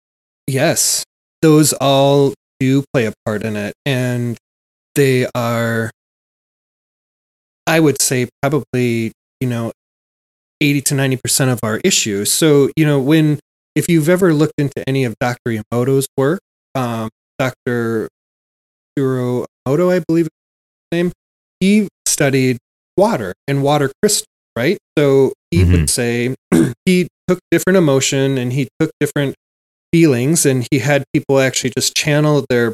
yes, 0.48 1.04
those 1.42 1.74
all 1.74 2.34
do 2.60 2.84
play 2.94 3.06
a 3.06 3.14
part 3.26 3.44
in 3.44 3.56
it. 3.56 3.74
And 3.86 4.38
they 4.96 5.28
are, 5.36 5.92
I 7.68 7.80
would 7.80 8.02
say, 8.02 8.28
probably, 8.42 9.12
you 9.40 9.48
know, 9.48 9.72
80 10.62 10.82
to 10.82 10.96
90% 10.96 11.52
of 11.52 11.60
our 11.64 11.80
issues. 11.84 12.32
So, 12.32 12.70
you 12.76 12.86
know, 12.86 13.00
when, 13.00 13.40
if 13.76 13.88
you've 13.88 14.10
ever 14.10 14.34
looked 14.34 14.56
into 14.58 14.84
any 14.88 15.06
of 15.06 15.16
Dr. 15.20 15.52
Emoto's 15.52 16.08
work, 16.18 16.40
um, 16.76 17.10
Dr. 17.38 18.10
Hiro 19.00 19.46
Emoto, 19.68 19.92
I 19.96 20.04
believe 20.08 20.26
is 20.26 20.30
his 20.92 20.98
name, 20.98 21.12
he 21.60 21.88
studied 22.06 22.58
water 22.98 23.34
and 23.48 23.64
water 23.64 23.92
crystal, 24.02 24.26
right? 24.58 24.78
So 24.98 25.32
he 25.52 25.64
would 25.64 25.90
say 25.90 26.36
he 26.86 27.08
took 27.28 27.40
different 27.52 27.78
emotion 27.78 28.38
and 28.38 28.52
he 28.54 28.68
took 28.80 28.92
different 29.00 29.36
feelings 29.94 30.46
and 30.46 30.68
he 30.72 30.80
had 30.80 31.04
people 31.14 31.40
actually 31.40 31.72
just 31.78 31.96
channel 31.96 32.46
their, 32.50 32.74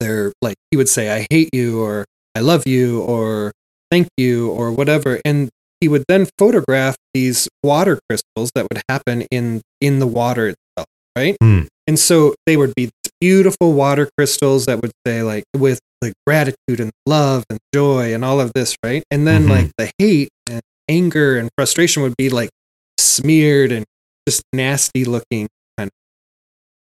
their, 0.00 0.32
like, 0.42 0.56
he 0.70 0.76
would 0.76 0.88
say, 0.88 1.10
I 1.10 1.26
hate 1.30 1.50
you 1.52 1.80
or 1.82 2.04
I 2.34 2.40
love 2.40 2.66
you 2.66 3.00
or 3.02 3.52
thank 3.90 4.08
you 4.16 4.50
or 4.50 4.72
whatever. 4.72 5.20
And 5.24 5.48
he 5.80 5.88
would 5.88 6.04
then 6.08 6.26
photograph 6.38 6.96
these 7.14 7.48
water 7.62 8.00
crystals 8.08 8.50
that 8.54 8.66
would 8.70 8.82
happen 8.88 9.22
in 9.30 9.62
in 9.80 10.00
the 10.00 10.06
water 10.06 10.48
itself 10.48 10.86
right 11.16 11.36
Hmm. 11.40 11.62
and 11.86 11.98
so 11.98 12.34
they 12.46 12.56
would 12.56 12.74
be 12.74 12.90
beautiful 13.20 13.72
water 13.72 14.08
crystals 14.16 14.66
that 14.66 14.80
would 14.82 14.92
say 15.06 15.22
like 15.22 15.44
with 15.56 15.80
like 16.02 16.12
gratitude 16.26 16.78
and 16.78 16.90
love 17.06 17.44
and 17.50 17.58
joy 17.74 18.14
and 18.14 18.24
all 18.24 18.40
of 18.40 18.52
this 18.54 18.76
right 18.84 19.02
and 19.10 19.26
then 19.26 19.46
Mhm. 19.46 19.50
like 19.50 19.70
the 19.78 19.90
hate 19.98 20.28
and 20.48 20.60
anger 20.88 21.36
and 21.36 21.50
frustration 21.56 22.02
would 22.02 22.16
be 22.16 22.28
like 22.30 22.50
smeared 22.98 23.72
and 23.72 23.84
just 24.28 24.42
nasty 24.52 25.04
looking 25.04 25.48
kind 25.76 25.88
of 25.88 25.92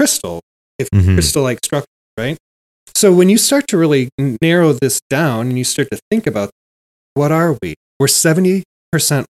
crystal 0.01 0.41
if 0.79 0.89
Mhm. 0.91 1.15
crystal 1.15 1.43
like 1.43 1.59
structure 1.65 1.87
right 2.19 2.39
so 2.95 3.13
when 3.13 3.29
you 3.29 3.37
start 3.39 3.67
to 3.69 3.77
really 3.77 4.09
narrow 4.41 4.73
this 4.73 5.01
down 5.11 5.49
and 5.49 5.59
you 5.59 5.65
start 5.65 5.89
to 5.91 5.99
think 6.11 6.27
about 6.27 6.51
what 7.15 7.31
are 7.33 7.57
we 7.63 7.75
we're 8.01 8.07
70% 8.09 8.65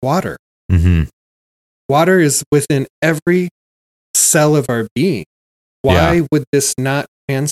water 0.02 0.38
hmm 0.72 1.04
water 1.88 2.20
is 2.20 2.44
within 2.52 2.86
every 3.02 3.50
cell 4.16 4.56
of 4.56 4.68
our 4.70 4.88
being. 4.94 5.26
Why 5.82 6.14
Yeah. 6.16 6.26
would 6.32 6.44
this 6.52 6.74
not 6.78 7.06
trans? 7.28 7.52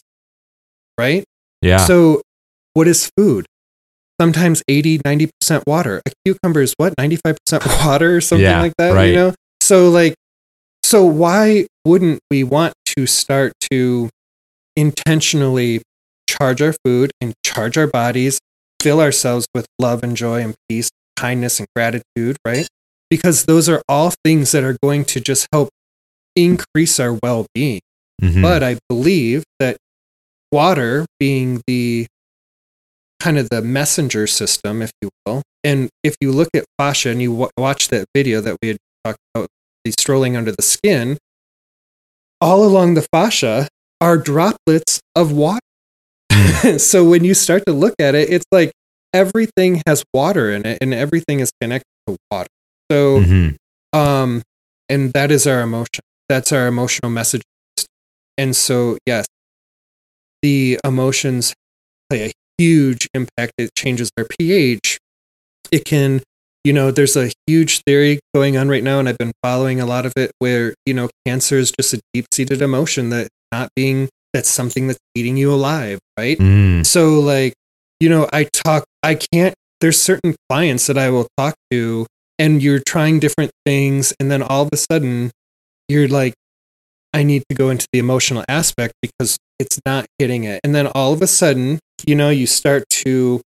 Right? 0.97 1.23
Yeah. 1.61 1.77
So, 1.77 2.21
what 2.73 2.87
is 2.87 3.09
food? 3.17 3.45
Sometimes 4.19 4.63
80, 4.67 4.99
90% 4.99 5.63
water. 5.67 6.01
A 6.07 6.11
cucumber 6.25 6.61
is 6.61 6.73
what? 6.77 6.93
95% 6.99 7.35
water 7.85 8.17
or 8.17 8.21
something 8.21 8.43
Yeah, 8.43 8.61
like 8.61 8.73
that, 8.77 8.93
right. 8.93 9.09
you 9.09 9.15
know? 9.15 9.33
So, 9.61 9.89
like, 9.89 10.15
so 10.83 11.05
why 11.05 11.67
wouldn't 11.85 12.19
we 12.31 12.43
want 12.43 12.73
to 12.97 13.05
start 13.05 13.53
to 13.71 14.09
intentionally 14.75 15.81
charge 16.29 16.61
our 16.61 16.73
food 16.85 17.11
and 17.21 17.33
charge 17.45 17.77
our 17.77 17.87
bodies, 17.87 18.39
fill 18.81 18.99
ourselves 19.01 19.45
with 19.53 19.65
love 19.79 20.03
and 20.03 20.15
joy 20.15 20.41
and 20.41 20.55
peace, 20.69 20.89
kindness 21.15 21.59
and 21.59 21.67
gratitude, 21.75 22.37
right? 22.45 22.67
Because 23.09 23.45
those 23.45 23.69
are 23.69 23.81
all 23.89 24.13
things 24.23 24.51
that 24.51 24.63
are 24.63 24.77
going 24.81 25.05
to 25.05 25.19
just 25.19 25.47
help 25.51 25.69
increase 26.35 26.99
our 26.99 27.17
well 27.23 27.45
being. 27.53 27.79
Mhm. 28.21 28.41
But 28.41 28.63
I 28.63 28.77
believe 28.89 29.43
that 29.59 29.77
water 30.51 31.05
being 31.19 31.61
the 31.67 32.07
kind 33.19 33.37
of 33.37 33.49
the 33.49 33.61
messenger 33.61 34.27
system, 34.27 34.81
if 34.81 34.91
you 35.01 35.09
will, 35.25 35.41
and 35.63 35.89
if 36.03 36.15
you 36.21 36.31
look 36.31 36.49
at 36.55 36.65
fascia 36.79 37.09
and 37.09 37.21
you 37.21 37.31
w- 37.31 37.49
watch 37.57 37.89
that 37.89 38.05
video 38.15 38.41
that 38.41 38.57
we 38.61 38.69
had 38.69 38.77
talked 39.03 39.19
about, 39.33 39.47
the 39.83 39.91
strolling 39.91 40.35
under 40.37 40.51
the 40.51 40.61
skin, 40.61 41.17
all 42.39 42.63
along 42.63 42.93
the 42.93 43.05
fascia 43.11 43.67
are 44.01 44.17
droplets 44.17 44.99
of 45.15 45.31
water. 45.31 45.59
so 46.77 47.03
when 47.03 47.23
you 47.23 47.33
start 47.33 47.63
to 47.65 47.73
look 47.73 47.95
at 47.99 48.15
it, 48.15 48.29
it's 48.29 48.45
like 48.51 48.71
everything 49.13 49.81
has 49.87 50.03
water 50.13 50.51
in 50.51 50.65
it 50.65 50.77
and 50.81 50.93
everything 50.93 51.39
is 51.39 51.51
connected 51.59 51.87
to 52.07 52.15
water. 52.31 52.47
So, 52.91 53.19
Mhm. 53.21 53.55
um, 53.93 54.43
and 54.89 55.11
that 55.13 55.31
is 55.31 55.47
our 55.47 55.61
emotion. 55.61 56.01
That's 56.29 56.51
our 56.51 56.67
emotional 56.67 57.09
message. 57.09 57.41
And 58.37 58.55
so, 58.55 58.97
yes, 59.05 59.25
the 60.41 60.79
emotions 60.83 61.53
play 62.09 62.29
a 62.29 62.31
huge 62.57 63.07
impact. 63.13 63.53
It 63.57 63.71
changes 63.75 64.09
our 64.17 64.25
pH. 64.25 64.97
It 65.71 65.85
can, 65.85 66.21
you 66.63 66.73
know, 66.73 66.91
there's 66.91 67.17
a 67.17 67.31
huge 67.47 67.81
theory 67.85 68.19
going 68.33 68.57
on 68.57 68.69
right 68.69 68.83
now, 68.83 68.99
and 68.99 69.09
I've 69.09 69.17
been 69.17 69.33
following 69.43 69.81
a 69.81 69.85
lot 69.85 70.05
of 70.05 70.13
it 70.15 70.31
where, 70.39 70.75
you 70.85 70.93
know, 70.93 71.09
cancer 71.25 71.57
is 71.57 71.71
just 71.71 71.93
a 71.93 71.99
deep 72.13 72.25
seated 72.31 72.61
emotion 72.61 73.09
that 73.09 73.29
not 73.51 73.69
being, 73.75 74.09
that's 74.33 74.49
something 74.49 74.87
that's 74.87 74.99
eating 75.15 75.37
you 75.37 75.51
alive, 75.51 75.99
right? 76.17 76.37
Mm. 76.37 76.85
So 76.85 77.19
like, 77.19 77.53
you 77.99 78.09
know, 78.09 78.29
I 78.31 78.47
talk 78.53 78.85
I 79.03 79.15
can't 79.15 79.55
there's 79.81 80.01
certain 80.01 80.35
clients 80.49 80.87
that 80.87 80.97
I 80.97 81.09
will 81.09 81.27
talk 81.37 81.55
to 81.71 82.05
and 82.39 82.61
you're 82.61 82.81
trying 82.85 83.19
different 83.19 83.51
things 83.65 84.13
and 84.19 84.31
then 84.31 84.41
all 84.41 84.63
of 84.63 84.69
a 84.71 84.77
sudden 84.77 85.31
you're 85.87 86.07
like 86.07 86.33
I 87.13 87.23
need 87.23 87.43
to 87.49 87.55
go 87.55 87.69
into 87.69 87.87
the 87.91 87.99
emotional 87.99 88.43
aspect 88.47 88.93
because 89.01 89.37
it's 89.59 89.79
not 89.85 90.05
hitting 90.19 90.43
it. 90.43 90.59
And 90.63 90.75
then 90.75 90.87
all 90.87 91.13
of 91.13 91.21
a 91.21 91.27
sudden, 91.27 91.79
you 92.05 92.15
know, 92.15 92.29
you 92.29 92.45
start 92.47 92.83
to 92.89 93.41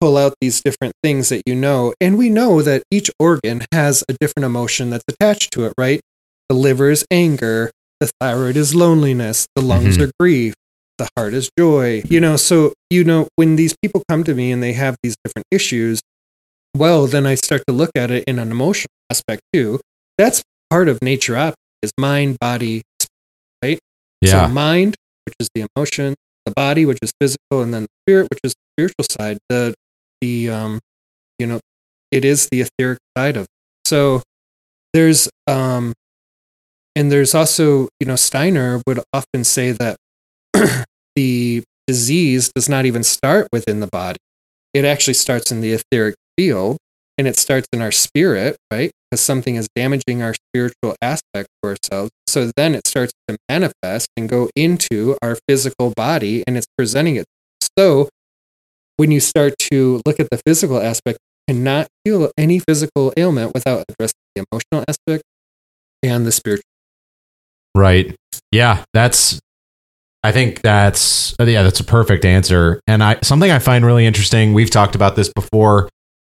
pull 0.00 0.16
out 0.16 0.34
these 0.40 0.60
different 0.60 0.92
things 1.02 1.28
that 1.28 1.42
you 1.46 1.54
know 1.54 1.94
and 2.00 2.18
we 2.18 2.28
know 2.28 2.60
that 2.62 2.82
each 2.90 3.08
organ 3.20 3.62
has 3.72 4.02
a 4.08 4.14
different 4.20 4.44
emotion 4.44 4.90
that's 4.90 5.04
attached 5.08 5.52
to 5.52 5.64
it, 5.66 5.72
right? 5.78 6.00
The 6.48 6.56
liver 6.56 6.90
is 6.90 7.04
anger, 7.10 7.70
the 8.00 8.10
thyroid 8.20 8.56
is 8.56 8.74
loneliness, 8.74 9.46
the 9.54 9.62
lungs 9.62 9.98
Mhm. 9.98 10.08
are 10.08 10.10
grief, 10.18 10.54
the 10.98 11.08
heart 11.16 11.34
is 11.34 11.50
joy. 11.56 12.02
You 12.08 12.18
know, 12.20 12.36
so 12.36 12.72
you 12.90 13.04
know 13.04 13.28
when 13.36 13.54
these 13.54 13.76
people 13.80 14.02
come 14.08 14.24
to 14.24 14.34
me 14.34 14.50
and 14.50 14.60
they 14.60 14.72
have 14.72 14.96
these 15.04 15.14
different 15.24 15.46
issues, 15.52 16.00
well, 16.76 17.06
then 17.06 17.24
I 17.26 17.36
start 17.36 17.62
to 17.68 17.72
look 17.72 17.90
at 17.94 18.10
it 18.10 18.24
in 18.26 18.40
an 18.40 18.50
emotional 18.50 18.90
aspect 19.10 19.42
too. 19.52 19.78
That's 20.18 20.42
part 20.68 20.88
of 20.88 20.98
naturopathy 21.00 21.54
is 21.82 21.92
mind, 21.98 22.38
body, 22.40 22.82
right? 23.62 23.78
Yeah. 24.20 24.46
So 24.46 24.52
mind, 24.52 24.96
which 25.26 25.34
is 25.40 25.48
the 25.54 25.66
emotion, 25.74 26.14
the 26.46 26.52
body, 26.54 26.86
which 26.86 26.98
is 27.02 27.12
physical, 27.20 27.62
and 27.62 27.72
then 27.72 27.82
the 27.82 27.88
spirit, 28.04 28.28
which 28.30 28.40
is 28.44 28.52
the 28.52 28.74
spiritual 28.74 29.04
side. 29.10 29.38
The 29.48 29.74
the 30.20 30.50
um, 30.50 30.80
you 31.38 31.46
know, 31.46 31.60
it 32.10 32.24
is 32.24 32.48
the 32.50 32.60
etheric 32.62 32.98
side 33.16 33.36
of. 33.36 33.44
It. 33.44 33.48
So 33.86 34.22
there's 34.92 35.28
um, 35.46 35.92
and 36.94 37.10
there's 37.10 37.34
also 37.34 37.88
you 38.00 38.06
know 38.06 38.16
Steiner 38.16 38.80
would 38.86 39.00
often 39.12 39.44
say 39.44 39.72
that 39.72 39.96
the 41.16 41.62
disease 41.86 42.50
does 42.54 42.68
not 42.68 42.86
even 42.86 43.02
start 43.02 43.48
within 43.52 43.80
the 43.80 43.88
body. 43.88 44.18
It 44.74 44.84
actually 44.84 45.14
starts 45.14 45.52
in 45.52 45.60
the 45.60 45.72
etheric 45.72 46.14
field 46.38 46.78
and 47.22 47.28
it 47.28 47.36
starts 47.36 47.68
in 47.72 47.80
our 47.80 47.92
spirit, 47.92 48.56
right? 48.72 48.90
Because 49.08 49.20
something 49.20 49.54
is 49.54 49.68
damaging 49.76 50.22
our 50.22 50.34
spiritual 50.34 50.96
aspect 51.00 51.46
for 51.62 51.70
ourselves. 51.70 52.10
So 52.26 52.50
then 52.56 52.74
it 52.74 52.84
starts 52.84 53.12
to 53.28 53.36
manifest 53.48 54.08
and 54.16 54.28
go 54.28 54.50
into 54.56 55.16
our 55.22 55.38
physical 55.48 55.92
body 55.94 56.42
and 56.48 56.56
it's 56.56 56.66
presenting 56.76 57.14
it. 57.14 57.24
So 57.78 58.08
when 58.96 59.12
you 59.12 59.20
start 59.20 59.54
to 59.70 60.02
look 60.04 60.18
at 60.18 60.30
the 60.32 60.40
physical 60.44 60.82
aspect, 60.82 61.20
you 61.46 61.54
cannot 61.54 61.86
heal 62.04 62.28
any 62.36 62.58
physical 62.58 63.12
ailment 63.16 63.54
without 63.54 63.84
addressing 63.88 64.18
the 64.34 64.44
emotional 64.50 64.84
aspect 64.88 65.22
and 66.02 66.26
the 66.26 66.32
spiritual. 66.32 66.64
Right. 67.76 68.16
Yeah, 68.50 68.82
that's 68.92 69.38
I 70.24 70.32
think 70.32 70.60
that's 70.62 71.36
yeah, 71.38 71.62
that's 71.62 71.78
a 71.78 71.84
perfect 71.84 72.24
answer. 72.24 72.80
And 72.88 73.00
I 73.00 73.18
something 73.22 73.52
I 73.52 73.60
find 73.60 73.86
really 73.86 74.06
interesting, 74.06 74.54
we've 74.54 74.70
talked 74.70 74.96
about 74.96 75.14
this 75.14 75.32
before. 75.32 75.88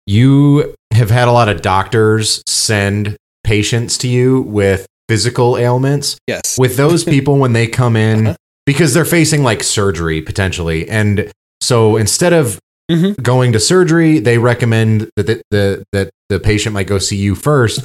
You 0.05 0.75
have 0.93 1.09
had 1.09 1.27
a 1.27 1.31
lot 1.31 1.49
of 1.49 1.61
doctors 1.61 2.41
send 2.47 3.15
patients 3.43 3.97
to 3.99 4.07
you 4.07 4.41
with 4.41 4.85
physical 5.09 5.57
ailments. 5.57 6.17
Yes. 6.27 6.57
With 6.57 6.77
those 6.77 7.03
people 7.15 7.37
when 7.37 7.53
they 7.53 7.67
come 7.67 7.95
in 7.95 8.27
Uh-huh. 8.27 8.35
because 8.65 8.93
they're 8.93 9.05
facing 9.05 9.43
like 9.43 9.63
surgery 9.63 10.21
potentially. 10.21 10.87
And 10.89 11.31
so 11.61 11.97
instead 11.97 12.33
of 12.33 12.59
Mhm. 12.91 13.19
going 13.23 13.51
to 13.53 13.59
surgery, 13.59 14.19
they 14.19 14.37
recommend 14.37 15.09
that 15.15 15.25
the, 15.25 15.41
the 15.49 15.83
that 15.91 16.11
the 16.29 16.39
patient 16.39 16.73
might 16.73 16.85
go 16.85 16.99
see 16.99 17.15
you 17.15 17.33
first. 17.33 17.83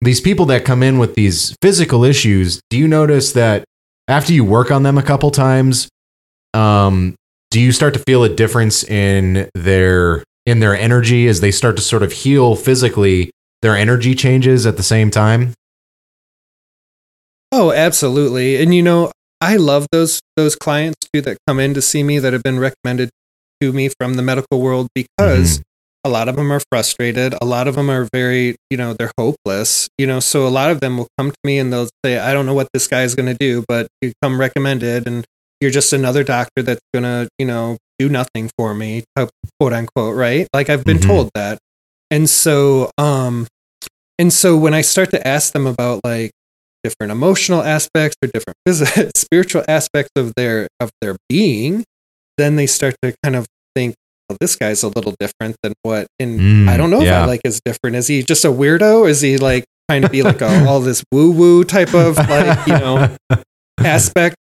These 0.00 0.20
people 0.20 0.46
that 0.46 0.64
come 0.64 0.80
in 0.84 1.00
with 1.00 1.16
these 1.16 1.56
physical 1.60 2.04
issues, 2.04 2.60
do 2.70 2.78
you 2.78 2.86
notice 2.86 3.32
that 3.32 3.64
after 4.06 4.32
you 4.32 4.44
work 4.44 4.70
on 4.70 4.84
them 4.84 4.96
a 4.96 5.02
couple 5.02 5.32
times, 5.32 5.88
um, 6.54 7.16
do 7.50 7.60
you 7.60 7.72
start 7.72 7.94
to 7.94 8.00
feel 8.06 8.22
a 8.22 8.28
difference 8.28 8.84
in 8.84 9.48
their 9.56 10.22
in 10.48 10.60
their 10.60 10.76
energy 10.76 11.28
as 11.28 11.40
they 11.40 11.50
start 11.50 11.76
to 11.76 11.82
sort 11.82 12.02
of 12.02 12.12
heal 12.12 12.56
physically? 12.56 13.30
Their 13.62 13.76
energy 13.76 14.14
changes 14.14 14.66
at 14.66 14.76
the 14.76 14.82
same 14.82 15.10
time. 15.10 15.54
Oh, 17.50 17.72
absolutely. 17.72 18.60
And 18.62 18.74
you 18.74 18.82
know, 18.82 19.10
I 19.40 19.56
love 19.56 19.86
those 19.92 20.20
those 20.36 20.56
clients 20.56 20.98
too 21.12 21.20
that 21.22 21.38
come 21.46 21.60
in 21.60 21.74
to 21.74 21.82
see 21.82 22.02
me 22.02 22.18
that 22.18 22.32
have 22.32 22.42
been 22.42 22.58
recommended 22.58 23.10
to 23.60 23.72
me 23.72 23.88
from 23.88 24.14
the 24.14 24.22
medical 24.22 24.60
world 24.60 24.88
because 24.94 25.58
mm-hmm. 25.58 25.62
a 26.04 26.10
lot 26.10 26.28
of 26.28 26.36
them 26.36 26.52
are 26.52 26.60
frustrated. 26.70 27.34
A 27.40 27.44
lot 27.44 27.68
of 27.68 27.74
them 27.74 27.90
are 27.90 28.08
very, 28.12 28.56
you 28.70 28.76
know, 28.76 28.94
they're 28.94 29.12
hopeless. 29.18 29.88
You 29.96 30.06
know, 30.06 30.20
so 30.20 30.46
a 30.46 30.50
lot 30.50 30.70
of 30.70 30.80
them 30.80 30.98
will 30.98 31.08
come 31.16 31.30
to 31.30 31.38
me 31.44 31.58
and 31.58 31.72
they'll 31.72 31.88
say, 32.04 32.18
"I 32.18 32.32
don't 32.32 32.46
know 32.46 32.54
what 32.54 32.68
this 32.72 32.86
guy 32.86 33.02
is 33.02 33.14
going 33.14 33.26
to 33.26 33.38
do, 33.38 33.64
but 33.68 33.88
you 34.02 34.12
come 34.22 34.40
recommended, 34.40 35.06
and 35.06 35.24
you're 35.60 35.70
just 35.70 35.92
another 35.92 36.24
doctor 36.24 36.62
that's 36.62 36.80
going 36.92 37.04
to, 37.04 37.28
you 37.38 37.46
know, 37.46 37.76
do 37.98 38.08
nothing 38.08 38.50
for 38.58 38.74
me, 38.74 39.04
quote 39.60 39.72
unquote, 39.72 40.16
right? 40.16 40.46
Like 40.52 40.70
I've 40.70 40.84
been 40.84 40.98
Mhm. 40.98 41.06
told 41.06 41.30
that, 41.34 41.58
and 42.10 42.28
so, 42.28 42.90
um, 42.98 43.46
and 44.18 44.32
so 44.32 44.56
when 44.56 44.74
I 44.74 44.80
start 44.82 45.10
to 45.10 45.26
ask 45.26 45.52
them 45.52 45.66
about 45.66 46.00
like 46.04 46.30
different 46.84 47.10
emotional 47.12 47.62
aspects 47.62 48.16
or 48.22 48.28
different 48.32 48.56
physical, 48.66 49.10
spiritual 49.16 49.64
aspects 49.68 50.10
of 50.16 50.32
their 50.36 50.68
of 50.80 50.90
their 51.00 51.16
being, 51.28 51.84
then 52.36 52.56
they 52.56 52.66
start 52.66 52.94
to 53.02 53.14
kind 53.22 53.34
of 53.36 53.46
think, 53.74 53.94
well, 54.28 54.36
this 54.40 54.54
guy's 54.56 54.82
a 54.82 54.88
little 54.88 55.14
different 55.18 55.56
than 55.62 55.72
what. 55.82 56.06
And 56.20 56.38
Mm, 56.40 56.68
I 56.68 56.76
don't 56.76 56.90
know 56.90 57.00
if. 57.02 57.08
I 57.22 57.26
like 57.26 57.40
is 57.44 57.60
different. 57.64 57.96
Is 57.96 58.06
he 58.06 58.22
just 58.22 58.44
a 58.44 58.48
weirdo? 58.48 59.08
Is 59.08 59.20
he 59.20 59.38
like 59.38 59.64
trying 59.90 60.02
to 60.02 60.08
be 60.08 60.22
like 60.22 60.40
a, 60.40 60.46
all 60.68 60.80
this 60.80 61.02
woo 61.12 61.30
woo 61.32 61.64
type 61.64 61.94
of 61.94 62.16
like 62.16 62.66
you 62.66 62.74
know 62.74 63.16
aspect? 63.78 64.36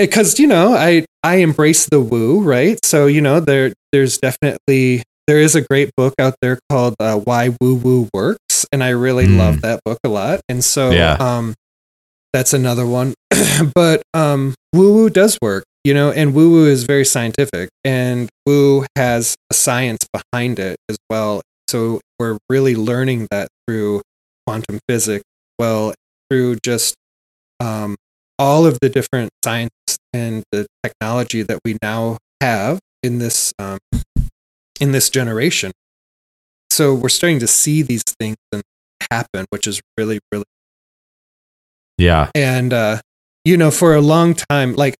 Because 0.00 0.38
you 0.38 0.46
know, 0.46 0.74
I 0.74 1.04
I 1.22 1.36
embrace 1.36 1.86
the 1.86 2.00
woo, 2.00 2.42
right? 2.42 2.78
So 2.84 3.06
you 3.06 3.20
know, 3.20 3.40
there 3.40 3.72
there's 3.92 4.18
definitely 4.18 5.02
there 5.26 5.38
is 5.40 5.54
a 5.54 5.60
great 5.62 5.90
book 5.96 6.14
out 6.20 6.34
there 6.42 6.58
called 6.70 6.94
uh, 7.00 7.18
Why 7.20 7.50
Woo 7.60 7.74
Woo 7.76 8.08
Works, 8.14 8.66
and 8.72 8.82
I 8.82 8.90
really 8.90 9.26
Mm. 9.26 9.38
love 9.38 9.60
that 9.62 9.80
book 9.84 9.98
a 10.04 10.08
lot. 10.08 10.40
And 10.48 10.64
so, 10.64 10.90
Yeah. 10.92 11.16
um, 11.20 11.54
that's 12.32 12.52
another 12.52 12.86
one. 12.86 13.14
but 13.74 14.02
um, 14.14 14.54
woo 14.72 14.92
woo 14.94 15.10
does 15.10 15.38
work, 15.42 15.64
you 15.84 15.94
know, 15.94 16.10
and 16.10 16.34
woo 16.34 16.50
woo 16.50 16.66
is 16.66 16.84
very 16.84 17.04
scientific, 17.04 17.68
and 17.84 18.28
woo 18.46 18.84
has 18.96 19.36
a 19.50 19.54
science 19.54 20.06
behind 20.12 20.58
it 20.58 20.76
as 20.88 20.96
well. 21.08 21.42
So 21.68 22.00
we're 22.18 22.38
really 22.48 22.74
learning 22.74 23.28
that 23.30 23.48
through 23.66 24.02
quantum 24.46 24.80
physics, 24.88 25.24
well, 25.58 25.94
through 26.30 26.56
just 26.64 26.94
um, 27.60 27.96
all 28.38 28.66
of 28.66 28.78
the 28.80 28.88
different 28.88 29.30
science 29.44 29.70
and 30.12 30.42
the 30.52 30.66
technology 30.82 31.42
that 31.42 31.58
we 31.64 31.76
now 31.82 32.18
have 32.40 32.78
in 33.02 33.18
this 33.18 33.52
um, 33.58 33.78
in 34.80 34.92
this 34.92 35.10
generation. 35.10 35.72
So 36.70 36.94
we're 36.94 37.08
starting 37.10 37.40
to 37.40 37.46
see 37.46 37.82
these 37.82 38.02
things 38.18 38.36
happen, 39.10 39.44
which 39.50 39.66
is 39.66 39.80
really, 39.98 40.20
really 40.32 40.44
Yeah. 41.98 42.30
and 42.34 42.72
uh 42.72 43.00
you 43.44 43.56
know 43.56 43.70
for 43.70 43.94
a 43.94 44.00
long 44.00 44.34
time 44.34 44.74
like 44.74 44.94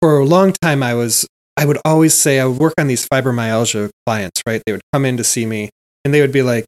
for 0.00 0.18
a 0.18 0.24
long 0.24 0.52
time 0.62 0.82
i 0.82 0.94
was 0.94 1.26
i 1.56 1.64
would 1.66 1.78
always 1.84 2.14
say 2.14 2.40
i 2.40 2.44
would 2.46 2.58
work 2.58 2.74
on 2.78 2.86
these 2.86 3.06
fibromyalgia 3.08 3.90
clients 4.06 4.42
right 4.46 4.62
they 4.66 4.72
would 4.72 4.82
come 4.92 5.04
in 5.04 5.16
to 5.18 5.24
see 5.24 5.44
me 5.46 5.68
and 6.04 6.12
they 6.14 6.20
would 6.20 6.32
be 6.32 6.42
like 6.42 6.64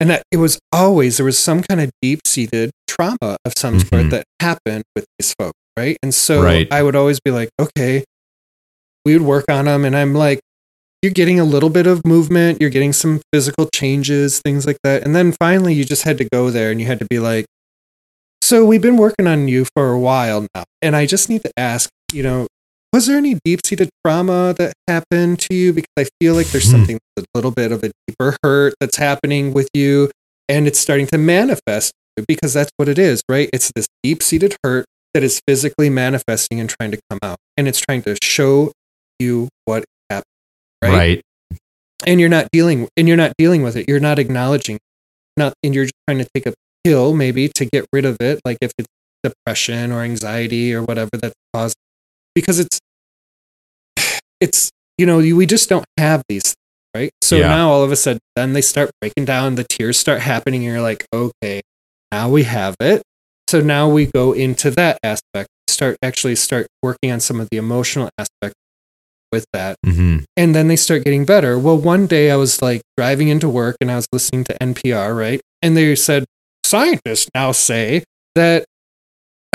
and 0.00 0.10
that, 0.10 0.22
it 0.30 0.36
was 0.38 0.58
always 0.72 1.16
there 1.16 1.26
was 1.26 1.38
some 1.38 1.62
kind 1.62 1.80
of 1.80 1.90
deep-seated 2.00 2.70
trauma 2.88 3.36
of 3.44 3.52
some 3.56 3.78
Mhm. 3.78 3.88
sort 3.88 4.10
that 4.10 4.24
happened 4.40 4.84
with 4.94 5.04
these 5.18 5.34
folks 5.38 5.58
right 5.76 5.96
and 6.02 6.14
so 6.14 6.42
Right. 6.42 6.68
i 6.72 6.82
would 6.82 6.96
always 6.96 7.20
be 7.20 7.30
like 7.30 7.50
okay 7.60 8.04
we 9.04 9.12
would 9.16 9.26
work 9.26 9.44
on 9.50 9.64
them 9.66 9.84
and 9.84 9.96
i'm 9.96 10.14
like 10.14 10.40
you're 11.02 11.12
getting 11.12 11.40
a 11.40 11.44
little 11.44 11.70
bit 11.70 11.86
of 11.86 12.04
movement 12.06 12.60
you're 12.60 12.70
getting 12.70 12.92
some 12.92 13.20
physical 13.32 13.68
changes 13.74 14.40
things 14.40 14.66
like 14.66 14.78
that 14.84 15.02
and 15.04 15.14
then 15.16 15.32
finally 15.32 15.74
you 15.74 15.84
just 15.84 16.04
had 16.04 16.18
to 16.18 16.28
go 16.32 16.50
there 16.50 16.70
and 16.70 16.80
you 16.80 16.86
had 16.86 16.98
to 16.98 17.06
be 17.10 17.18
like 17.18 17.46
so 18.40 18.64
we've 18.66 18.82
been 18.82 18.96
working 18.96 19.26
on 19.26 19.46
you 19.48 19.64
for 19.76 19.92
a 19.92 19.98
while 19.98 20.46
now, 20.54 20.64
and 20.82 20.96
I 20.96 21.06
just 21.06 21.28
need 21.30 21.42
to 21.44 21.52
ask, 21.56 21.88
you 22.12 22.24
know, 22.24 22.48
was 22.92 23.06
there 23.06 23.16
any 23.16 23.38
deep-seated 23.44 23.88
trauma 24.04 24.52
that 24.58 24.74
happened 24.88 25.38
to 25.48 25.54
you? 25.54 25.72
Because 25.72 25.88
I 25.96 26.06
feel 26.20 26.34
like 26.34 26.48
there's 26.48 26.64
Hmm. 26.64 26.70
something 26.72 26.98
a 27.16 27.22
little 27.36 27.52
bit 27.52 27.70
of 27.70 27.84
a 27.84 27.92
deeper 28.08 28.36
hurt 28.42 28.74
that's 28.80 28.96
happening 28.96 29.52
with 29.54 29.68
you, 29.72 30.10
and 30.48 30.66
it's 30.66 30.78
starting 30.80 31.06
to 31.06 31.18
manifest 31.18 31.92
because 32.26 32.52
that's 32.52 32.70
what 32.76 32.88
it 32.88 32.98
is, 32.98 33.22
right? 33.30 33.48
It's 33.52 33.70
this 33.76 33.86
deep-seated 34.02 34.56
hurt 34.64 34.86
that 35.14 35.22
is 35.22 35.40
physically 35.46 35.90
manifesting 35.90 36.58
and 36.60 36.68
trying 36.70 36.90
to 36.92 36.98
come 37.10 37.18
out, 37.22 37.38
and 37.56 37.68
it's 37.68 37.78
trying 37.80 38.02
to 38.02 38.16
show 38.22 38.72
you 39.18 39.48
what 39.66 39.84
happened, 40.10 40.24
right? 40.82 40.90
Right. 40.92 41.22
and 42.06 42.18
you're 42.20 42.28
not 42.28 42.48
dealing 42.52 42.88
and 42.96 43.06
you're 43.08 43.16
not 43.16 43.32
dealing 43.38 43.62
with 43.62 43.76
it 43.76 43.88
you're 43.88 44.00
not 44.00 44.18
acknowledging 44.18 44.78
not 45.36 45.54
and 45.62 45.74
you're 45.74 45.84
just 45.84 45.94
trying 46.08 46.18
to 46.18 46.26
take 46.34 46.46
a 46.46 46.54
pill 46.82 47.14
maybe 47.14 47.48
to 47.48 47.64
get 47.66 47.86
rid 47.92 48.04
of 48.04 48.16
it 48.20 48.40
like 48.44 48.58
if 48.60 48.72
it's 48.76 48.88
depression 49.22 49.92
or 49.92 50.02
anxiety 50.02 50.74
or 50.74 50.82
whatever 50.82 51.10
that's 51.20 51.34
caused 51.54 51.76
because 52.34 52.58
it's 52.58 52.80
it's 54.40 54.70
you 54.98 55.06
know 55.06 55.18
you, 55.20 55.36
we 55.36 55.46
just 55.46 55.68
don't 55.68 55.84
have 55.96 56.22
these 56.28 56.42
things, 56.42 56.56
right 56.94 57.10
so 57.22 57.36
Yeah. 57.36 57.48
now 57.48 57.70
all 57.70 57.84
of 57.84 57.92
a 57.92 57.96
sudden 57.96 58.20
then 58.36 58.52
they 58.52 58.60
start 58.62 58.90
breaking 59.00 59.24
down 59.24 59.54
the 59.54 59.64
tears 59.64 59.96
start 59.98 60.20
happening 60.20 60.64
and 60.64 60.72
you're 60.72 60.82
like 60.82 61.06
okay 61.12 61.60
now 62.10 62.28
we 62.28 62.42
have 62.42 62.74
it 62.80 63.02
so 63.52 63.60
now 63.60 63.86
we 63.86 64.06
go 64.06 64.32
into 64.32 64.70
that 64.70 64.98
aspect 65.02 65.48
start 65.68 65.96
actually 66.02 66.34
start 66.34 66.66
working 66.82 67.12
on 67.12 67.20
some 67.20 67.38
of 67.38 67.48
the 67.50 67.58
emotional 67.58 68.08
aspect 68.18 68.54
with 69.30 69.44
that 69.52 69.76
hmm 69.84 70.18
and 70.36 70.54
then 70.54 70.68
they 70.68 70.76
start 70.76 71.04
getting 71.04 71.26
better. 71.26 71.58
Well, 71.58 71.76
one 71.76 72.06
day 72.06 72.30
I 72.30 72.36
was 72.36 72.62
like 72.62 72.80
driving 72.96 73.28
into 73.28 73.48
work 73.48 73.76
and 73.82 73.90
I 73.90 73.96
was 73.96 74.06
listening 74.12 74.44
to 74.44 74.56
NPR, 74.62 75.14
right? 75.16 75.40
And 75.60 75.76
they 75.76 75.94
said 75.94 76.24
scientists 76.64 77.28
now 77.34 77.52
say 77.52 78.04
that 78.34 78.64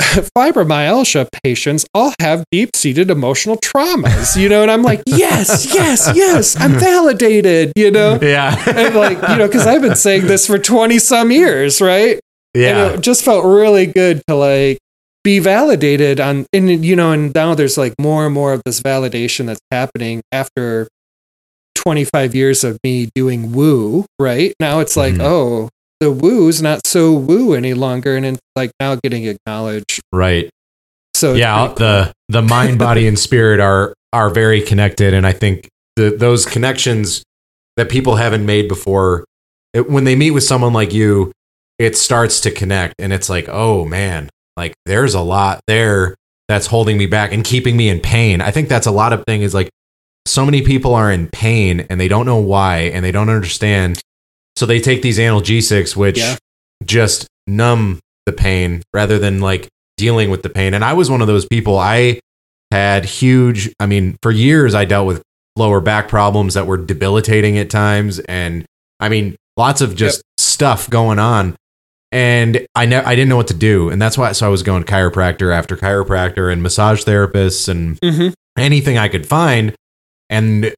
fibromyalgia 0.00 1.28
patients 1.42 1.84
all 1.94 2.12
have 2.20 2.44
deep-seated 2.52 3.10
emotional 3.10 3.56
traumas, 3.56 4.40
you 4.40 4.48
know, 4.48 4.62
and 4.62 4.70
I'm 4.70 4.84
like, 4.84 5.02
"Yes, 5.06 5.74
yes, 5.74 6.10
yes, 6.14 6.56
I'm 6.60 6.78
validated," 6.78 7.72
you 7.74 7.90
know? 7.90 8.18
Yeah. 8.22 8.54
And 8.68 8.94
like, 8.94 9.18
you 9.28 9.36
know, 9.36 9.48
cuz 9.48 9.66
I've 9.66 9.82
been 9.82 9.96
saying 9.96 10.28
this 10.28 10.46
for 10.46 10.58
20 10.58 10.98
some 11.00 11.32
years, 11.32 11.80
right? 11.80 12.20
Yeah. 12.54 12.86
And 12.88 12.94
it 12.96 13.00
just 13.02 13.24
felt 13.24 13.44
really 13.44 13.86
good 13.86 14.22
to 14.28 14.34
like 14.34 14.78
be 15.24 15.38
validated 15.40 16.20
on 16.20 16.46
and 16.52 16.84
you 16.84 16.96
know 16.96 17.12
and 17.12 17.34
now 17.34 17.54
there's 17.54 17.76
like 17.76 17.94
more 18.00 18.24
and 18.26 18.34
more 18.34 18.52
of 18.52 18.62
this 18.64 18.80
validation 18.80 19.46
that's 19.46 19.60
happening 19.70 20.22
after 20.32 20.88
25 21.74 22.34
years 22.34 22.64
of 22.64 22.78
me 22.82 23.08
doing 23.14 23.52
woo 23.52 24.04
right 24.18 24.54
now 24.60 24.80
it's 24.80 24.96
like 24.96 25.14
Mhm. 25.14 25.22
oh 25.22 25.68
the 26.00 26.10
woo's 26.10 26.62
not 26.62 26.86
so 26.86 27.12
woo 27.12 27.54
any 27.54 27.74
longer 27.74 28.16
and 28.16 28.24
it's 28.24 28.40
like 28.56 28.70
now 28.80 28.94
getting 29.02 29.24
acknowledged 29.26 30.00
right. 30.12 30.48
so 31.14 31.34
yeah. 31.34 31.72
The 31.76 32.12
the 32.28 32.42
mind, 32.42 32.78
body, 32.88 33.06
and 33.08 33.18
spirit 33.18 33.58
are 33.60 33.94
are 34.12 34.30
very 34.30 34.62
connected, 34.62 35.12
and 35.14 35.26
I 35.26 35.32
think 35.32 35.68
the, 35.96 36.10
those 36.10 36.46
connections 36.46 37.22
that 37.76 37.90
people 37.90 38.16
haven't 38.16 38.46
made 38.46 38.68
before, 38.68 39.24
it, 39.74 39.90
when 39.90 40.04
they 40.04 40.14
meet 40.16 40.30
with 40.30 40.44
someone 40.44 40.72
like 40.72 40.92
you, 40.94 41.32
it 41.78 41.96
starts 41.96 42.40
to 42.42 42.50
connect, 42.50 42.94
and 42.98 43.12
it's 43.12 43.28
like, 43.28 43.48
oh 43.48 43.84
man, 43.84 44.28
like 44.56 44.74
there's 44.86 45.14
a 45.14 45.20
lot 45.20 45.60
there 45.66 46.14
that's 46.48 46.66
holding 46.66 46.96
me 46.96 47.06
back 47.06 47.32
and 47.32 47.44
keeping 47.44 47.76
me 47.76 47.88
in 47.88 48.00
pain. 48.00 48.40
I 48.40 48.50
think 48.50 48.68
that's 48.68 48.86
a 48.86 48.90
lot 48.90 49.12
of 49.12 49.22
thing 49.26 49.42
is 49.42 49.52
like 49.54 49.68
so 50.26 50.44
many 50.44 50.62
people 50.62 50.94
are 50.94 51.12
in 51.12 51.28
pain 51.28 51.86
and 51.90 52.00
they 52.00 52.08
don't 52.08 52.26
know 52.26 52.38
why 52.38 52.78
and 52.92 53.04
they 53.04 53.12
don't 53.12 53.28
understand. 53.28 54.00
So 54.56 54.66
they 54.66 54.80
take 54.80 55.02
these 55.02 55.18
analgesics, 55.18 55.94
which 55.94 56.18
Yeah. 56.18 56.36
just 56.84 57.26
numb 57.46 58.00
the 58.26 58.32
pain 58.32 58.82
rather 58.94 59.18
than 59.18 59.40
like 59.40 59.68
dealing 59.96 60.30
with 60.30 60.42
the 60.42 60.48
pain. 60.48 60.74
And 60.74 60.84
I 60.84 60.94
was 60.94 61.10
one 61.10 61.20
of 61.20 61.26
those 61.26 61.46
people. 61.46 61.78
I 61.78 62.20
had 62.70 63.04
huge, 63.04 63.72
I 63.80 63.86
mean, 63.86 64.16
for 64.22 64.30
years 64.30 64.74
I 64.74 64.84
dealt 64.84 65.06
with 65.06 65.22
lower 65.56 65.80
back 65.80 66.08
problems 66.08 66.54
that 66.54 66.66
were 66.66 66.76
debilitating 66.76 67.58
at 67.58 67.68
times. 67.70 68.18
And 68.20 68.64
I 69.00 69.08
mean, 69.08 69.36
lots 69.56 69.80
of 69.80 69.96
just 69.96 70.22
stuff 70.38 70.88
going 70.90 71.18
on. 71.18 71.56
And 72.10 72.66
I 72.74 72.86
ne- 72.86 72.96
I 72.96 73.14
didn't 73.14 73.28
know 73.28 73.36
what 73.36 73.48
to 73.48 73.54
do. 73.54 73.90
And 73.90 74.00
that's 74.00 74.16
why, 74.16 74.32
so 74.32 74.46
I 74.46 74.48
was 74.48 74.62
going 74.62 74.82
to 74.82 74.90
chiropractor 74.90 75.52
after 75.54 75.76
chiropractor 75.76 76.50
and 76.52 76.62
massage 76.62 77.04
therapists 77.04 77.68
and 77.68 77.98
Mhm. 78.00 78.32
anything 78.56 78.96
I 78.96 79.08
could 79.08 79.26
find. 79.26 79.74
And 80.30 80.72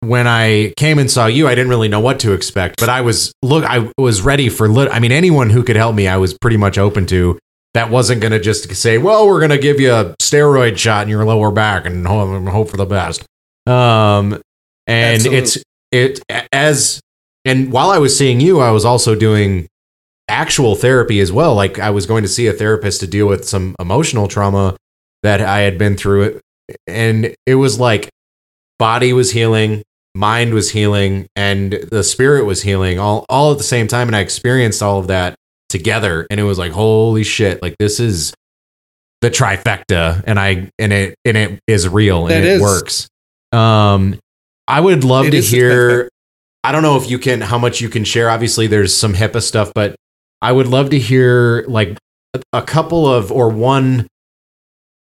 when 0.00 0.26
I 0.26 0.72
came 0.76 0.98
and 0.98 1.10
saw 1.10 1.26
you, 1.26 1.46
I 1.48 1.54
didn't 1.54 1.70
really 1.70 1.88
know 1.88 2.00
what 2.00 2.18
to 2.20 2.32
expect, 2.32 2.78
but 2.80 2.88
I 2.88 3.00
was 3.00 3.32
look, 3.42 3.64
I 3.64 3.88
was 3.98 4.22
ready 4.22 4.48
for 4.48 4.68
lit. 4.68 4.88
I 4.92 4.98
mean, 5.00 5.12
anyone 5.12 5.50
who 5.50 5.62
could 5.62 5.76
help 5.76 5.94
me, 5.94 6.06
I 6.08 6.16
was 6.16 6.34
pretty 6.40 6.56
much 6.56 6.78
open 6.78 7.06
to. 7.06 7.38
That 7.74 7.88
wasn't 7.90 8.20
going 8.20 8.32
to 8.32 8.40
just 8.40 8.72
say, 8.76 8.98
"Well, 8.98 9.26
we're 9.26 9.38
going 9.40 9.50
to 9.50 9.58
give 9.58 9.80
you 9.80 9.92
a 9.92 10.14
steroid 10.20 10.76
shot 10.76 11.04
in 11.04 11.08
your 11.08 11.24
lower 11.24 11.50
back 11.50 11.86
and 11.86 12.06
hope, 12.06 12.46
hope 12.48 12.68
for 12.70 12.76
the 12.76 12.84
best." 12.86 13.22
Um, 13.66 14.40
and 14.86 15.14
Absolutely. 15.16 15.38
it's 15.38 15.58
it 15.92 16.20
as 16.52 17.00
and 17.44 17.72
while 17.72 17.90
I 17.90 17.98
was 17.98 18.16
seeing 18.16 18.40
you, 18.40 18.60
I 18.60 18.70
was 18.72 18.84
also 18.84 19.14
doing 19.14 19.68
actual 20.32 20.74
therapy 20.74 21.20
as 21.20 21.30
well. 21.30 21.54
Like 21.54 21.78
I 21.78 21.90
was 21.90 22.06
going 22.06 22.22
to 22.22 22.28
see 22.28 22.46
a 22.46 22.52
therapist 22.52 23.00
to 23.00 23.06
deal 23.06 23.26
with 23.26 23.46
some 23.46 23.76
emotional 23.78 24.26
trauma 24.26 24.76
that 25.22 25.40
I 25.40 25.60
had 25.60 25.78
been 25.78 25.96
through 25.96 26.22
it 26.22 26.40
and 26.86 27.34
it 27.46 27.54
was 27.56 27.78
like 27.78 28.08
body 28.78 29.12
was 29.12 29.30
healing, 29.30 29.82
mind 30.14 30.54
was 30.54 30.70
healing, 30.70 31.26
and 31.36 31.72
the 31.90 32.02
spirit 32.02 32.44
was 32.44 32.62
healing 32.62 32.98
all 32.98 33.24
all 33.28 33.52
at 33.52 33.58
the 33.58 33.64
same 33.64 33.88
time. 33.88 34.08
And 34.08 34.16
I 34.16 34.20
experienced 34.20 34.82
all 34.82 34.98
of 34.98 35.08
that 35.08 35.34
together, 35.68 36.26
and 36.30 36.40
it 36.40 36.44
was 36.44 36.58
like 36.58 36.72
holy 36.72 37.24
shit! 37.24 37.62
Like 37.62 37.76
this 37.78 38.00
is 38.00 38.32
the 39.20 39.30
trifecta, 39.30 40.22
and 40.26 40.38
I 40.38 40.70
and 40.78 40.92
it 40.92 41.14
and 41.24 41.36
it 41.36 41.60
is 41.66 41.88
real 41.88 42.26
and 42.26 42.44
it 42.44 42.44
is- 42.44 42.62
works. 42.62 43.08
Um, 43.52 44.18
I 44.66 44.80
would 44.80 45.04
love 45.04 45.26
It 45.26 45.32
to 45.32 45.40
hear. 45.42 46.08
I 46.64 46.70
don't 46.70 46.82
know 46.82 46.96
if 46.96 47.10
you 47.10 47.18
can, 47.18 47.40
how 47.40 47.58
much 47.58 47.80
you 47.80 47.88
can 47.88 48.04
share. 48.04 48.30
Obviously, 48.30 48.68
there's 48.68 48.96
some 48.96 49.14
HIPAA 49.14 49.42
stuff, 49.42 49.72
but 49.74 49.96
I 50.42 50.50
would 50.50 50.66
love 50.66 50.90
to 50.90 50.98
hear 50.98 51.64
like 51.68 51.96
a, 52.52 52.62
couple 52.62 53.06
of 53.06 53.30
or 53.30 53.48
one 53.48 54.08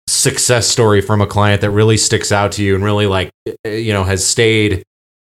success 0.08 0.68
story 0.68 1.02
from 1.02 1.22
a 1.22 1.28
client 1.28 1.62
that 1.62 1.70
really 1.70 1.98
sticks 1.98 2.32
out 2.32 2.52
to 2.54 2.64
you 2.64 2.74
and 2.74 2.84
really 2.84 3.06
like 3.06 3.30
uh, 3.48 3.70
you 3.70 3.94
know 3.94 4.04
has 4.04 4.26
stayed 4.26 4.84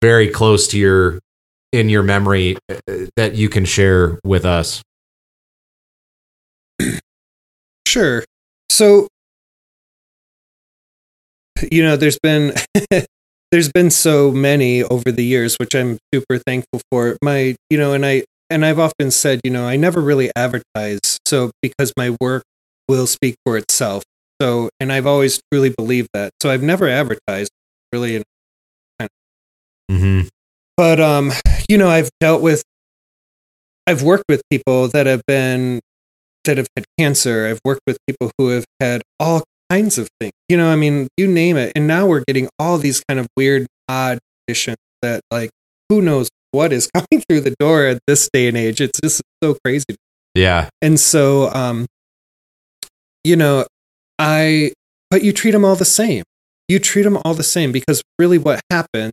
very 0.00 0.28
close 0.28 0.68
to 0.68 0.78
your 0.78 1.18
in 1.72 1.88
your 1.88 2.04
memory 2.04 2.56
uh, 2.70 2.76
that 3.16 3.34
you 3.34 3.48
can 3.48 3.64
share 3.64 4.20
with 4.24 4.44
us. 4.44 4.80
Sure. 7.86 8.24
So, 8.68 9.08
you 11.70 11.82
know, 11.82 11.96
there's 11.96 12.18
been 12.22 12.54
there's 13.50 13.70
been 13.72 13.90
so 13.90 14.30
many 14.30 14.84
over 14.84 15.10
the 15.10 15.24
years, 15.24 15.56
which 15.56 15.74
I'm 15.74 15.98
super 16.14 16.38
thankful 16.38 16.80
for. 16.90 17.16
My, 17.22 17.56
you 17.68 17.78
know, 17.78 17.92
and 17.92 18.06
I 18.06 18.24
and 18.50 18.66
I've 18.66 18.78
often 18.78 19.10
said, 19.10 19.40
you 19.44 19.50
know, 19.50 19.66
I 19.66 19.76
never 19.76 20.00
really 20.00 20.30
advertise, 20.36 21.18
so 21.24 21.52
because 21.62 21.92
my 21.96 22.16
work 22.20 22.42
will 22.88 23.06
speak 23.06 23.36
for 23.46 23.56
itself. 23.56 24.02
So, 24.42 24.70
and 24.80 24.92
I've 24.92 25.06
always 25.06 25.40
truly 25.52 25.70
believed 25.70 26.08
that. 26.14 26.32
So 26.42 26.50
I've 26.50 26.62
never 26.62 26.88
advertised 26.88 27.50
really. 27.92 28.22
Mm-hmm. 29.90 30.22
But 30.76 31.00
um, 31.00 31.32
you 31.68 31.78
know, 31.78 31.88
I've 31.88 32.10
dealt 32.20 32.42
with 32.42 32.62
I've 33.86 34.02
worked 34.02 34.24
with 34.28 34.42
people 34.50 34.88
that 34.88 35.06
have 35.06 35.22
been 35.26 35.80
that 36.44 36.58
have 36.58 36.68
had 36.76 36.84
cancer. 36.98 37.46
I've 37.46 37.60
worked 37.64 37.82
with 37.86 37.98
people 38.06 38.30
who 38.38 38.48
have 38.48 38.64
had 38.78 39.02
all 39.18 39.44
kinds 39.68 39.98
of 39.98 40.08
things. 40.20 40.32
You 40.48 40.56
know, 40.56 40.68
I 40.68 40.76
mean, 40.76 41.08
you 41.16 41.26
name 41.26 41.56
it. 41.56 41.72
And 41.76 41.86
now 41.86 42.06
we're 42.06 42.24
getting 42.26 42.48
all 42.58 42.78
these 42.78 43.02
kind 43.08 43.20
of 43.20 43.26
weird, 43.36 43.66
odd 43.88 44.18
conditions 44.46 44.76
that 45.02 45.20
like 45.30 45.50
who 45.88 46.00
knows 46.00 46.28
what 46.52 46.72
is 46.72 46.88
coming 46.94 47.22
through 47.28 47.40
the 47.40 47.54
door 47.58 47.86
at 47.86 47.98
this 48.06 48.28
day 48.32 48.48
and 48.48 48.56
age. 48.56 48.80
It's 48.80 49.00
just 49.00 49.22
so 49.42 49.56
crazy. 49.64 49.84
Yeah. 50.34 50.68
And 50.82 50.98
so 50.98 51.50
um 51.54 51.86
you 53.24 53.36
know, 53.36 53.66
I 54.18 54.72
but 55.10 55.22
you 55.22 55.32
treat 55.32 55.50
them 55.52 55.64
all 55.64 55.76
the 55.76 55.84
same. 55.84 56.24
You 56.68 56.78
treat 56.78 57.02
them 57.02 57.18
all 57.24 57.34
the 57.34 57.42
same 57.42 57.72
because 57.72 58.02
really 58.18 58.38
what 58.38 58.60
happened 58.70 59.12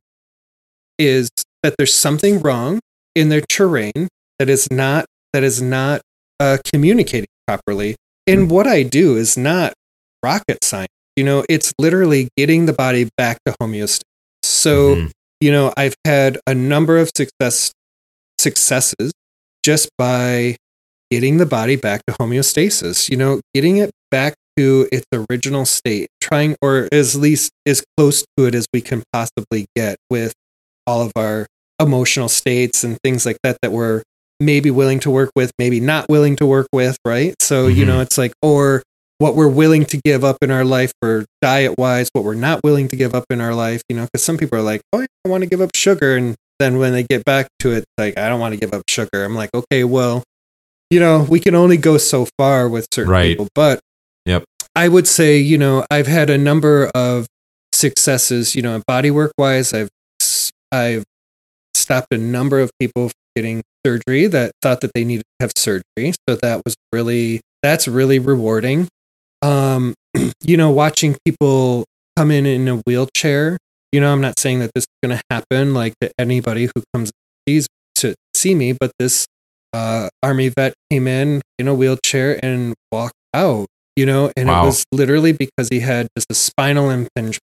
is 0.99 1.29
that 1.63 1.75
there's 1.77 1.93
something 1.93 2.39
wrong 2.39 2.79
in 3.15 3.29
their 3.29 3.41
terrain 3.41 4.07
that 4.39 4.49
is 4.49 4.69
not 4.71 5.05
that 5.33 5.43
is 5.43 5.61
not 5.61 6.01
uh, 6.39 6.57
communicating 6.71 7.27
properly. 7.47 7.95
And 8.27 8.51
what 8.51 8.67
I 8.67 8.83
do 8.83 9.15
is 9.15 9.37
not 9.37 9.73
rocket 10.23 10.63
science. 10.63 10.89
You 11.15 11.23
know, 11.23 11.43
it's 11.49 11.73
literally 11.79 12.29
getting 12.37 12.65
the 12.67 12.73
body 12.73 13.09
back 13.17 13.39
to 13.45 13.55
homeostasis. 13.61 14.01
So, 14.43 14.95
Mhm. 14.95 15.11
You 15.41 15.51
know, 15.51 15.73
I've 15.77 15.95
had 16.05 16.39
a 16.47 16.53
number 16.53 16.97
of 16.97 17.09
success 17.15 17.71
successes 18.39 19.11
just 19.63 19.89
by 19.97 20.55
getting 21.11 21.37
the 21.37 21.45
body 21.45 21.75
back 21.75 22.01
to 22.07 22.13
homeostasis. 22.15 23.09
You 23.09 23.17
know, 23.17 23.41
getting 23.53 23.77
it 23.77 23.91
back 24.11 24.35
to 24.57 24.87
its 24.91 25.05
original 25.29 25.65
state, 25.65 26.07
trying 26.21 26.55
or 26.61 26.87
at 26.91 27.15
least 27.15 27.51
as 27.65 27.83
close 27.97 28.25
to 28.37 28.45
it 28.45 28.55
as 28.55 28.65
we 28.73 28.81
can 28.81 29.03
possibly 29.13 29.65
get 29.75 29.97
with 30.09 30.33
all 30.85 31.01
of 31.01 31.11
our 31.15 31.45
emotional 31.79 32.29
states 32.29 32.83
and 32.83 32.97
things 33.03 33.25
like 33.25 33.37
that 33.43 33.57
that 33.61 33.71
we're 33.71 34.01
maybe 34.39 34.71
willing 34.71 34.99
to 34.99 35.09
work 35.11 35.31
with, 35.35 35.51
maybe 35.59 35.79
not 35.79 36.07
willing 36.09 36.35
to 36.35 36.45
work 36.45 36.67
with, 36.71 36.97
right? 37.05 37.35
So, 37.41 37.67
you 37.67 37.83
Mhm. 37.83 37.87
know, 37.87 37.99
it's 38.01 38.17
like, 38.17 38.33
or 38.41 38.83
what 39.19 39.35
we're 39.35 39.47
willing 39.47 39.85
to 39.85 39.99
give 40.05 40.23
up 40.23 40.37
in 40.41 40.51
our 40.51 40.63
life 40.65 40.91
for 41.01 41.25
diet 41.41 41.75
wise, 41.77 42.09
what 42.13 42.23
we're 42.23 42.35
not 42.35 42.61
willing 42.63 42.87
to 42.89 42.95
give 42.95 43.15
up 43.15 43.25
in 43.29 43.41
our 43.41 43.53
life, 43.55 43.81
you 43.89 43.95
know, 43.95 44.03
because 44.11 44.23
some 44.23 44.37
people 44.37 44.57
are 44.57 44.61
like, 44.63 44.81
oh, 44.93 45.05
I 45.25 45.29
want 45.29 45.43
to 45.43 45.49
give 45.49 45.61
up 45.61 45.71
sugar. 45.75 46.15
And 46.15 46.35
then 46.59 46.77
when 46.77 46.93
they 46.93 47.03
get 47.03 47.25
back 47.25 47.47
to 47.59 47.71
it, 47.71 47.85
like, 47.97 48.17
I 48.17 48.29
don't 48.29 48.39
want 48.39 48.53
to 48.53 48.59
give 48.59 48.73
up 48.73 48.83
sugar. 48.89 49.23
I'm 49.23 49.35
like, 49.35 49.49
okay, 49.53 49.83
well, 49.83 50.23
you 50.89 50.99
know, 50.99 51.25
we 51.27 51.39
can 51.39 51.55
only 51.55 51.77
go 51.77 51.97
so 51.97 52.27
far 52.37 52.69
with 52.69 52.87
certain 52.93 53.11
Right. 53.11 53.29
people. 53.31 53.47
But 53.55 53.79
Yep. 54.25 54.43
I 54.75 54.87
would 54.87 55.07
say, 55.07 55.37
you 55.37 55.57
know, 55.57 55.85
I've 55.89 56.07
had 56.07 56.29
a 56.29 56.37
number 56.37 56.91
of 56.93 57.25
successes, 57.73 58.55
you 58.55 58.61
know, 58.61 58.75
in 58.75 58.83
bodywork 58.89 59.31
wise. 59.37 59.73
I've 59.73 59.89
I've 60.71 61.03
stopped 61.75 62.07
a 62.11 62.17
number 62.17 62.59
of 62.59 62.69
people 62.79 63.09
from 63.09 63.13
getting 63.35 63.63
surgery 63.85 64.27
that 64.27 64.51
thought 64.61 64.81
that 64.81 64.91
they 64.93 65.03
needed 65.05 65.23
to 65.39 65.45
have 65.45 65.51
surgery. 65.55 66.13
So 66.27 66.35
that 66.35 66.61
was 66.65 66.75
really 66.91 67.41
that's 67.63 67.87
really 67.87 68.19
rewarding. 68.19 68.87
Um, 69.41 69.93
you 70.43 70.57
know, 70.57 70.71
watching 70.71 71.17
people 71.25 71.85
come 72.15 72.31
in 72.31 72.45
in 72.45 72.67
a 72.67 72.77
wheelchair. 72.87 73.57
You 73.91 74.01
know, 74.01 74.11
I'm 74.11 74.21
not 74.21 74.37
saying 74.39 74.59
that 74.59 74.71
this 74.75 74.83
is 74.83 75.07
going 75.07 75.17
to 75.17 75.21
happen 75.31 75.73
like 75.73 75.93
to 76.01 76.11
anybody 76.19 76.65
who 76.75 76.83
comes 76.93 77.11
to 77.47 78.13
see 78.35 78.53
me, 78.53 78.73
but 78.73 78.91
this 78.99 79.25
uh, 79.73 80.09
army 80.21 80.49
vet 80.49 80.73
came 80.91 81.07
in 81.07 81.41
in 81.57 81.67
a 81.67 81.73
wheelchair 81.73 82.39
and 82.43 82.73
walked 82.91 83.15
out. 83.33 83.67
You 83.95 84.05
know, 84.05 84.31
and 84.37 84.47
Wow. 84.49 84.63
it 84.63 84.65
was 84.67 84.85
literally 84.91 85.31
because 85.31 85.69
he 85.69 85.79
had 85.79 86.07
just 86.15 86.27
a 86.29 86.35
spinal 86.35 86.89
impingement 86.91 87.41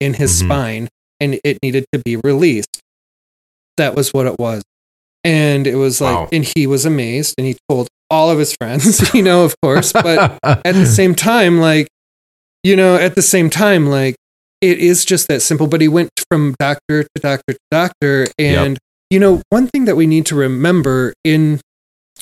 in 0.00 0.12
his 0.14 0.42
Mhm. 0.42 0.44
spine 0.44 0.88
and 1.20 1.40
it 1.42 1.58
needed 1.62 1.86
to 1.92 2.00
be 2.04 2.16
released. 2.16 2.80
That 3.78 3.94
was 3.94 4.10
what 4.12 4.26
it 4.26 4.38
was. 4.38 4.62
And 5.24 5.66
it 5.66 5.76
was 5.76 6.00
like, 6.02 6.14
Wow. 6.14 6.28
and 6.32 6.44
he 6.44 6.66
was 6.66 6.84
amazed 6.84 7.34
and 7.38 7.46
he 7.46 7.56
told 7.70 7.88
all 8.10 8.30
of 8.30 8.38
his 8.38 8.54
friends, 8.60 9.10
you 9.14 9.22
know, 9.22 9.44
of 9.44 9.54
course. 9.62 9.92
But 9.92 10.38
at 10.42 10.74
the 10.74 10.86
same 10.86 11.14
time, 11.32 11.58
like, 11.58 11.88
you 12.62 12.76
know, 12.76 12.96
at 12.96 13.14
the 13.14 13.22
same 13.22 13.50
time, 13.50 13.86
like, 13.86 14.16
it 14.60 14.78
is 14.78 15.04
just 15.04 15.28
that 15.28 15.40
simple. 15.40 15.66
But 15.66 15.80
he 15.80 15.88
went 15.88 16.10
from 16.28 16.54
doctor 16.58 17.04
to 17.04 17.20
doctor 17.20 17.52
to 17.52 17.58
doctor. 17.70 18.26
And, 18.38 18.78
you 19.10 19.20
know, 19.20 19.42
one 19.50 19.68
thing 19.68 19.84
that 19.84 19.96
we 19.96 20.06
need 20.06 20.26
to 20.26 20.34
remember 20.34 21.14
in 21.24 21.60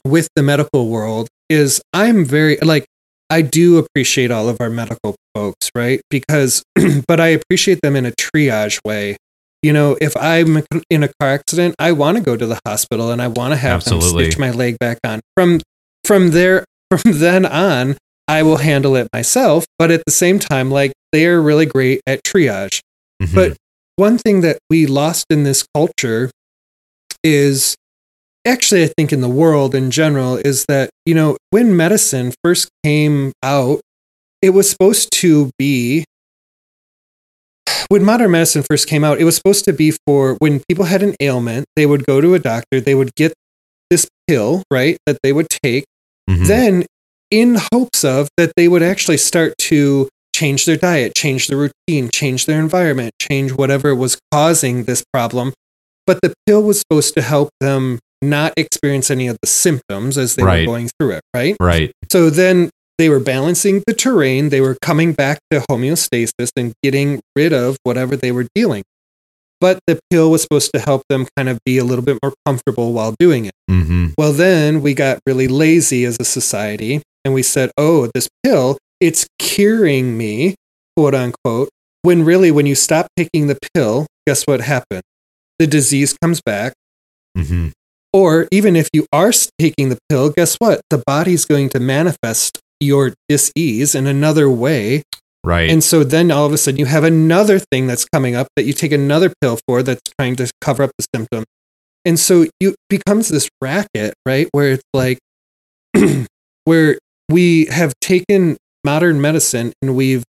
with 0.04 0.28
the 0.36 0.42
medical 0.42 0.88
world 0.88 1.28
is 1.48 1.80
I'm 1.92 2.24
very, 2.24 2.56
like, 2.58 2.86
I 3.30 3.42
do 3.42 3.78
appreciate 3.78 4.30
all 4.30 4.48
of 4.48 4.58
our 4.60 4.70
medical 4.70 5.16
folks, 5.34 5.70
right? 5.74 6.00
Because, 6.10 6.62
but 7.08 7.20
I 7.20 7.28
appreciate 7.28 7.80
them 7.82 7.96
in 7.96 8.06
a 8.06 8.12
triage 8.12 8.80
way. 8.84 9.16
You 9.62 9.72
know, 9.72 9.96
if 9.98 10.14
I'm 10.18 10.62
in 10.90 11.02
a 11.02 11.08
car 11.18 11.30
accident, 11.30 11.74
I 11.78 11.92
want 11.92 12.18
to 12.18 12.22
go 12.22 12.36
to 12.36 12.46
the 12.46 12.60
hospital 12.66 13.10
and 13.10 13.22
I 13.22 13.28
want 13.28 13.52
to 13.52 13.56
have 13.56 13.76
Absolutely. 13.76 14.24
them 14.24 14.32
stitch 14.32 14.38
my 14.38 14.50
leg 14.50 14.78
back 14.78 14.98
on. 15.04 15.20
From 15.34 15.60
from 16.04 16.30
there, 16.30 16.64
from 16.90 17.12
then 17.18 17.46
on, 17.46 17.96
I 18.26 18.42
will 18.42 18.58
handle 18.58 18.96
it 18.96 19.08
myself. 19.12 19.66
But 19.78 19.90
at 19.90 20.02
the 20.06 20.12
same 20.12 20.38
time, 20.38 20.70
like 20.70 20.92
they 21.12 21.26
are 21.26 21.40
really 21.40 21.66
great 21.66 22.00
at 22.06 22.22
triage. 22.24 22.80
Mhm. 23.22 23.34
But 23.34 23.56
one 23.96 24.18
thing 24.18 24.40
that 24.40 24.58
we 24.70 24.86
lost 24.86 25.26
in 25.30 25.44
this 25.44 25.64
culture 25.74 26.30
is 27.22 27.74
actually, 28.46 28.82
I 28.84 28.90
think, 28.96 29.12
in 29.12 29.20
the 29.20 29.28
world 29.28 29.74
in 29.74 29.90
general, 29.90 30.36
is 30.36 30.66
that, 30.66 30.90
you 31.06 31.14
know, 31.14 31.36
when 31.50 31.76
medicine 31.76 32.32
first 32.42 32.68
came 32.82 33.32
out, 33.42 33.80
it 34.42 34.50
was 34.50 34.68
supposed 34.68 35.10
to 35.20 35.50
be. 35.58 36.04
When 37.88 38.04
modern 38.04 38.30
medicine 38.30 38.62
first 38.68 38.88
came 38.88 39.04
out, 39.04 39.20
it 39.20 39.24
was 39.24 39.36
supposed 39.36 39.64
to 39.66 39.72
be 39.72 39.92
for 40.06 40.34
when 40.38 40.62
people 40.68 40.86
had 40.86 41.02
an 41.02 41.14
ailment, 41.20 41.66
they 41.76 41.86
would 41.86 42.04
go 42.06 42.20
to 42.20 42.34
a 42.34 42.38
doctor, 42.38 42.80
they 42.80 42.94
would 42.94 43.14
get 43.14 43.32
this 43.90 44.06
pill, 44.26 44.62
right, 44.70 44.96
that 45.06 45.18
they 45.22 45.32
would 45.32 45.48
take 45.48 45.84
Mhm. 46.28 46.46
then 46.46 46.86
in 47.30 47.58
hopes 47.72 48.04
of 48.04 48.28
that 48.36 48.52
they 48.56 48.68
would 48.68 48.82
actually 48.82 49.16
start 49.16 49.54
to 49.58 50.08
change 50.34 50.66
their 50.66 50.76
diet, 50.76 51.14
change 51.14 51.48
their 51.48 51.58
routine, 51.58 52.08
change 52.12 52.46
their 52.46 52.60
environment, 52.60 53.12
change 53.20 53.52
whatever 53.52 53.94
was 53.94 54.18
causing 54.32 54.84
this 54.84 55.02
problem. 55.12 55.52
But 56.06 56.20
the 56.22 56.34
pill 56.46 56.62
was 56.62 56.80
supposed 56.80 57.14
to 57.14 57.22
help 57.22 57.50
them 57.60 57.98
not 58.22 58.52
experience 58.56 59.10
any 59.10 59.26
of 59.28 59.36
the 59.42 59.48
symptoms 59.48 60.16
as 60.18 60.34
they 60.34 60.42
Right. 60.42 60.60
were 60.66 60.72
going 60.72 60.90
through 60.98 61.12
it, 61.12 61.22
right? 61.34 61.56
right. 61.60 61.92
So 62.10 62.30
then 62.30 62.70
they 62.98 63.08
were 63.08 63.20
balancing 63.20 63.82
the 63.86 63.92
terrain, 63.94 64.48
they 64.50 64.60
were 64.60 64.76
coming 64.80 65.12
back 65.12 65.38
to 65.50 65.60
homeostasis 65.70 66.50
and 66.56 66.72
getting 66.82 67.20
rid 67.36 67.52
of 67.52 67.76
whatever 67.82 68.16
they 68.16 68.32
were 68.32 68.46
dealing. 68.54 68.82
But 69.64 69.78
the 69.86 69.98
pill 70.10 70.30
was 70.30 70.42
supposed 70.42 70.72
to 70.74 70.78
help 70.78 71.04
them 71.08 71.26
kind 71.38 71.48
of 71.48 71.58
be 71.64 71.78
a 71.78 71.84
little 71.84 72.04
bit 72.04 72.18
more 72.22 72.34
comfortable 72.44 72.92
while 72.92 73.14
doing 73.18 73.46
it. 73.46 73.54
hmm 73.66 74.08
Well, 74.18 74.34
then 74.34 74.82
we 74.82 74.92
got 74.92 75.20
really 75.24 75.48
lazy 75.48 76.04
as 76.04 76.18
a 76.20 76.24
society 76.24 77.00
and 77.24 77.32
we 77.32 77.42
said, 77.42 77.70
oh, 77.78 78.10
this 78.14 78.28
pill, 78.44 78.76
it's 79.00 79.26
curing 79.38 80.18
me, 80.18 80.54
quote 80.98 81.14
unquote. 81.14 81.70
When 82.02 82.26
really, 82.26 82.50
when 82.50 82.66
you 82.66 82.74
stop 82.74 83.06
taking 83.16 83.46
the 83.46 83.56
pill, 83.72 84.04
guess 84.26 84.44
what 84.44 84.60
happened? 84.60 85.00
The 85.58 85.66
disease 85.66 86.14
comes 86.20 86.42
back. 86.44 86.74
hmm 87.34 87.68
Or 88.12 88.46
even 88.52 88.76
if 88.76 88.90
you 88.92 89.06
are 89.14 89.32
taking 89.58 89.88
the 89.88 89.98
pill, 90.10 90.28
guess 90.28 90.56
what? 90.56 90.82
The 90.90 91.02
body's 91.06 91.46
going 91.46 91.70
to 91.70 91.80
manifest 91.80 92.60
your 92.80 93.14
disease 93.30 93.94
in 93.94 94.06
another 94.06 94.50
way 94.50 95.04
Right. 95.44 95.68
And 95.70 95.84
so 95.84 96.02
then 96.04 96.30
all 96.30 96.46
of 96.46 96.52
a 96.52 96.58
sudden 96.58 96.78
you 96.80 96.86
have 96.86 97.04
another 97.04 97.58
thing 97.58 97.86
that's 97.86 98.06
coming 98.06 98.34
up 98.34 98.48
that 98.56 98.64
you 98.64 98.72
take 98.72 98.92
another 98.92 99.30
pill 99.40 99.58
for 99.68 99.82
that's 99.82 100.00
trying 100.18 100.36
to 100.36 100.50
cover 100.60 100.82
up 100.82 100.90
the 100.98 101.04
symptom. 101.14 101.44
And 102.06 102.18
so 102.18 102.46
you 102.60 102.74
becomes 102.88 103.28
this 103.28 103.48
racket, 103.60 104.14
right? 104.26 104.48
Where 104.52 104.72
it's 104.72 104.82
like 104.94 105.18
where 106.64 106.98
we 107.28 107.66
have 107.66 107.92
taken 108.00 108.56
modern 108.84 109.20
medicine 109.20 109.72
and 109.82 109.94
we've 109.94 110.24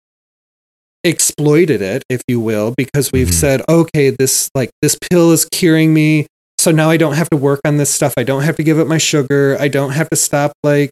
exploited 1.03 1.81
it, 1.81 2.03
if 2.09 2.21
you 2.27 2.39
will, 2.39 2.73
because 2.77 3.11
we've 3.11 3.27
Mhm. 3.29 3.33
said, 3.33 3.61
okay, 3.69 4.09
this 4.09 4.49
like 4.55 4.69
this 4.81 4.97
pill 5.09 5.31
is 5.31 5.45
curing 5.45 5.93
me. 5.93 6.27
So 6.57 6.71
now 6.71 6.89
I 6.89 6.97
don't 6.97 7.15
have 7.15 7.29
to 7.31 7.37
work 7.37 7.59
on 7.65 7.77
this 7.77 7.89
stuff. 7.89 8.13
I 8.17 8.23
don't 8.23 8.43
have 8.43 8.55
to 8.55 8.63
give 8.63 8.79
up 8.79 8.87
my 8.87 8.97
sugar. 8.97 9.57
I 9.59 9.67
don't 9.67 9.91
have 9.91 10.09
to 10.11 10.15
stop 10.15 10.53
like, 10.63 10.91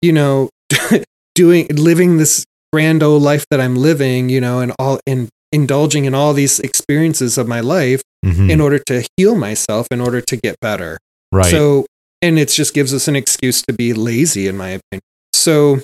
you 0.00 0.12
know, 0.12 0.48
doing 1.34 1.66
living 1.68 2.18
this 2.18 2.44
grand 2.72 3.02
old 3.02 3.22
life 3.22 3.44
that 3.50 3.60
I'm 3.60 3.76
living, 3.76 4.28
you 4.28 4.40
know, 4.40 4.60
and 4.60 4.72
all 4.78 5.00
and 5.06 5.28
indulging 5.52 6.04
in 6.04 6.14
all 6.14 6.34
these 6.34 6.60
experiences 6.60 7.38
of 7.38 7.48
my 7.48 7.60
life 7.60 8.02
Mhm. 8.24 8.50
in 8.50 8.60
order 8.60 8.78
to 8.80 9.06
heal 9.16 9.34
myself, 9.34 9.86
in 9.90 10.00
order 10.00 10.20
to 10.20 10.36
get 10.36 10.56
better. 10.60 10.98
right. 11.32 11.50
So, 11.50 11.86
and 12.22 12.38
it 12.38 12.48
just 12.48 12.74
gives 12.74 12.92
us 12.92 13.06
an 13.08 13.14
excuse 13.16 13.62
to 13.62 13.72
be 13.72 13.92
lazy, 13.92 14.46
in 14.48 14.56
my 14.56 14.70
opinion. 14.70 15.02
So, 15.34 15.80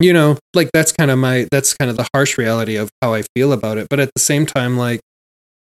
you 0.00 0.12
know, 0.12 0.38
like 0.54 0.70
that's 0.72 0.92
kind 0.92 1.10
of 1.10 1.18
my, 1.18 1.46
that's 1.52 1.74
kind 1.74 1.90
of 1.90 1.96
the 1.96 2.06
harsh 2.14 2.38
reality 2.38 2.76
of 2.76 2.88
how 3.02 3.12
I 3.14 3.22
feel 3.34 3.52
about 3.52 3.78
it. 3.78 3.88
But 3.90 4.00
at 4.00 4.10
the 4.14 4.20
same 4.20 4.46
time, 4.46 4.76
like 4.76 5.00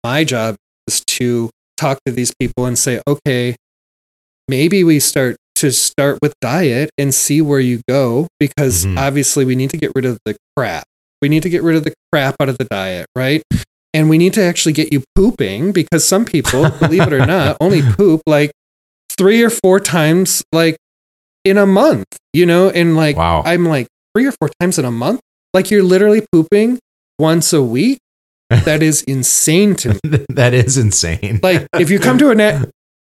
my 0.04 0.24
job 0.24 0.56
is 0.88 1.02
to 1.08 1.50
talk 1.78 2.00
to 2.06 2.12
these 2.12 2.32
people 2.40 2.66
and 2.66 2.78
say, 2.78 3.02
okay, 3.08 3.56
maybe 4.48 4.84
we 4.84 5.00
start 5.00 5.36
to 5.56 5.72
start 5.72 6.20
with 6.22 6.34
diet 6.42 6.90
and 6.98 7.14
see 7.14 7.42
where 7.42 7.60
you 7.60 7.82
go 7.88 8.28
because 8.40 8.86
Mhm. 8.86 8.98
obviously 9.00 9.46
we 9.46 9.56
need 9.56 9.70
to 9.72 9.78
get 9.78 9.92
rid 9.96 10.06
of 10.06 10.18
the 10.26 10.36
crap. 10.58 10.84
We 11.22 11.30
need 11.30 11.44
to 11.44 11.50
get 11.50 11.64
rid 11.64 11.76
of 11.76 11.84
the 11.84 11.94
crap 12.12 12.36
out 12.40 12.50
of 12.50 12.58
the 12.58 12.66
diet, 12.66 13.08
right? 13.16 13.42
And 13.94 14.10
we 14.10 14.18
need 14.18 14.34
to 14.34 14.42
actually 14.44 14.74
get 14.74 14.92
you 14.92 15.04
pooping 15.16 15.72
because 15.72 16.04
some 16.06 16.26
people, 16.26 16.70
believe 16.80 17.04
it 17.08 17.14
or 17.14 17.26
not, 17.26 17.58
only 17.62 17.82
poop 17.82 18.22
like 18.28 18.52
three 19.18 19.42
or 19.42 19.50
four 19.50 19.80
times 19.80 20.44
like 20.52 20.76
in 21.46 21.58
a 21.58 21.66
month, 21.66 22.06
you 22.34 22.46
know? 22.46 22.70
And 22.70 22.96
like 22.96 23.16
Wow. 23.18 23.42
I'm 23.46 23.66
like 23.66 23.88
three 24.16 24.26
or 24.26 24.34
four 24.34 24.50
times 24.60 24.78
in 24.78 24.86
a 24.86 24.92
month? 24.92 25.22
Like 25.54 25.72
you're 25.72 25.84
literally 25.84 26.26
pooping 26.32 26.80
once 27.18 27.54
a 27.54 27.62
week? 27.64 28.00
That 28.66 28.84
is 28.84 29.02
insane 29.04 29.76
to 29.78 29.94
me. 30.04 30.26
that 30.30 30.54
is 30.54 30.78
insane. 30.78 31.40
Like 31.42 31.66
if 31.80 31.90
you 31.90 31.98
come 32.00 32.18
to 32.20 32.30
a 32.30 32.36
nat 32.36 32.70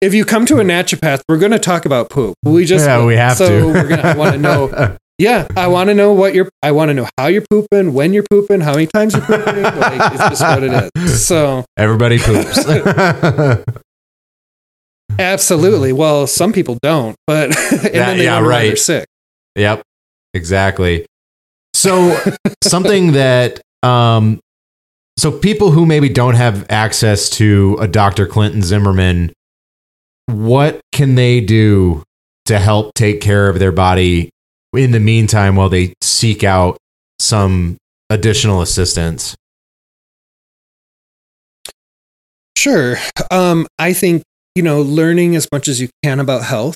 if 0.01 0.13
you 0.13 0.25
come 0.25 0.45
to 0.45 0.59
a 0.59 0.63
naturopath, 0.63 1.21
we're 1.27 1.37
going 1.39 1.51
to 1.51 1.59
talk 1.59 1.85
about 1.85 2.09
poop. 2.09 2.35
We 2.43 2.65
just 2.65 2.85
yeah, 2.85 3.03
we 3.05 3.15
have 3.15 3.37
so 3.37 3.47
to. 3.47 3.65
we're 3.67 3.87
gonna 3.87 4.17
want 4.17 4.33
to 4.33 4.39
know. 4.39 4.97
Yeah, 5.19 5.47
I 5.57 5.65
want 5.65 5.89
to 5.89 5.95
know 5.95 6.13
what 6.13 6.35
you're. 6.35 6.47
I 6.61 6.71
want 6.73 6.89
to 6.89 6.93
know 6.93 7.07
how 7.17 7.25
you're 7.25 7.43
pooping, 7.49 7.95
when 7.95 8.13
you're 8.13 8.25
pooping, 8.29 8.61
how 8.61 8.73
many 8.73 8.85
times 8.85 9.15
you're 9.15 9.23
pooping. 9.23 9.63
like, 9.63 10.13
it's 10.13 10.29
just 10.39 10.41
what 10.43 10.61
it 10.61 10.91
is. 10.95 11.25
So 11.25 11.65
Everybody 11.75 12.19
poops. 12.19 12.63
absolutely. 15.19 15.91
Well, 15.93 16.27
some 16.27 16.53
people 16.53 16.77
don't, 16.83 17.15
but 17.25 17.49
That- 17.49 18.17
yeah, 18.17 18.35
why 18.35 18.41
they're 18.41 18.43
right. 18.43 18.77
sick. 18.77 19.07
Yep, 19.55 19.81
exactly. 20.35 21.07
So 21.73 22.15
something 22.63 23.13
that 23.13 23.59
um 23.81 24.39
so 25.17 25.31
people 25.31 25.71
who 25.71 25.87
maybe 25.87 26.09
don't 26.09 26.35
have 26.35 26.67
access 26.69 27.27
to 27.31 27.75
a 27.81 27.87
Dr. 27.87 28.27
Clinton 28.27 28.61
Zimmerman, 28.61 29.33
what 30.27 30.79
can 30.91 31.15
they 31.15 31.41
do 31.41 32.03
to 32.45 32.59
help 32.59 32.93
take 32.93 33.19
care 33.21 33.49
of 33.49 33.59
their 33.59 33.71
body 33.71 34.29
in 34.75 34.91
the 34.91 34.99
meantime 34.99 35.55
while 35.55 35.69
they 35.69 35.93
seek 36.01 36.43
out 36.43 36.77
some 37.19 37.77
additional 38.09 38.61
assistance? 38.61 39.35
Sure. 42.57 42.97
Um, 43.31 43.67
I 43.79 43.93
think, 43.93 44.23
you 44.55 44.63
know, 44.63 44.81
learning 44.81 45.35
as 45.35 45.47
much 45.51 45.67
as 45.67 45.79
you 45.79 45.89
can 46.03 46.19
about 46.19 46.43
health 46.43 46.75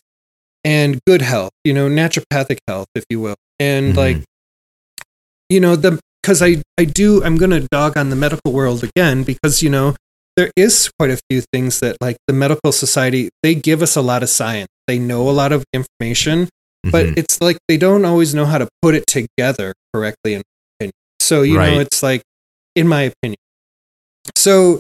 and 0.64 1.00
good 1.08 1.22
health, 1.22 1.52
you 1.64 1.74
know, 1.74 1.90
naturopathic 1.90 2.60
health, 2.68 2.88
if 2.96 3.04
you 3.10 3.20
will. 3.20 3.36
And 3.60 3.94
Mhm. 3.94 3.98
like, 3.98 4.24
you 5.50 5.60
know, 5.60 5.76
the, 5.76 6.00
because 6.22 6.42
I, 6.42 6.62
I 6.80 6.86
do, 6.86 7.24
I'm 7.24 7.36
going 7.38 7.50
to 7.52 7.68
dog 7.72 7.98
on 7.98 8.10
the 8.10 8.16
medical 8.16 8.54
world 8.54 8.84
again 8.84 9.24
because, 9.24 9.64
you 9.64 9.70
know, 9.70 9.96
there 10.38 10.52
is 10.56 10.90
quite 10.98 11.12
a 11.12 11.20
few 11.30 11.42
things 11.54 11.80
that 11.82 11.98
like 12.02 12.18
the 12.28 12.34
medical 12.34 12.72
society, 12.72 13.30
they 13.44 13.54
give 13.56 13.82
us 13.82 13.96
a 13.96 14.02
lot 14.02 14.24
of 14.24 14.30
science. 14.30 14.70
They 14.88 14.98
know 15.00 15.30
a 15.30 15.32
lot 15.32 15.52
of 15.52 15.64
information, 15.74 16.50
but 16.84 17.06
Mhm. 17.08 17.18
it's 17.18 17.40
like 17.42 17.58
they 17.68 17.78
don't 17.78 18.06
always 18.06 18.34
know 18.34 18.46
how 18.46 18.58
to 18.58 18.68
put 18.82 18.96
it 18.96 19.06
together 19.08 19.74
correctly. 19.94 20.34
In 20.36 20.40
my 20.42 20.44
opinion. 20.80 20.94
So, 21.20 21.42
you 21.44 21.58
Right. 21.58 21.74
know, 21.74 21.80
it's 21.80 22.02
like, 22.04 22.22
in 22.76 22.88
my 22.88 23.04
opinion. 23.12 23.38
So, 24.36 24.80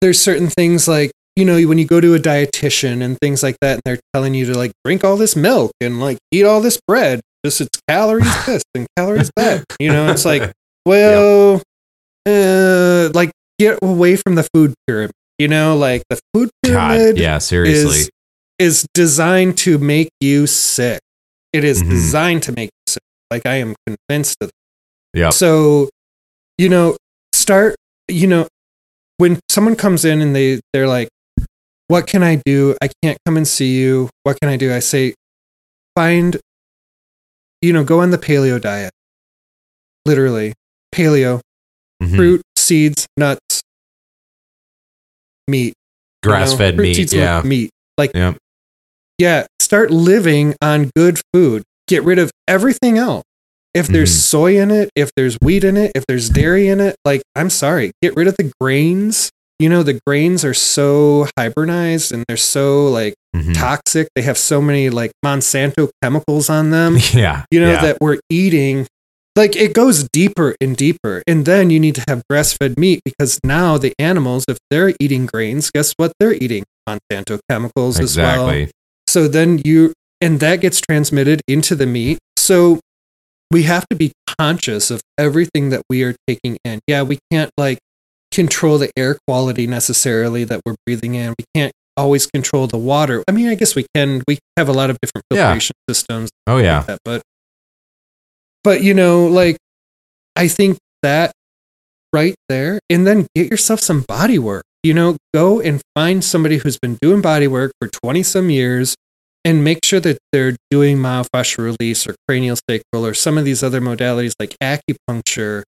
there's 0.00 0.20
certain 0.20 0.48
things 0.48 0.88
like, 0.88 1.10
you 1.36 1.44
know, 1.44 1.60
when 1.68 1.78
you 1.78 1.84
go 1.86 2.00
to 2.00 2.14
a 2.14 2.18
dietitian 2.18 3.02
and 3.02 3.18
things 3.20 3.42
like 3.42 3.56
that, 3.60 3.74
and 3.74 3.82
they're 3.84 4.00
telling 4.14 4.34
you 4.34 4.46
to 4.46 4.54
like 4.56 4.72
drink 4.84 5.04
all 5.04 5.16
this 5.16 5.36
milk 5.36 5.72
and 5.80 6.00
like 6.00 6.18
eat 6.32 6.44
all 6.44 6.60
this 6.60 6.78
bread, 6.88 7.20
just 7.44 7.60
it's 7.60 7.80
calories 7.88 8.24
this 8.46 8.62
and 8.74 8.86
calories 8.96 9.30
that. 9.36 9.64
You 9.78 9.90
know, 9.92 10.10
it's 10.10 10.24
like, 10.24 10.52
well, 10.86 11.62
uh, 12.26 12.30
like 12.30 12.34
get 13.60 13.78
away 13.82 14.16
from 14.16 14.34
the 14.36 14.46
food 14.54 14.72
pyramid. 14.86 15.12
You 15.38 15.48
know, 15.48 15.76
like 15.76 16.02
the 16.10 16.18
food 16.34 16.50
pyramid 16.62 17.16
God, 17.16 17.22
yeah, 17.22 17.38
seriously. 17.38 17.98
is 18.00 18.10
is 18.58 18.86
designed 18.94 19.56
to 19.58 19.78
make 19.78 20.08
you 20.20 20.46
sick. 20.46 21.00
It 21.52 21.64
is 21.64 21.82
Mhm. 21.82 21.90
designed 21.90 22.42
to 22.44 22.52
make 22.52 22.70
you 22.72 22.84
sick. 22.94 23.02
Like 23.30 23.46
I 23.46 23.56
am 23.56 23.74
convinced 23.86 24.36
of 24.42 24.50
Yeah. 25.14 25.30
so, 25.30 25.88
you 26.58 26.68
know, 26.68 26.96
start, 27.34 27.74
you 28.08 28.26
know, 28.26 28.48
when 29.16 29.40
someone 29.50 29.76
comes 29.76 30.04
in 30.04 30.20
and 30.20 30.34
they 30.36 30.60
they're 30.72 30.88
like, 30.88 31.08
"What 31.88 32.06
can 32.06 32.22
I 32.22 32.40
do? 32.44 32.76
I 32.82 32.88
can't 33.02 33.18
come 33.26 33.36
and 33.36 33.46
see 33.48 33.72
you. 33.80 34.10
What 34.24 34.38
can 34.40 34.48
I 34.50 34.56
do?" 34.56 34.72
I 34.74 34.80
say, 34.80 35.14
"Find 35.96 36.38
you 37.62 37.72
know, 37.74 37.84
go 37.84 38.00
on 38.00 38.10
the 38.10 38.16
paleo 38.18 38.58
diet. 38.60 38.92
Literally, 40.06 40.54
paleo, 40.94 41.40
Mhm. 42.02 42.16
fruit, 42.16 42.42
seeds, 42.70 43.06
nuts, 43.16 43.62
meat, 45.48 45.74
Grass-fed 46.22 46.76
fruit, 46.76 46.82
meat, 46.96 47.12
yeah. 47.12 47.42
meat. 47.44 47.70
Like 47.98 48.12
Yep. 48.14 48.36
yeah, 49.18 49.46
start 49.60 49.90
living 49.90 50.54
on 50.62 50.90
good 50.94 51.20
food. 51.32 51.62
Get 51.88 52.04
rid 52.04 52.18
of 52.20 52.30
everything 52.46 52.96
else. 52.98 53.24
If 53.74 53.88
there's 53.88 54.10
Mhm. 54.12 54.20
soy 54.20 54.60
in 54.60 54.70
it, 54.70 54.90
if 54.94 55.10
there's 55.16 55.36
wheat 55.42 55.64
in 55.64 55.76
it, 55.76 55.92
if 55.94 56.04
there's 56.06 56.28
dairy 56.28 56.68
in 56.68 56.80
it, 56.80 56.94
like 57.04 57.22
I'm 57.34 57.50
sorry, 57.50 57.90
get 58.02 58.14
rid 58.16 58.28
of 58.28 58.36
the 58.36 58.52
grains. 58.60 59.30
You 59.58 59.68
know, 59.68 59.82
the 59.82 59.98
grains 60.06 60.44
are 60.44 60.54
so 60.54 61.26
hybridized 61.38 62.12
and 62.12 62.24
they're 62.28 62.36
so 62.36 62.86
like 62.88 63.14
Mhm. 63.36 63.54
toxic. 63.54 64.08
They 64.14 64.22
have 64.22 64.38
so 64.38 64.60
many 64.60 64.88
like 64.90 65.10
Monsanto 65.24 65.90
chemicals 66.02 66.48
on 66.48 66.70
them, 66.70 66.96
Yeah. 67.14 67.44
you 67.50 67.60
know, 67.60 67.72
yeah. 67.72 67.82
that 67.82 67.98
we're 68.00 68.18
eating. 68.30 68.86
Like 69.36 69.54
it 69.56 69.72
goes 69.74 70.08
deeper 70.12 70.56
and 70.60 70.76
deeper. 70.76 71.22
And 71.26 71.44
then 71.46 71.70
you 71.70 71.78
need 71.80 71.94
to 71.94 72.04
have 72.08 72.22
grass 72.28 72.52
fed 72.52 72.78
meat 72.78 73.00
because 73.04 73.38
now 73.44 73.78
the 73.78 73.94
animals, 73.98 74.44
if 74.48 74.58
they're 74.70 74.92
eating 75.00 75.26
grains, 75.26 75.70
guess 75.70 75.92
what? 75.96 76.12
They're 76.18 76.34
eating 76.34 76.64
Monsanto 76.88 77.38
chemicals 77.48 77.98
as 78.00 78.16
well. 78.16 78.66
So 79.06 79.28
then 79.28 79.60
you, 79.64 79.92
and 80.20 80.40
that 80.40 80.56
gets 80.60 80.80
transmitted 80.80 81.40
into 81.48 81.74
the 81.74 81.86
meat. 81.86 82.18
So 82.36 82.80
we 83.50 83.62
have 83.64 83.86
to 83.90 83.96
be 83.96 84.12
conscious 84.38 84.90
of 84.90 85.00
everything 85.18 85.70
that 85.70 85.82
we 85.88 86.02
are 86.02 86.14
taking 86.26 86.58
in. 86.64 86.80
Yeah, 86.86 87.02
we 87.02 87.18
can't 87.32 87.50
like 87.56 87.78
control 88.32 88.78
the 88.78 88.90
air 88.96 89.18
quality 89.26 89.66
necessarily 89.66 90.44
that 90.44 90.60
we're 90.66 90.76
breathing 90.86 91.14
in. 91.14 91.34
We 91.38 91.44
can't 91.54 91.72
always 91.96 92.26
control 92.26 92.66
the 92.66 92.78
water. 92.78 93.22
I 93.28 93.32
mean, 93.32 93.48
I 93.48 93.54
guess 93.54 93.74
we 93.74 93.86
can. 93.94 94.22
We 94.28 94.38
have 94.56 94.68
a 94.68 94.72
lot 94.72 94.90
of 94.90 94.98
different 95.00 95.24
Yeah. 95.30 95.46
filtration 95.48 95.74
systems 95.88 96.30
Oh 96.46 96.58
yeah. 96.58 96.78
like 96.78 96.86
that, 96.86 96.98
but 97.04 97.22
but 98.64 98.82
you 98.82 98.94
know, 98.94 99.26
like 99.26 99.56
I 100.36 100.48
think 100.48 100.78
that 101.02 101.32
right 102.12 102.34
there, 102.48 102.80
and 102.88 103.06
then 103.06 103.26
get 103.34 103.50
yourself 103.50 103.80
some 103.80 104.02
body 104.02 104.38
work. 104.38 104.64
You 104.82 104.94
know, 104.94 105.16
go 105.34 105.60
and 105.60 105.82
find 105.94 106.24
somebody 106.24 106.58
who's 106.58 106.78
been 106.78 106.96
doing 107.02 107.20
body 107.20 107.46
work 107.46 107.72
for 107.80 107.88
twenty 107.88 108.22
some 108.22 108.50
years, 108.50 108.94
and 109.44 109.64
make 109.64 109.84
sure 109.84 110.00
that 110.00 110.18
they're 110.32 110.56
doing 110.70 110.96
myofascial 110.98 111.76
release 111.78 112.06
or 112.06 112.14
cranial 112.26 112.56
sacral 112.68 113.06
or 113.06 113.14
some 113.14 113.38
of 113.38 113.44
these 113.44 113.62
other 113.62 113.80
modalities 113.80 114.32
like 114.40 114.56
acupuncture. 114.62 115.62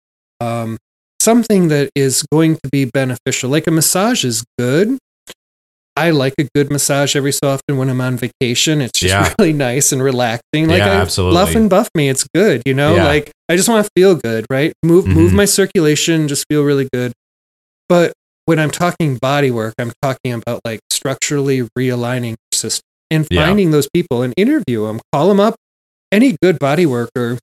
Um, 0.40 0.78
something 1.20 1.68
that 1.68 1.90
is 1.94 2.24
going 2.32 2.56
to 2.56 2.68
be 2.70 2.84
beneficial. 2.84 3.50
Like 3.50 3.66
a 3.66 3.70
massage 3.70 4.24
is 4.24 4.44
good. 4.58 4.98
I 6.06 6.10
like 6.10 6.34
a 6.38 6.44
good 6.54 6.70
massage 6.70 7.14
every 7.16 7.32
so 7.32 7.48
often 7.48 7.76
when 7.76 7.88
I'm 7.90 8.00
on 8.00 8.16
vacation. 8.16 8.80
It's 8.80 8.98
just 9.00 9.12
Yeah. 9.12 9.34
really 9.38 9.52
nice 9.52 9.92
and 9.92 10.02
relaxing. 10.02 10.68
Like 10.68 10.78
Yeah, 10.78 10.92
I 10.92 10.96
absolutely. 10.96 11.34
bluff 11.34 11.54
and 11.54 11.68
buff 11.70 11.88
me. 11.94 12.08
It's 12.08 12.26
good, 12.34 12.62
you 12.66 12.74
know? 12.74 12.94
Yeah. 12.96 13.04
Like 13.06 13.30
I 13.48 13.56
just 13.56 13.68
want 13.68 13.84
to 13.84 13.90
feel 13.96 14.14
good, 14.14 14.46
right? 14.50 14.72
Move 14.82 15.06
move 15.06 15.32
Mhm. 15.32 15.36
my 15.36 15.44
circulation, 15.44 16.28
just 16.28 16.44
feel 16.50 16.62
really 16.64 16.88
good. 16.92 17.12
But 17.88 18.12
when 18.46 18.58
I'm 18.58 18.70
talking 18.70 19.16
body 19.16 19.50
work, 19.50 19.74
I'm 19.78 19.92
talking 20.02 20.32
about 20.32 20.60
like 20.64 20.80
structurally 20.90 21.68
realigning 21.78 22.30
your 22.36 22.54
system 22.54 22.82
and 23.10 23.26
finding 23.32 23.70
those 23.70 23.88
people 23.94 24.22
and 24.22 24.34
interview 24.36 24.86
them, 24.86 25.00
call 25.12 25.28
them 25.28 25.40
up. 25.40 25.54
Any 26.12 26.36
good 26.42 26.58
body 26.58 26.86
worker, 26.86 27.38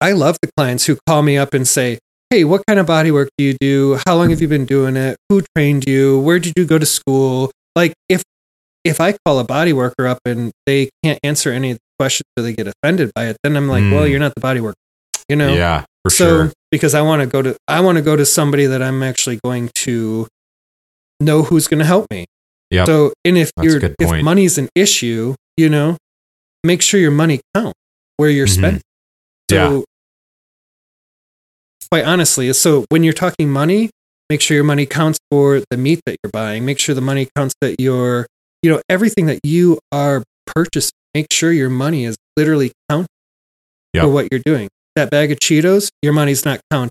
I 0.00 0.12
love 0.12 0.36
the 0.42 0.50
clients 0.56 0.86
who 0.86 0.98
call 1.06 1.22
me 1.22 1.36
up 1.38 1.54
and 1.54 1.66
say, 1.66 1.98
hey, 2.30 2.42
what 2.44 2.62
kind 2.66 2.78
of 2.80 2.86
body 2.86 3.10
work 3.10 3.28
do 3.38 3.44
you 3.44 3.56
do? 3.60 3.98
How 4.06 4.16
long 4.16 4.30
have 4.30 4.40
you 4.42 4.48
been 4.48 4.64
doing 4.66 4.96
it? 4.96 5.16
Who 5.28 5.42
trained 5.56 5.84
you? 5.86 6.18
Where 6.18 6.38
did 6.38 6.54
you 6.56 6.64
go 6.64 6.78
to 6.78 6.86
school? 6.86 7.50
Like 7.76 7.92
if 8.08 8.22
if 8.84 9.00
I 9.00 9.16
call 9.24 9.38
a 9.38 9.44
body 9.44 9.72
worker 9.72 10.06
up 10.06 10.18
and 10.26 10.52
they 10.66 10.90
can't 11.02 11.18
answer 11.24 11.50
any 11.50 11.70
of 11.72 11.76
the 11.78 11.80
questions 11.98 12.26
or 12.36 12.42
they 12.42 12.52
get 12.52 12.66
offended 12.68 13.10
by 13.14 13.26
it, 13.26 13.36
then 13.42 13.56
I'm 13.56 13.68
like, 13.68 13.82
Mm. 13.82 13.92
well, 13.92 14.06
you're 14.06 14.20
not 14.20 14.34
the 14.34 14.40
body 14.40 14.60
worker. 14.60 14.76
You 15.28 15.36
know? 15.36 15.54
Yeah, 15.54 15.84
for 16.02 16.10
so 16.10 16.24
sure. 16.26 16.52
because 16.70 16.94
I 16.94 17.00
want 17.00 17.22
to 17.22 17.26
go 17.26 17.40
to 17.42 17.56
I 17.66 17.80
want 17.80 17.96
to 17.96 18.02
go 18.02 18.14
to 18.16 18.26
somebody 18.26 18.66
that 18.66 18.82
I'm 18.82 19.02
actually 19.02 19.40
going 19.42 19.70
to 19.86 20.26
know 21.20 21.42
who's 21.42 21.66
going 21.66 21.78
to 21.78 21.86
help 21.86 22.06
me. 22.10 22.26
Yeah. 22.70 22.84
So 22.84 23.12
and 23.24 23.38
if 23.38 23.50
That's 23.56 23.66
you're 23.72 23.94
if 23.98 24.22
money's 24.24 24.58
an 24.58 24.68
issue, 24.74 25.34
you 25.56 25.68
know, 25.70 25.96
make 26.62 26.82
sure 26.82 27.00
your 27.00 27.10
money 27.10 27.40
counts 27.54 27.78
where 28.18 28.28
you're 28.30 28.46
Mhm. 28.46 28.58
spending. 28.58 28.82
So 29.50 29.56
Yeah. 29.56 29.82
quite 31.90 32.04
honestly, 32.04 32.52
so 32.52 32.84
when 32.90 33.04
you're 33.04 33.12
talking 33.14 33.50
money, 33.50 33.90
make 34.30 34.40
sure 34.40 34.54
your 34.54 34.64
money 34.64 34.86
counts 34.86 35.18
for 35.30 35.62
the 35.70 35.76
meat 35.76 36.00
that 36.06 36.16
you're 36.22 36.30
buying. 36.30 36.64
Make 36.64 36.78
sure 36.78 36.94
the 36.94 37.00
money 37.00 37.28
counts 37.36 37.54
that 37.60 37.76
you're, 37.80 38.26
you 38.62 38.70
know, 38.70 38.80
everything 38.88 39.26
that 39.26 39.40
you 39.44 39.78
are 39.92 40.22
purchasing. 40.46 40.92
Make 41.14 41.26
sure 41.32 41.52
your 41.52 41.70
money 41.70 42.04
is 42.04 42.16
literally 42.36 42.72
counted 42.90 43.06
Yep. 43.92 44.02
for 44.04 44.08
what 44.10 44.28
you're 44.32 44.40
doing. 44.44 44.68
That 44.96 45.10
bag 45.10 45.30
of 45.30 45.38
Cheetos, 45.38 45.88
your 46.02 46.12
money's 46.12 46.44
not 46.44 46.60
counted. 46.70 46.90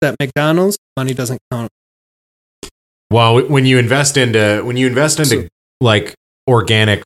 That 0.00 0.16
McDonald's, 0.20 0.78
money 0.96 1.12
doesn't 1.12 1.38
count. 1.50 1.70
Well, 3.10 3.46
when 3.46 3.66
you 3.66 3.78
invest 3.78 4.16
into 4.16 4.62
when 4.64 4.76
you 4.76 4.86
invest 4.86 5.18
into 5.18 5.42
So- 5.42 5.48
like 5.80 6.14
organic 6.48 7.02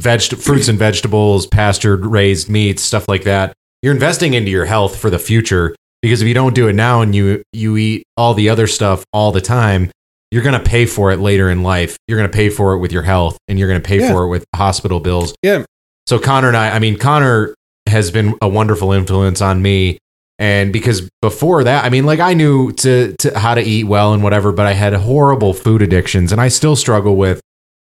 veg 0.00 0.20
fruits 0.22 0.68
and 0.68 0.78
vegetables, 0.78 1.46
pastured 1.46 2.04
raised 2.06 2.48
meats, 2.48 2.82
stuff 2.82 3.08
like 3.08 3.24
that, 3.24 3.54
you're 3.82 3.94
investing 3.94 4.34
into 4.34 4.50
your 4.50 4.64
health 4.64 4.96
for 4.96 5.10
the 5.10 5.18
future. 5.18 5.74
Because 6.04 6.20
if 6.20 6.28
you 6.28 6.34
don't 6.34 6.54
do 6.54 6.68
it 6.68 6.74
now 6.74 7.00
and 7.00 7.14
you 7.14 7.42
you 7.54 7.78
eat 7.78 8.04
all 8.14 8.34
the 8.34 8.50
other 8.50 8.66
stuff 8.66 9.06
all 9.10 9.32
the 9.32 9.40
time, 9.40 9.90
you're 10.30 10.42
going 10.42 10.52
to 10.62 10.62
pay 10.62 10.84
for 10.84 11.12
it 11.12 11.16
later 11.18 11.48
in 11.48 11.62
life. 11.62 11.96
You're 12.06 12.18
going 12.18 12.30
to 12.30 12.36
pay 12.36 12.50
for 12.50 12.74
it 12.74 12.78
with 12.80 12.92
your 12.92 13.04
health, 13.04 13.38
and 13.48 13.58
you're 13.58 13.68
going 13.68 13.80
to 13.80 13.88
pay 13.88 14.00
Yeah. 14.00 14.12
for 14.12 14.24
it 14.24 14.28
with 14.28 14.44
hospital 14.54 15.00
bills. 15.00 15.34
Yeah. 15.42 15.64
So 16.06 16.18
Connor 16.18 16.48
and 16.48 16.58
I, 16.58 16.72
I 16.76 16.78
mean, 16.78 16.98
Connor 16.98 17.54
has 17.86 18.10
been 18.10 18.34
a 18.42 18.48
wonderful 18.48 18.92
influence 18.92 19.40
on 19.40 19.62
me. 19.62 19.96
And 20.38 20.74
because 20.74 21.08
before 21.22 21.64
that, 21.64 21.86
I 21.86 21.88
mean, 21.88 22.04
like 22.04 22.20
I 22.20 22.34
knew 22.34 22.72
to, 22.72 23.14
to 23.20 23.38
how 23.38 23.54
to 23.54 23.62
eat 23.62 23.84
well 23.84 24.12
and 24.12 24.22
whatever, 24.22 24.52
but 24.52 24.66
I 24.66 24.72
had 24.72 24.92
horrible 24.92 25.54
food 25.54 25.80
addictions 25.80 26.32
and 26.32 26.40
I 26.40 26.48
still 26.48 26.76
struggle 26.76 27.16
with, 27.16 27.40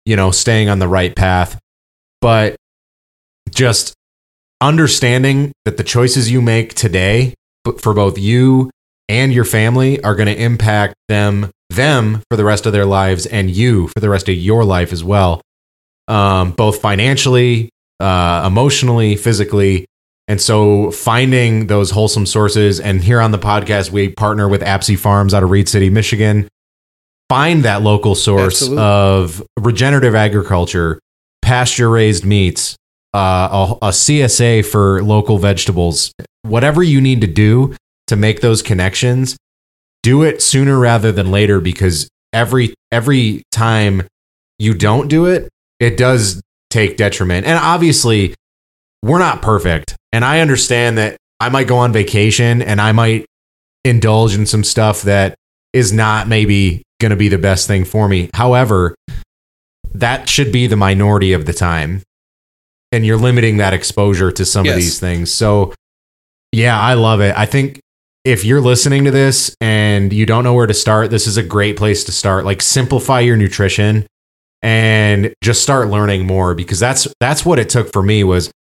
you 0.05 0.15
know, 0.15 0.29
staying 0.29 0.69
on 0.69 0.77
the 0.77 0.87
right 0.87 1.15
path. 1.15 1.57
But 2.21 2.55
just 3.49 3.95
understanding 4.61 5.51
that 5.65 5.77
the 5.77 5.83
choices 5.83 6.29
you 6.29 6.41
make 6.41 6.75
today 6.75 7.33
for 7.79 7.93
both 7.93 8.17
you 8.17 8.69
and 9.07 9.33
your 9.33 9.45
family 9.45 10.01
are 10.03 10.15
going 10.15 10.27
to 10.27 10.41
impact 10.41 10.95
them 11.07 11.51
them 11.69 12.21
for 12.29 12.37
the 12.37 12.43
rest 12.43 12.65
of 12.65 12.73
their 12.73 12.85
lives 12.85 13.25
and 13.25 13.49
you 13.49 13.87
for 13.87 13.99
the 13.99 14.09
rest 14.09 14.29
of 14.29 14.35
your 14.35 14.63
life 14.63 14.93
as 14.93 15.03
well. 15.03 15.41
Um, 16.07 16.51
both 16.51 16.79
financially 16.79 17.69
uh, 17.99 18.43
emotionally 18.45 19.15
physically. 19.15 19.85
And 20.27 20.41
so 20.41 20.91
finding 20.91 21.67
those 21.67 21.91
wholesome 21.91 22.25
sources 22.25 22.79
and 22.79 23.01
here 23.01 23.21
on 23.21 23.31
the 23.31 23.39
podcast 23.39 23.91
we 23.91 24.09
partner 24.09 24.47
with 24.47 24.61
apsy 24.61 24.97
farms 24.97 25.33
out 25.33 25.43
of 25.43 25.51
reed 25.51 25.69
city 25.69 25.89
michigan. 25.89 26.47
Find 27.29 27.63
that 27.63 27.81
local 27.81 28.13
source 28.13 28.61
Absolutely. 28.61 28.83
of 28.83 29.43
regenerative 29.59 30.13
agriculture 30.13 30.99
pasture 31.41 31.89
raised 31.89 32.25
meats 32.25 32.75
uh, 33.15 33.77
a, 33.81 33.87
a 33.87 33.89
csa 33.91 34.65
for 34.65 35.01
local 35.01 35.37
vegetables. 35.37 36.11
Whatever 36.41 36.83
you 36.83 36.99
need 36.99 37.21
to 37.21 37.27
do 37.27 37.73
to 38.07 38.17
make 38.17 38.41
those 38.41 38.61
connections 38.61 39.37
do 40.03 40.21
it 40.21 40.41
sooner 40.41 40.77
rather 40.77 41.13
than 41.13 41.31
later 41.31 41.61
because 41.61 42.09
every 42.33 42.73
every 42.91 43.41
time 43.51 44.03
you 44.59 44.73
don't 44.73 45.07
do 45.07 45.25
it 45.25 45.49
it 45.79 45.97
does 45.97 46.41
take 46.69 46.97
detriment. 46.97 47.47
And 47.47 47.57
obviously 47.57 48.35
we're 49.01 49.19
not 49.19 49.41
perfect. 49.41 49.95
And 50.11 50.25
i 50.25 50.41
understand 50.41 50.97
that 50.97 51.17
i 51.39 51.47
might 51.47 51.67
go 51.67 51.77
on 51.77 51.93
vacation 51.93 52.61
and 52.61 52.81
i 52.81 52.91
might 52.91 53.25
indulge 53.85 54.35
in 54.35 54.45
some 54.45 54.63
stuff 54.63 55.03
that 55.03 55.35
is 55.71 55.93
not 55.93 56.27
maybe 56.27 56.83
going 56.99 57.11
to 57.11 57.15
be 57.15 57.29
the 57.29 57.37
best 57.37 57.65
thing 57.65 57.85
for 57.85 58.09
me. 58.09 58.29
However 58.33 58.93
that 59.93 60.27
should 60.27 60.51
be 60.51 60.67
the 60.67 60.75
minority 60.75 61.31
of 61.31 61.45
the 61.45 61.53
time 61.53 62.01
and 62.91 63.05
you're 63.05 63.17
limiting 63.17 63.57
that 63.57 63.73
exposure 63.73 64.31
to 64.31 64.45
some 64.45 64.67
of 64.67 64.75
these 64.75 64.99
things. 64.99 65.31
So 65.31 65.73
yeah 66.55 66.79
i 66.79 66.93
love 66.93 67.19
it. 67.21 67.37
I 67.37 67.45
think 67.45 67.81
if 68.23 68.43
you're 68.45 68.61
listening 68.61 69.03
to 69.03 69.11
this 69.11 69.55
and 69.61 70.11
you 70.11 70.25
don't 70.25 70.43
know 70.43 70.53
where 70.53 70.65
to 70.65 70.73
start 70.73 71.11
this 71.11 71.27
is 71.27 71.37
a 71.37 71.43
great 71.43 71.77
place 71.77 72.03
to 72.05 72.11
start. 72.11 72.45
Like 72.45 72.61
simplify 72.61 73.19
your 73.19 73.35
nutrition 73.35 74.07
and 74.61 75.33
just 75.43 75.61
start 75.61 75.89
learning 75.89 76.25
more 76.25 76.55
because 76.55 76.79
that's 76.79 77.07
that's 77.19 77.45
what 77.45 77.59
it 77.59 77.69
took 77.69 77.91
for 77.91 78.01
me 78.01 78.23
was 78.23 78.51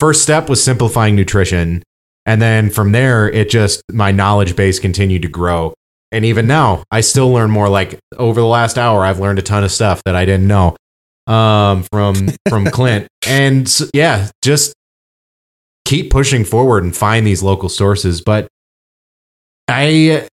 first 0.00 0.22
step 0.22 0.48
was 0.48 0.62
simplifying 0.62 1.14
nutrition. 1.14 1.82
And 2.26 2.42
then 2.42 2.70
from 2.70 2.92
there 2.92 3.30
it 3.30 3.48
just 3.48 3.82
my 3.90 4.10
knowledge 4.10 4.56
base 4.56 4.78
continued 4.80 5.22
to 5.22 5.28
grow. 5.28 5.74
And 6.10 6.24
even 6.24 6.46
now 6.48 6.82
i 6.90 7.00
still 7.00 7.30
learn 7.30 7.50
more. 7.50 7.68
Like 7.68 7.98
over 8.16 8.40
the 8.40 8.46
last 8.46 8.78
hour 8.78 9.04
i've 9.04 9.20
learned 9.20 9.38
a 9.38 9.42
ton 9.42 9.62
of 9.62 9.70
stuff 9.70 10.02
that 10.04 10.16
i 10.16 10.24
didn't 10.24 10.48
know 10.48 10.74
um, 11.28 11.84
from 11.92 12.28
from 12.48 12.64
clint 12.72 13.06
and 13.26 13.66
s- 13.66 13.90
yeah 13.94 14.28
just 14.42 14.74
keep 15.84 16.10
pushing 16.10 16.44
forward 16.44 16.82
and 16.84 16.96
find 16.96 17.26
these 17.26 17.42
local 17.42 17.68
sources 17.68 18.20
but 18.20 18.48
i 19.68 20.26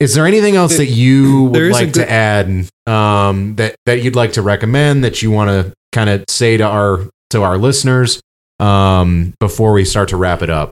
is 0.00 0.14
there 0.14 0.26
anything 0.26 0.56
else 0.56 0.76
that 0.76 0.86
you 0.86 1.44
would 1.44 1.72
like 1.72 1.86
good- 1.92 1.94
to 2.06 2.10
add 2.10 2.46
um, 2.86 3.54
that 3.56 3.74
that 3.86 4.02
you'd 4.02 4.16
like 4.16 4.32
to 4.34 4.42
recommend 4.42 5.02
that 5.04 5.22
you 5.22 5.30
want 5.30 5.48
to 5.48 5.72
kind 5.92 6.10
of 6.10 6.24
say 6.28 6.56
to 6.56 6.64
our 6.64 7.06
to 7.30 7.42
our 7.42 7.56
listeners 7.58 8.20
um, 8.60 9.32
before 9.40 9.72
we 9.72 9.84
start 9.84 10.08
to 10.10 10.16
wrap 10.16 10.42
it 10.42 10.50
up 10.50 10.70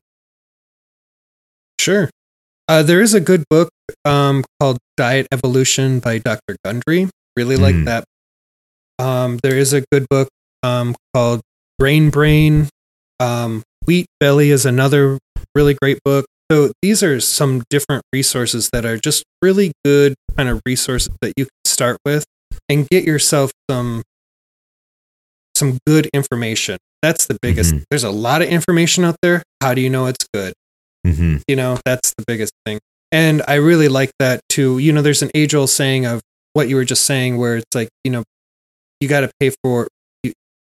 Sure. 1.81 2.09
Uh, 2.68 2.83
there 2.83 3.01
is 3.01 3.12
a 3.12 3.20
good 3.20 3.45
book 3.51 3.68
um, 4.05 4.45
called 4.61 4.79
Diet 4.97 5.27
Evolution 5.33 5.99
by 5.99 6.18
Dr. 6.18 6.57
Gundry. 6.64 7.09
Really 7.37 7.57
like 7.57 7.75
Mm. 7.75 7.87
that. 7.87 8.05
Um, 8.99 9.38
there 9.43 9.57
is 9.57 9.72
a 9.72 9.82
good 9.93 10.07
book 10.09 10.28
um, 10.62 10.95
called 11.14 11.40
Grain 11.80 12.11
Brain. 12.11 12.68
Um, 13.20 13.62
Wheat 13.86 14.07
Belly 14.20 14.51
is 14.51 14.64
another 14.64 15.18
really 15.55 15.74
great 15.74 15.99
book. 16.05 16.26
So 16.51 16.70
these 16.82 17.03
are 17.03 17.20
some 17.20 17.62
different 17.70 18.03
resources 18.12 18.70
that 18.72 18.84
are 18.84 18.99
just 18.99 19.24
really 19.40 19.72
good 19.84 20.14
kind 20.36 20.49
of 20.49 20.61
resources 20.66 21.11
that 21.22 21.32
you 21.36 21.47
can 21.47 21.51
start 21.64 21.99
with 22.05 22.24
and 22.68 22.88
get 22.88 23.05
yourself 23.05 23.51
some 23.70 24.03
some 25.57 25.78
good 25.86 26.09
information. 26.14 26.78
That's 27.03 27.26
the 27.26 27.38
biggest. 27.43 27.74
Mhm. 27.74 27.84
There's 27.90 28.05
a 28.05 28.11
lot 28.11 28.43
of 28.43 28.49
information 28.49 29.05
out 29.05 29.16
there. 29.22 29.43
How 29.61 29.74
do 29.74 29.80
you 29.80 29.90
know 29.90 30.07
it's 30.07 30.26
good? 30.32 30.55
mm-hmm. 31.07 31.38
you 31.49 31.57
know 31.57 31.78
that's 31.84 32.14
the 32.16 32.24
biggest 32.26 32.53
thing 32.64 32.78
and 33.11 33.43
i 33.49 33.55
really 33.55 33.88
like 33.88 34.11
that 34.18 34.40
too 34.49 34.78
you 34.78 34.93
know 34.93 35.03
there's 35.03 35.22
an 35.22 35.30
age 35.34 35.55
old 35.55 35.70
saying 35.70 36.07
of 36.07 36.20
what 36.53 36.68
you 36.68 36.76
were 36.76 36.84
just 36.84 37.05
saying 37.05 37.36
where 37.36 37.57
it's 37.57 37.74
like 37.74 37.88
you 38.05 38.11
know 38.12 38.22
you 39.03 39.09
got 39.09 39.21
to 39.21 39.31
pay 39.41 39.51
for 39.65 39.89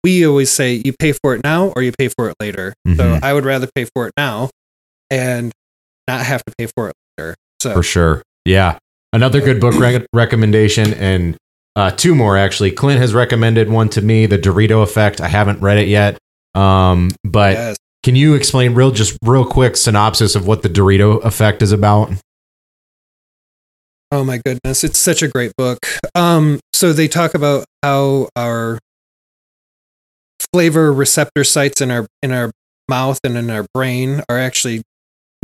we 0.04 0.26
always 0.26 0.50
say 0.50 0.82
you 0.84 0.92
pay 0.92 1.12
for 1.12 1.34
it 1.34 1.40
now 1.42 1.72
or 1.74 1.82
you 1.82 1.92
pay 1.98 2.08
for 2.08 2.28
it 2.28 2.36
later. 2.40 2.74
So 2.86 2.92
Mhm. 2.94 3.22
i 3.24 3.32
would 3.32 3.44
rather 3.44 3.68
pay 3.74 3.86
for 3.94 4.06
it 4.06 4.12
now 4.16 4.50
and 5.10 5.52
not 6.06 6.24
have 6.24 6.44
to 6.44 6.52
pay 6.58 6.66
for 6.76 6.88
it 6.90 6.94
later. 7.18 7.34
So 7.60 7.74
for 7.74 7.82
sure. 7.82 8.22
Yeah. 8.44 8.78
Another 9.12 9.40
good 9.40 9.60
book 9.60 9.74
rec- 9.78 10.06
recommendation 10.12 10.94
and 10.94 11.36
uh, 11.74 11.90
two 11.90 12.14
more 12.14 12.36
actually. 12.36 12.70
Clint 12.70 13.00
has 13.00 13.14
recommended 13.14 13.68
one 13.68 13.88
to 13.90 14.00
me 14.02 14.26
the 14.26 14.38
dorito 14.38 14.82
effect. 14.82 15.20
I 15.20 15.28
haven't 15.28 15.60
read 15.60 15.78
it 15.78 15.88
yet. 15.88 16.18
Um, 16.54 17.10
but 17.24 17.54
yes. 17.54 17.76
can 18.04 18.14
you 18.14 18.34
explain 18.34 18.74
real 18.74 18.92
just 18.92 19.18
real 19.24 19.44
quick 19.44 19.76
synopsis 19.76 20.36
of 20.36 20.46
what 20.46 20.62
the 20.62 20.68
dorito 20.68 21.22
effect 21.24 21.62
is 21.62 21.72
about 21.72 22.12
Oh 24.12 24.24
my 24.24 24.40
goodness, 24.44 24.84
it's 24.84 24.98
such 24.98 25.22
a 25.22 25.28
great 25.28 25.52
book. 25.56 25.78
Um, 26.14 26.60
so 26.72 26.92
they 26.92 27.08
talk 27.08 27.34
about 27.34 27.64
how 27.82 28.28
our 28.36 28.78
flavor 30.52 30.92
receptor 30.92 31.44
sites 31.44 31.80
in 31.80 31.90
our 31.90 32.06
in 32.22 32.30
our 32.32 32.52
mouth 32.88 33.18
and 33.24 33.36
in 33.36 33.50
our 33.50 33.66
brain 33.74 34.22
are 34.28 34.38
actually 34.38 34.82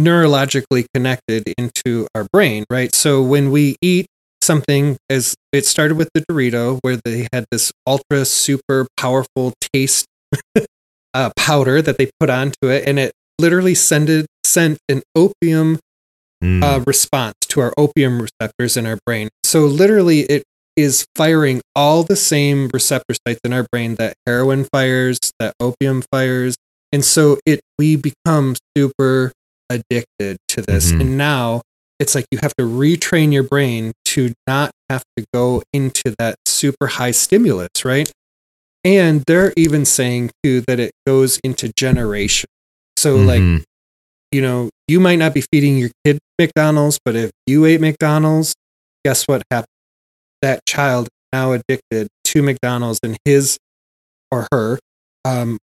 neurologically 0.00 0.86
connected 0.94 1.52
into 1.58 2.06
our 2.14 2.26
brain, 2.32 2.64
right? 2.70 2.94
So 2.94 3.22
when 3.22 3.50
we 3.50 3.76
eat 3.82 4.06
something 4.42 4.96
as 5.10 5.34
it 5.52 5.66
started 5.66 5.96
with 5.96 6.08
the 6.14 6.24
Dorito 6.28 6.78
where 6.82 6.98
they 7.04 7.28
had 7.32 7.44
this 7.50 7.72
ultra 7.86 8.24
super 8.24 8.86
powerful 8.96 9.52
taste 9.72 10.06
uh, 11.14 11.30
powder 11.36 11.82
that 11.82 11.98
they 11.98 12.10
put 12.18 12.30
onto 12.30 12.68
it 12.68 12.86
and 12.86 12.98
it 12.98 13.12
literally 13.38 13.74
sended 13.74 14.26
sent 14.44 14.78
an 14.88 15.02
opium 15.14 15.78
Mm, 16.42 16.62
uh, 16.62 16.80
response 16.86 17.34
to 17.48 17.60
our 17.60 17.72
opium 17.78 18.20
receptors 18.20 18.76
in 18.76 18.84
our 18.86 18.98
brain. 19.06 19.28
So 19.44 19.66
literally, 19.66 20.20
it 20.22 20.42
is 20.76 21.06
firing 21.14 21.60
all 21.76 22.02
the 22.02 22.16
same 22.16 22.68
receptor 22.72 23.14
sites 23.26 23.40
in 23.44 23.52
our 23.52 23.66
brain 23.70 23.94
that 23.96 24.14
heroin 24.26 24.64
fires, 24.64 25.18
that 25.38 25.54
opium 25.60 26.02
fires, 26.10 26.56
and 26.90 27.04
so 27.04 27.38
it 27.46 27.60
we 27.78 27.96
become 27.96 28.56
super 28.76 29.32
addicted 29.70 30.38
to 30.48 30.62
this. 30.62 30.92
Mhm. 30.92 31.00
And 31.00 31.18
now 31.18 31.62
it's 32.00 32.14
like 32.14 32.26
you 32.32 32.38
have 32.42 32.54
to 32.56 32.64
retrain 32.64 33.32
your 33.32 33.42
brain 33.44 33.92
to 34.06 34.32
not 34.46 34.72
have 34.90 35.04
to 35.16 35.24
go 35.32 35.62
into 35.72 36.14
that 36.18 36.36
super 36.46 36.88
high 36.88 37.12
stimulus, 37.12 37.84
right? 37.84 38.10
And 38.84 39.22
they're 39.26 39.52
even 39.56 39.84
saying 39.84 40.30
too 40.42 40.62
that 40.66 40.80
it 40.80 40.90
goes 41.06 41.38
into 41.44 41.70
generation. 41.78 42.48
So 42.96 43.16
like 43.16 43.40
Mhm. 43.40 43.62
You 44.32 44.40
know, 44.42 44.70
you 44.88 44.98
might 45.00 45.16
not 45.16 45.34
be 45.34 45.42
feeding 45.52 45.78
your 45.78 45.90
kid 46.04 46.18
McDonald's, 46.38 46.98
but 47.04 47.14
if 47.14 47.30
you 47.46 47.64
ate 47.66 47.80
McDonald's, 47.80 48.54
guess 49.04 49.24
what 49.24 49.42
happened? 49.50 49.66
That 50.40 50.60
child 50.66 51.08
now 51.32 51.52
addicted 51.52 52.08
to 52.24 52.42
McDonald's, 52.42 52.98
and 53.02 53.16
his 53.24 53.58
or 54.30 54.46
her 54.52 54.78
um, 55.24 55.58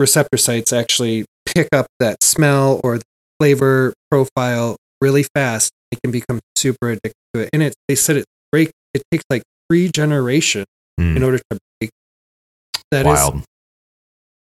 receptor 0.00 0.36
sites 0.36 0.72
actually 0.72 1.24
pick 1.44 1.68
up 1.72 1.86
that 2.00 2.22
smell 2.22 2.80
or 2.82 3.00
flavor 3.40 3.92
profile 4.10 4.76
really 5.00 5.24
fast. 5.34 5.70
It 5.92 5.98
can 6.02 6.10
become 6.12 6.40
super 6.56 6.90
addicted 6.90 7.12
to 7.34 7.40
it, 7.40 7.50
and 7.52 7.62
it 7.62 7.74
they 7.88 7.94
said 7.94 8.16
it 8.16 8.24
break. 8.50 8.70
It 8.94 9.02
takes 9.10 9.24
like 9.30 9.42
three 9.70 9.90
generations 9.92 10.66
Mm. 10.98 11.16
in 11.18 11.22
order 11.22 11.36
to 11.36 11.58
break. 11.78 11.90
That 12.90 13.00
is 13.00 13.04
wild. 13.04 13.42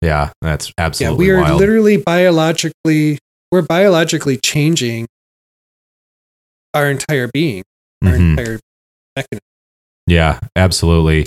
yeah, 0.02 0.32
that's 0.42 0.70
absolutely 0.76 1.26
yeah, 1.26 1.34
we 1.34 1.40
are 1.40 1.42
wild. 1.42 1.58
literally 1.60 1.96
biologically 1.96 3.18
we're 3.52 3.62
biologically 3.62 4.38
changing 4.38 5.06
our 6.74 6.90
entire 6.90 7.28
being, 7.32 7.62
our 8.02 8.12
Mhm. 8.12 8.30
entire 8.38 8.60
mechanism. 9.14 9.40
Yeah, 10.06 10.40
absolutely. 10.56 11.26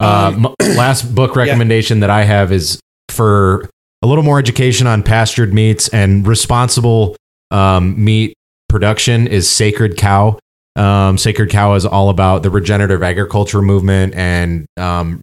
Uh, 0.00 0.32
Um, 0.36 0.46
m- 0.46 0.54
last 0.76 1.14
book 1.14 1.34
recommendation 1.36 2.00
that 2.00 2.10
I 2.10 2.24
have 2.24 2.52
is 2.52 2.78
for 3.08 3.68
a 4.02 4.06
little 4.06 4.22
more 4.24 4.38
education 4.38 4.86
on 4.86 5.02
pastured 5.02 5.54
meats 5.54 5.88
and 5.88 6.26
responsible 6.26 7.16
um, 7.50 8.02
meat 8.02 8.34
production 8.68 9.26
is 9.26 9.48
Sacred 9.48 9.96
Cow. 9.96 10.38
Um, 10.76 11.16
Sacred 11.16 11.48
Cow 11.50 11.74
is 11.74 11.86
all 11.86 12.10
about 12.10 12.42
the 12.42 12.50
regenerative 12.50 13.02
agriculture 13.02 13.62
movement 13.62 14.14
and 14.14 14.66
um, 14.76 15.20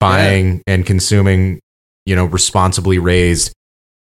buying 0.00 0.62
and 0.66 0.84
consuming, 0.86 1.60
you 2.06 2.16
know, 2.16 2.24
responsibly 2.24 2.98
raised 2.98 3.52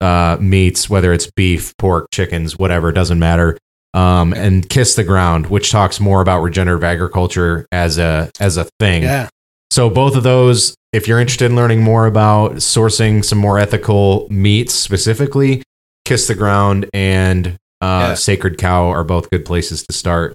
uh, 0.02 0.36
meats, 0.40 0.90
whether 0.90 1.12
it's 1.12 1.30
beef, 1.30 1.72
pork, 1.78 2.08
chickens, 2.12 2.58
whatever, 2.58 2.90
it 2.90 2.94
doesn't 2.94 3.18
matter. 3.18 3.56
Um, 3.94 4.32
and 4.32 4.68
Kiss 4.68 4.94
the 4.94 5.04
Ground, 5.04 5.46
which 5.48 5.70
talks 5.70 6.00
more 6.00 6.20
about 6.20 6.40
regenerative 6.42 6.82
agriculture 6.84 7.66
as 7.72 7.98
a 7.98 8.30
as 8.40 8.56
a 8.56 8.64
thing. 8.80 9.02
Yeah, 9.04 9.28
So 9.70 9.88
both 9.90 10.16
of 10.16 10.22
those, 10.22 10.74
if 10.92 11.06
you're 11.06 11.20
interested 11.20 11.50
in 11.50 11.56
learning 11.56 11.82
more 11.82 12.06
about 12.06 12.52
sourcing 12.56 13.24
some 13.24 13.38
more 13.38 13.58
ethical 13.58 14.26
meats 14.30 14.74
specifically, 14.74 15.62
Kiss 16.06 16.26
the 16.26 16.34
Ground 16.34 16.88
and 16.94 17.48
uh, 17.82 18.08
Yeah. 18.10 18.14
Sacred 18.14 18.56
Cow 18.58 18.88
are 18.88 19.04
both 19.04 19.28
good 19.30 19.44
places 19.44 19.84
to 19.86 19.92
start. 19.94 20.34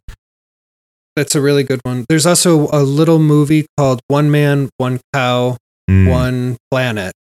that's 1.15 1.33
a 1.33 1.41
really 1.41 1.63
good 1.63 1.79
one. 1.83 2.05
There's 2.09 2.27
also 2.27 2.67
a 2.71 2.83
little 2.83 3.17
movie 3.17 3.65
called 3.75 4.01
One 4.07 4.29
Man, 4.29 4.69
One 4.77 4.99
Cow, 5.13 5.57
Mm. 5.89 6.09
One 6.11 6.57
Planet. 6.69 7.13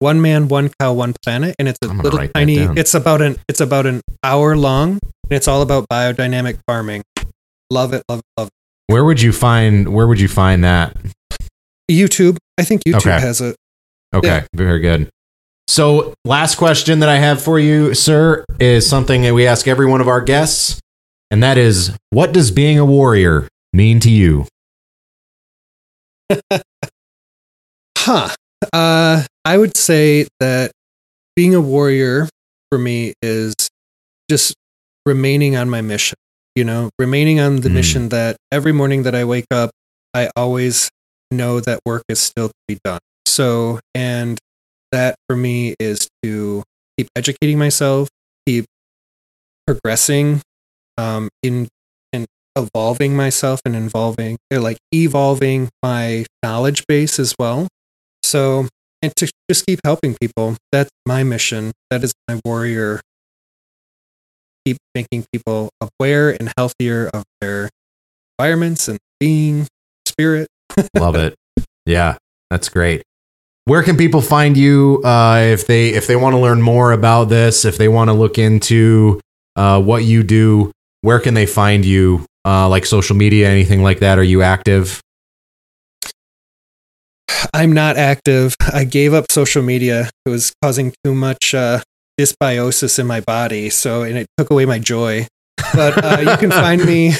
One 0.00 0.20
Man, 0.20 0.48
One 0.48 0.70
Cow, 0.80 0.92
One 0.92 1.14
Planet, 1.24 1.56
and 1.58 1.68
it's 1.68 1.78
a 1.82 1.88
little 1.88 2.26
tiny. 2.28 2.56
It's 2.58 2.94
about 2.94 3.20
an 3.20 3.36
it's 3.48 3.60
about 3.60 3.86
an 3.86 4.00
hour 4.22 4.56
long, 4.56 4.90
and 4.92 5.32
it's 5.32 5.48
all 5.48 5.62
about 5.62 5.88
biodynamic 5.88 6.58
farming. 6.66 7.02
Love 7.70 7.92
it, 7.92 8.02
love 8.08 8.20
it, 8.20 8.24
love 8.38 8.46
it. 8.48 8.52
Where 8.92 9.04
would 9.04 9.20
you 9.20 9.32
find 9.32 9.92
Where 9.92 10.06
would 10.06 10.20
you 10.20 10.28
find 10.28 10.62
that? 10.64 10.96
YouTube. 11.90 12.36
I 12.58 12.64
think 12.64 12.82
YouTube 12.86 12.96
Okay. 12.98 13.20
has 13.20 13.40
it. 13.40 13.56
Okay, 14.14 14.28
Yeah. 14.28 14.44
very 14.54 14.80
good. 14.80 15.08
So, 15.66 16.14
last 16.24 16.54
question 16.56 17.00
that 17.00 17.08
I 17.10 17.16
have 17.16 17.42
for 17.42 17.58
you, 17.58 17.92
sir, 17.94 18.44
is 18.58 18.88
something 18.88 19.22
that 19.22 19.34
we 19.34 19.46
ask 19.46 19.68
every 19.68 19.84
one 19.86 20.00
of 20.00 20.08
our 20.08 20.20
guests, 20.22 20.80
and 21.30 21.42
that 21.42 21.58
is, 21.58 21.92
what 22.10 22.32
does 22.32 22.50
being 22.50 22.78
a 22.78 22.84
warrior 22.86 23.48
mean 23.72 24.00
to 24.00 24.10
you? 24.10 24.46
Huh. 27.98 28.30
Uh, 28.72 29.24
I 29.48 29.56
would 29.56 29.76
say 29.78 30.26
that 30.40 30.72
being 31.34 31.54
a 31.54 31.60
warrior 31.60 32.28
for 32.70 32.78
me 32.78 33.14
is 33.22 33.54
just 34.30 34.54
remaining 35.06 35.56
on 35.56 35.70
my 35.70 35.80
mission. 35.80 36.16
You 36.54 36.64
know, 36.64 36.90
remaining 36.98 37.40
on 37.40 37.62
the 37.62 37.70
Mm. 37.70 37.74
mission 37.74 38.08
that 38.10 38.36
every 38.52 38.72
morning 38.72 39.04
that 39.04 39.14
I 39.14 39.24
wake 39.24 39.46
up, 39.50 39.70
I 40.12 40.28
always 40.36 40.90
know 41.30 41.60
that 41.60 41.80
work 41.86 42.02
is 42.10 42.18
still 42.20 42.48
to 42.48 42.54
be 42.66 42.78
done. 42.84 43.00
So, 43.24 43.80
and 43.94 44.38
that 44.92 45.14
for 45.28 45.36
me 45.36 45.74
is 45.80 46.08
to 46.22 46.62
keep 46.98 47.08
educating 47.16 47.58
myself, 47.58 48.10
keep 48.46 48.66
progressing 49.66 50.42
um, 50.98 51.30
in 51.42 51.68
and 52.12 52.26
evolving 52.56 53.16
myself 53.16 53.60
and 53.64 53.74
involving 53.76 54.36
like 54.52 54.78
evolving 54.92 55.70
my 55.82 56.26
knowledge 56.42 56.84
base 56.86 57.18
as 57.18 57.34
well. 57.38 57.68
So, 58.22 58.68
and 59.02 59.14
to 59.16 59.30
just 59.50 59.66
keep 59.66 59.80
helping 59.84 60.16
people. 60.20 60.56
That's 60.72 60.90
my 61.06 61.22
mission. 61.22 61.72
That 61.90 62.02
is 62.04 62.12
my 62.28 62.40
warrior. 62.44 63.00
Keep 64.64 64.78
making 64.94 65.26
people 65.32 65.70
aware 65.80 66.30
and 66.30 66.52
healthier 66.56 67.10
of 67.12 67.24
their 67.40 67.70
environments 68.38 68.88
and 68.88 68.98
being, 69.20 69.66
spirit. 70.06 70.48
Love 70.96 71.14
it. 71.14 71.34
Yeah, 71.86 72.16
that's 72.50 72.68
great. 72.68 73.02
Where 73.64 73.82
can 73.82 73.96
people 73.96 74.22
find 74.22 74.56
you 74.56 75.02
uh, 75.04 75.40
if 75.44 75.66
they 75.66 75.90
if 75.90 76.06
they 76.06 76.16
want 76.16 76.34
to 76.34 76.38
learn 76.38 76.62
more 76.62 76.92
about 76.92 77.24
this? 77.24 77.64
If 77.64 77.76
they 77.76 77.88
want 77.88 78.08
to 78.08 78.14
look 78.14 78.38
into 78.38 79.20
uh, 79.56 79.80
what 79.80 80.04
you 80.04 80.22
do, 80.22 80.72
where 81.02 81.20
can 81.20 81.34
they 81.34 81.46
find 81.46 81.84
you? 81.84 82.24
Uh, 82.44 82.68
like 82.68 82.86
social 82.86 83.14
media, 83.14 83.48
anything 83.48 83.82
like 83.82 83.98
that? 83.98 84.18
Are 84.18 84.22
you 84.22 84.40
active? 84.40 85.02
I'm 87.54 87.72
not 87.72 87.96
active. 87.96 88.54
I 88.72 88.84
gave 88.84 89.14
up 89.14 89.30
social 89.30 89.62
media. 89.62 90.10
It 90.26 90.30
was 90.30 90.52
causing 90.62 90.92
too 91.04 91.14
much 91.14 91.54
uh, 91.54 91.80
dysbiosis 92.18 92.98
in 92.98 93.06
my 93.06 93.20
body. 93.20 93.70
So, 93.70 94.02
and 94.02 94.18
it 94.18 94.26
took 94.36 94.50
away 94.50 94.66
my 94.66 94.78
joy. 94.78 95.26
But 95.74 96.04
uh, 96.04 96.20
you 96.20 96.36
can 96.36 96.50
find 96.50 96.84
me. 96.84 97.14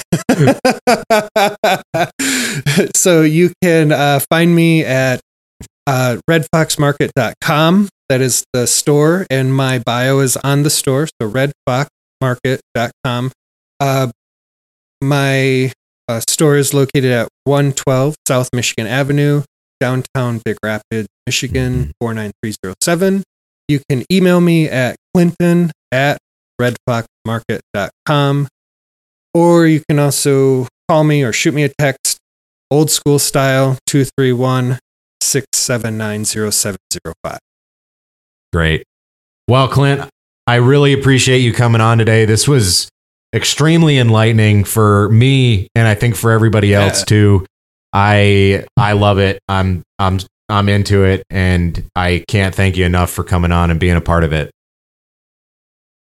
so 2.95 3.21
you 3.21 3.51
can 3.61 3.91
uh, 3.91 4.19
find 4.29 4.55
me 4.55 4.83
at 4.83 5.19
uh, 5.87 6.17
redfoxmarket.com. 6.29 7.89
That 8.09 8.21
is 8.21 8.43
the 8.53 8.65
store, 8.65 9.27
and 9.29 9.53
my 9.53 9.79
bio 9.79 10.19
is 10.19 10.37
on 10.37 10.63
the 10.63 10.69
store. 10.69 11.07
So 11.21 11.29
redfoxmarket.com. 11.29 13.31
Uh, 13.79 14.11
my 15.01 15.71
uh, 16.07 16.21
store 16.27 16.57
is 16.57 16.73
located 16.73 17.11
at 17.11 17.27
112 17.43 18.15
South 18.27 18.49
Michigan 18.53 18.87
Avenue, 18.87 19.43
downtown 19.79 20.41
Big 20.43 20.57
Rapids, 20.63 21.07
Michigan 21.25 21.73
mm-hmm. 21.73 21.91
49307. 22.01 23.23
You 23.67 23.79
can 23.89 24.03
email 24.11 24.41
me 24.41 24.67
at 24.67 24.95
clinton 25.13 25.71
at 25.91 26.17
redfoxmarket.com, 26.59 28.47
or 29.33 29.67
you 29.67 29.81
can 29.87 29.99
also 29.99 30.67
call 30.89 31.03
me 31.03 31.23
or 31.23 31.31
shoot 31.31 31.53
me 31.53 31.63
a 31.63 31.69
text, 31.79 32.17
old 32.71 32.89
school 32.89 33.19
style 33.19 33.77
231 33.85 34.79
679 35.21 36.25
0705. 36.25 37.39
Great. 38.51 38.83
Well, 39.47 39.67
Clint, 39.67 40.09
I 40.47 40.55
really 40.55 40.93
appreciate 40.93 41.39
you 41.39 41.53
coming 41.53 41.81
on 41.81 41.99
today. 41.99 42.25
This 42.25 42.47
was 42.47 42.89
extremely 43.35 43.99
enlightening 43.99 44.63
for 44.63 45.09
me 45.09 45.67
and 45.75 45.87
I 45.87 45.93
think 45.93 46.15
for 46.15 46.31
everybody 46.31 46.73
else 46.73 47.01
Yeah. 47.01 47.05
too. 47.05 47.45
I 47.93 48.65
I 48.77 48.93
love 48.93 49.19
it. 49.19 49.39
I'm 49.47 49.83
I'm 49.97 50.19
I'm 50.47 50.69
into 50.69 51.03
it 51.03 51.23
and 51.29 51.85
I 51.95 52.23
can't 52.27 52.53
thank 52.53 52.77
you 52.77 52.85
enough 52.85 53.11
for 53.11 53.23
coming 53.23 53.51
on 53.51 53.71
and 53.71 53.79
being 53.79 53.95
a 53.95 54.01
part 54.01 54.23
of 54.23 54.33
it. 54.33 54.51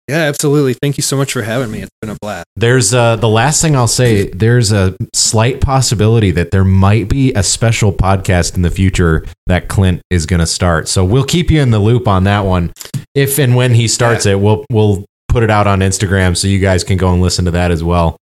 Yeah, 0.08 0.22
absolutely. 0.22 0.74
Thank 0.74 0.96
you 0.96 1.02
so 1.02 1.16
much 1.16 1.32
for 1.32 1.42
having 1.42 1.70
me. 1.70 1.82
It's 1.82 1.90
been 2.00 2.10
a 2.10 2.16
blast. 2.20 2.46
There's 2.56 2.92
uh 2.92 3.14
the 3.16 3.28
last 3.28 3.62
thing 3.62 3.76
I'll 3.76 3.86
say, 3.86 4.28
there's 4.30 4.72
a 4.72 4.96
slight 5.14 5.60
possibility 5.60 6.32
that 6.32 6.50
there 6.50 6.64
might 6.64 7.08
be 7.08 7.32
a 7.34 7.44
special 7.44 7.92
podcast 7.92 8.56
in 8.56 8.62
the 8.62 8.70
future 8.72 9.24
that 9.46 9.68
Clint 9.68 10.02
is 10.10 10.26
going 10.26 10.40
to 10.40 10.46
start. 10.46 10.88
So 10.88 11.04
we'll 11.04 11.24
keep 11.24 11.48
you 11.48 11.60
in 11.60 11.70
the 11.70 11.78
loop 11.78 12.08
on 12.08 12.24
that 12.24 12.40
one. 12.40 12.72
If 13.14 13.38
and 13.38 13.54
when 13.54 13.72
he 13.74 13.86
starts 13.86 14.26
it, 14.26 14.40
we'll 14.40 14.64
we'll 14.70 15.04
put 15.28 15.44
it 15.44 15.50
out 15.50 15.68
on 15.68 15.78
Instagram 15.78 16.36
so 16.36 16.48
you 16.48 16.58
guys 16.58 16.82
can 16.82 16.96
go 16.96 17.12
and 17.12 17.22
listen 17.22 17.44
to 17.44 17.52
that 17.52 17.70
as 17.70 17.84
well. 17.84 18.16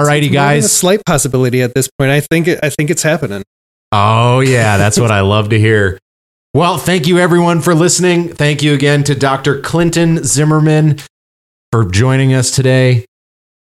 It's 0.00 0.08
more 0.08 0.20
than 0.20 0.30
A 0.30 0.32
guys. 0.32 0.72
slight 0.72 1.04
possibility 1.06 1.62
at 1.62 1.74
this 1.74 1.88
point. 1.98 2.10
I 2.10 2.20
think 2.20 2.48
it, 2.48 2.60
I 2.62 2.70
think 2.70 2.90
it's 2.90 3.02
happening. 3.02 3.42
Oh, 3.92 4.40
yeah, 4.40 4.76
that's 4.76 4.98
what 4.98 5.10
I 5.10 5.20
love 5.20 5.48
to 5.50 5.58
hear. 5.58 5.98
Well, 6.54 6.78
thank 6.78 7.06
you 7.06 7.18
everyone 7.18 7.60
for 7.60 7.74
listening. 7.74 8.28
Thank 8.28 8.62
you 8.62 8.74
again 8.74 9.04
to 9.04 9.14
Dr. 9.14 9.60
Clinton 9.60 10.24
Zimmerman 10.24 10.98
for 11.72 11.84
joining 11.84 12.34
us 12.34 12.50
today. 12.50 13.04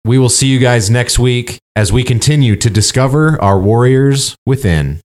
We 0.06 0.18
will 0.18 0.30
see 0.30 0.48
you 0.48 0.60
guys 0.60 0.90
next 0.90 1.18
week 1.18 1.60
as 1.76 1.92
we 1.94 2.04
continue 2.04 2.56
to 2.58 2.70
discover 2.70 3.42
our 3.42 3.60
warriors 3.60 4.36
within. 4.46 5.02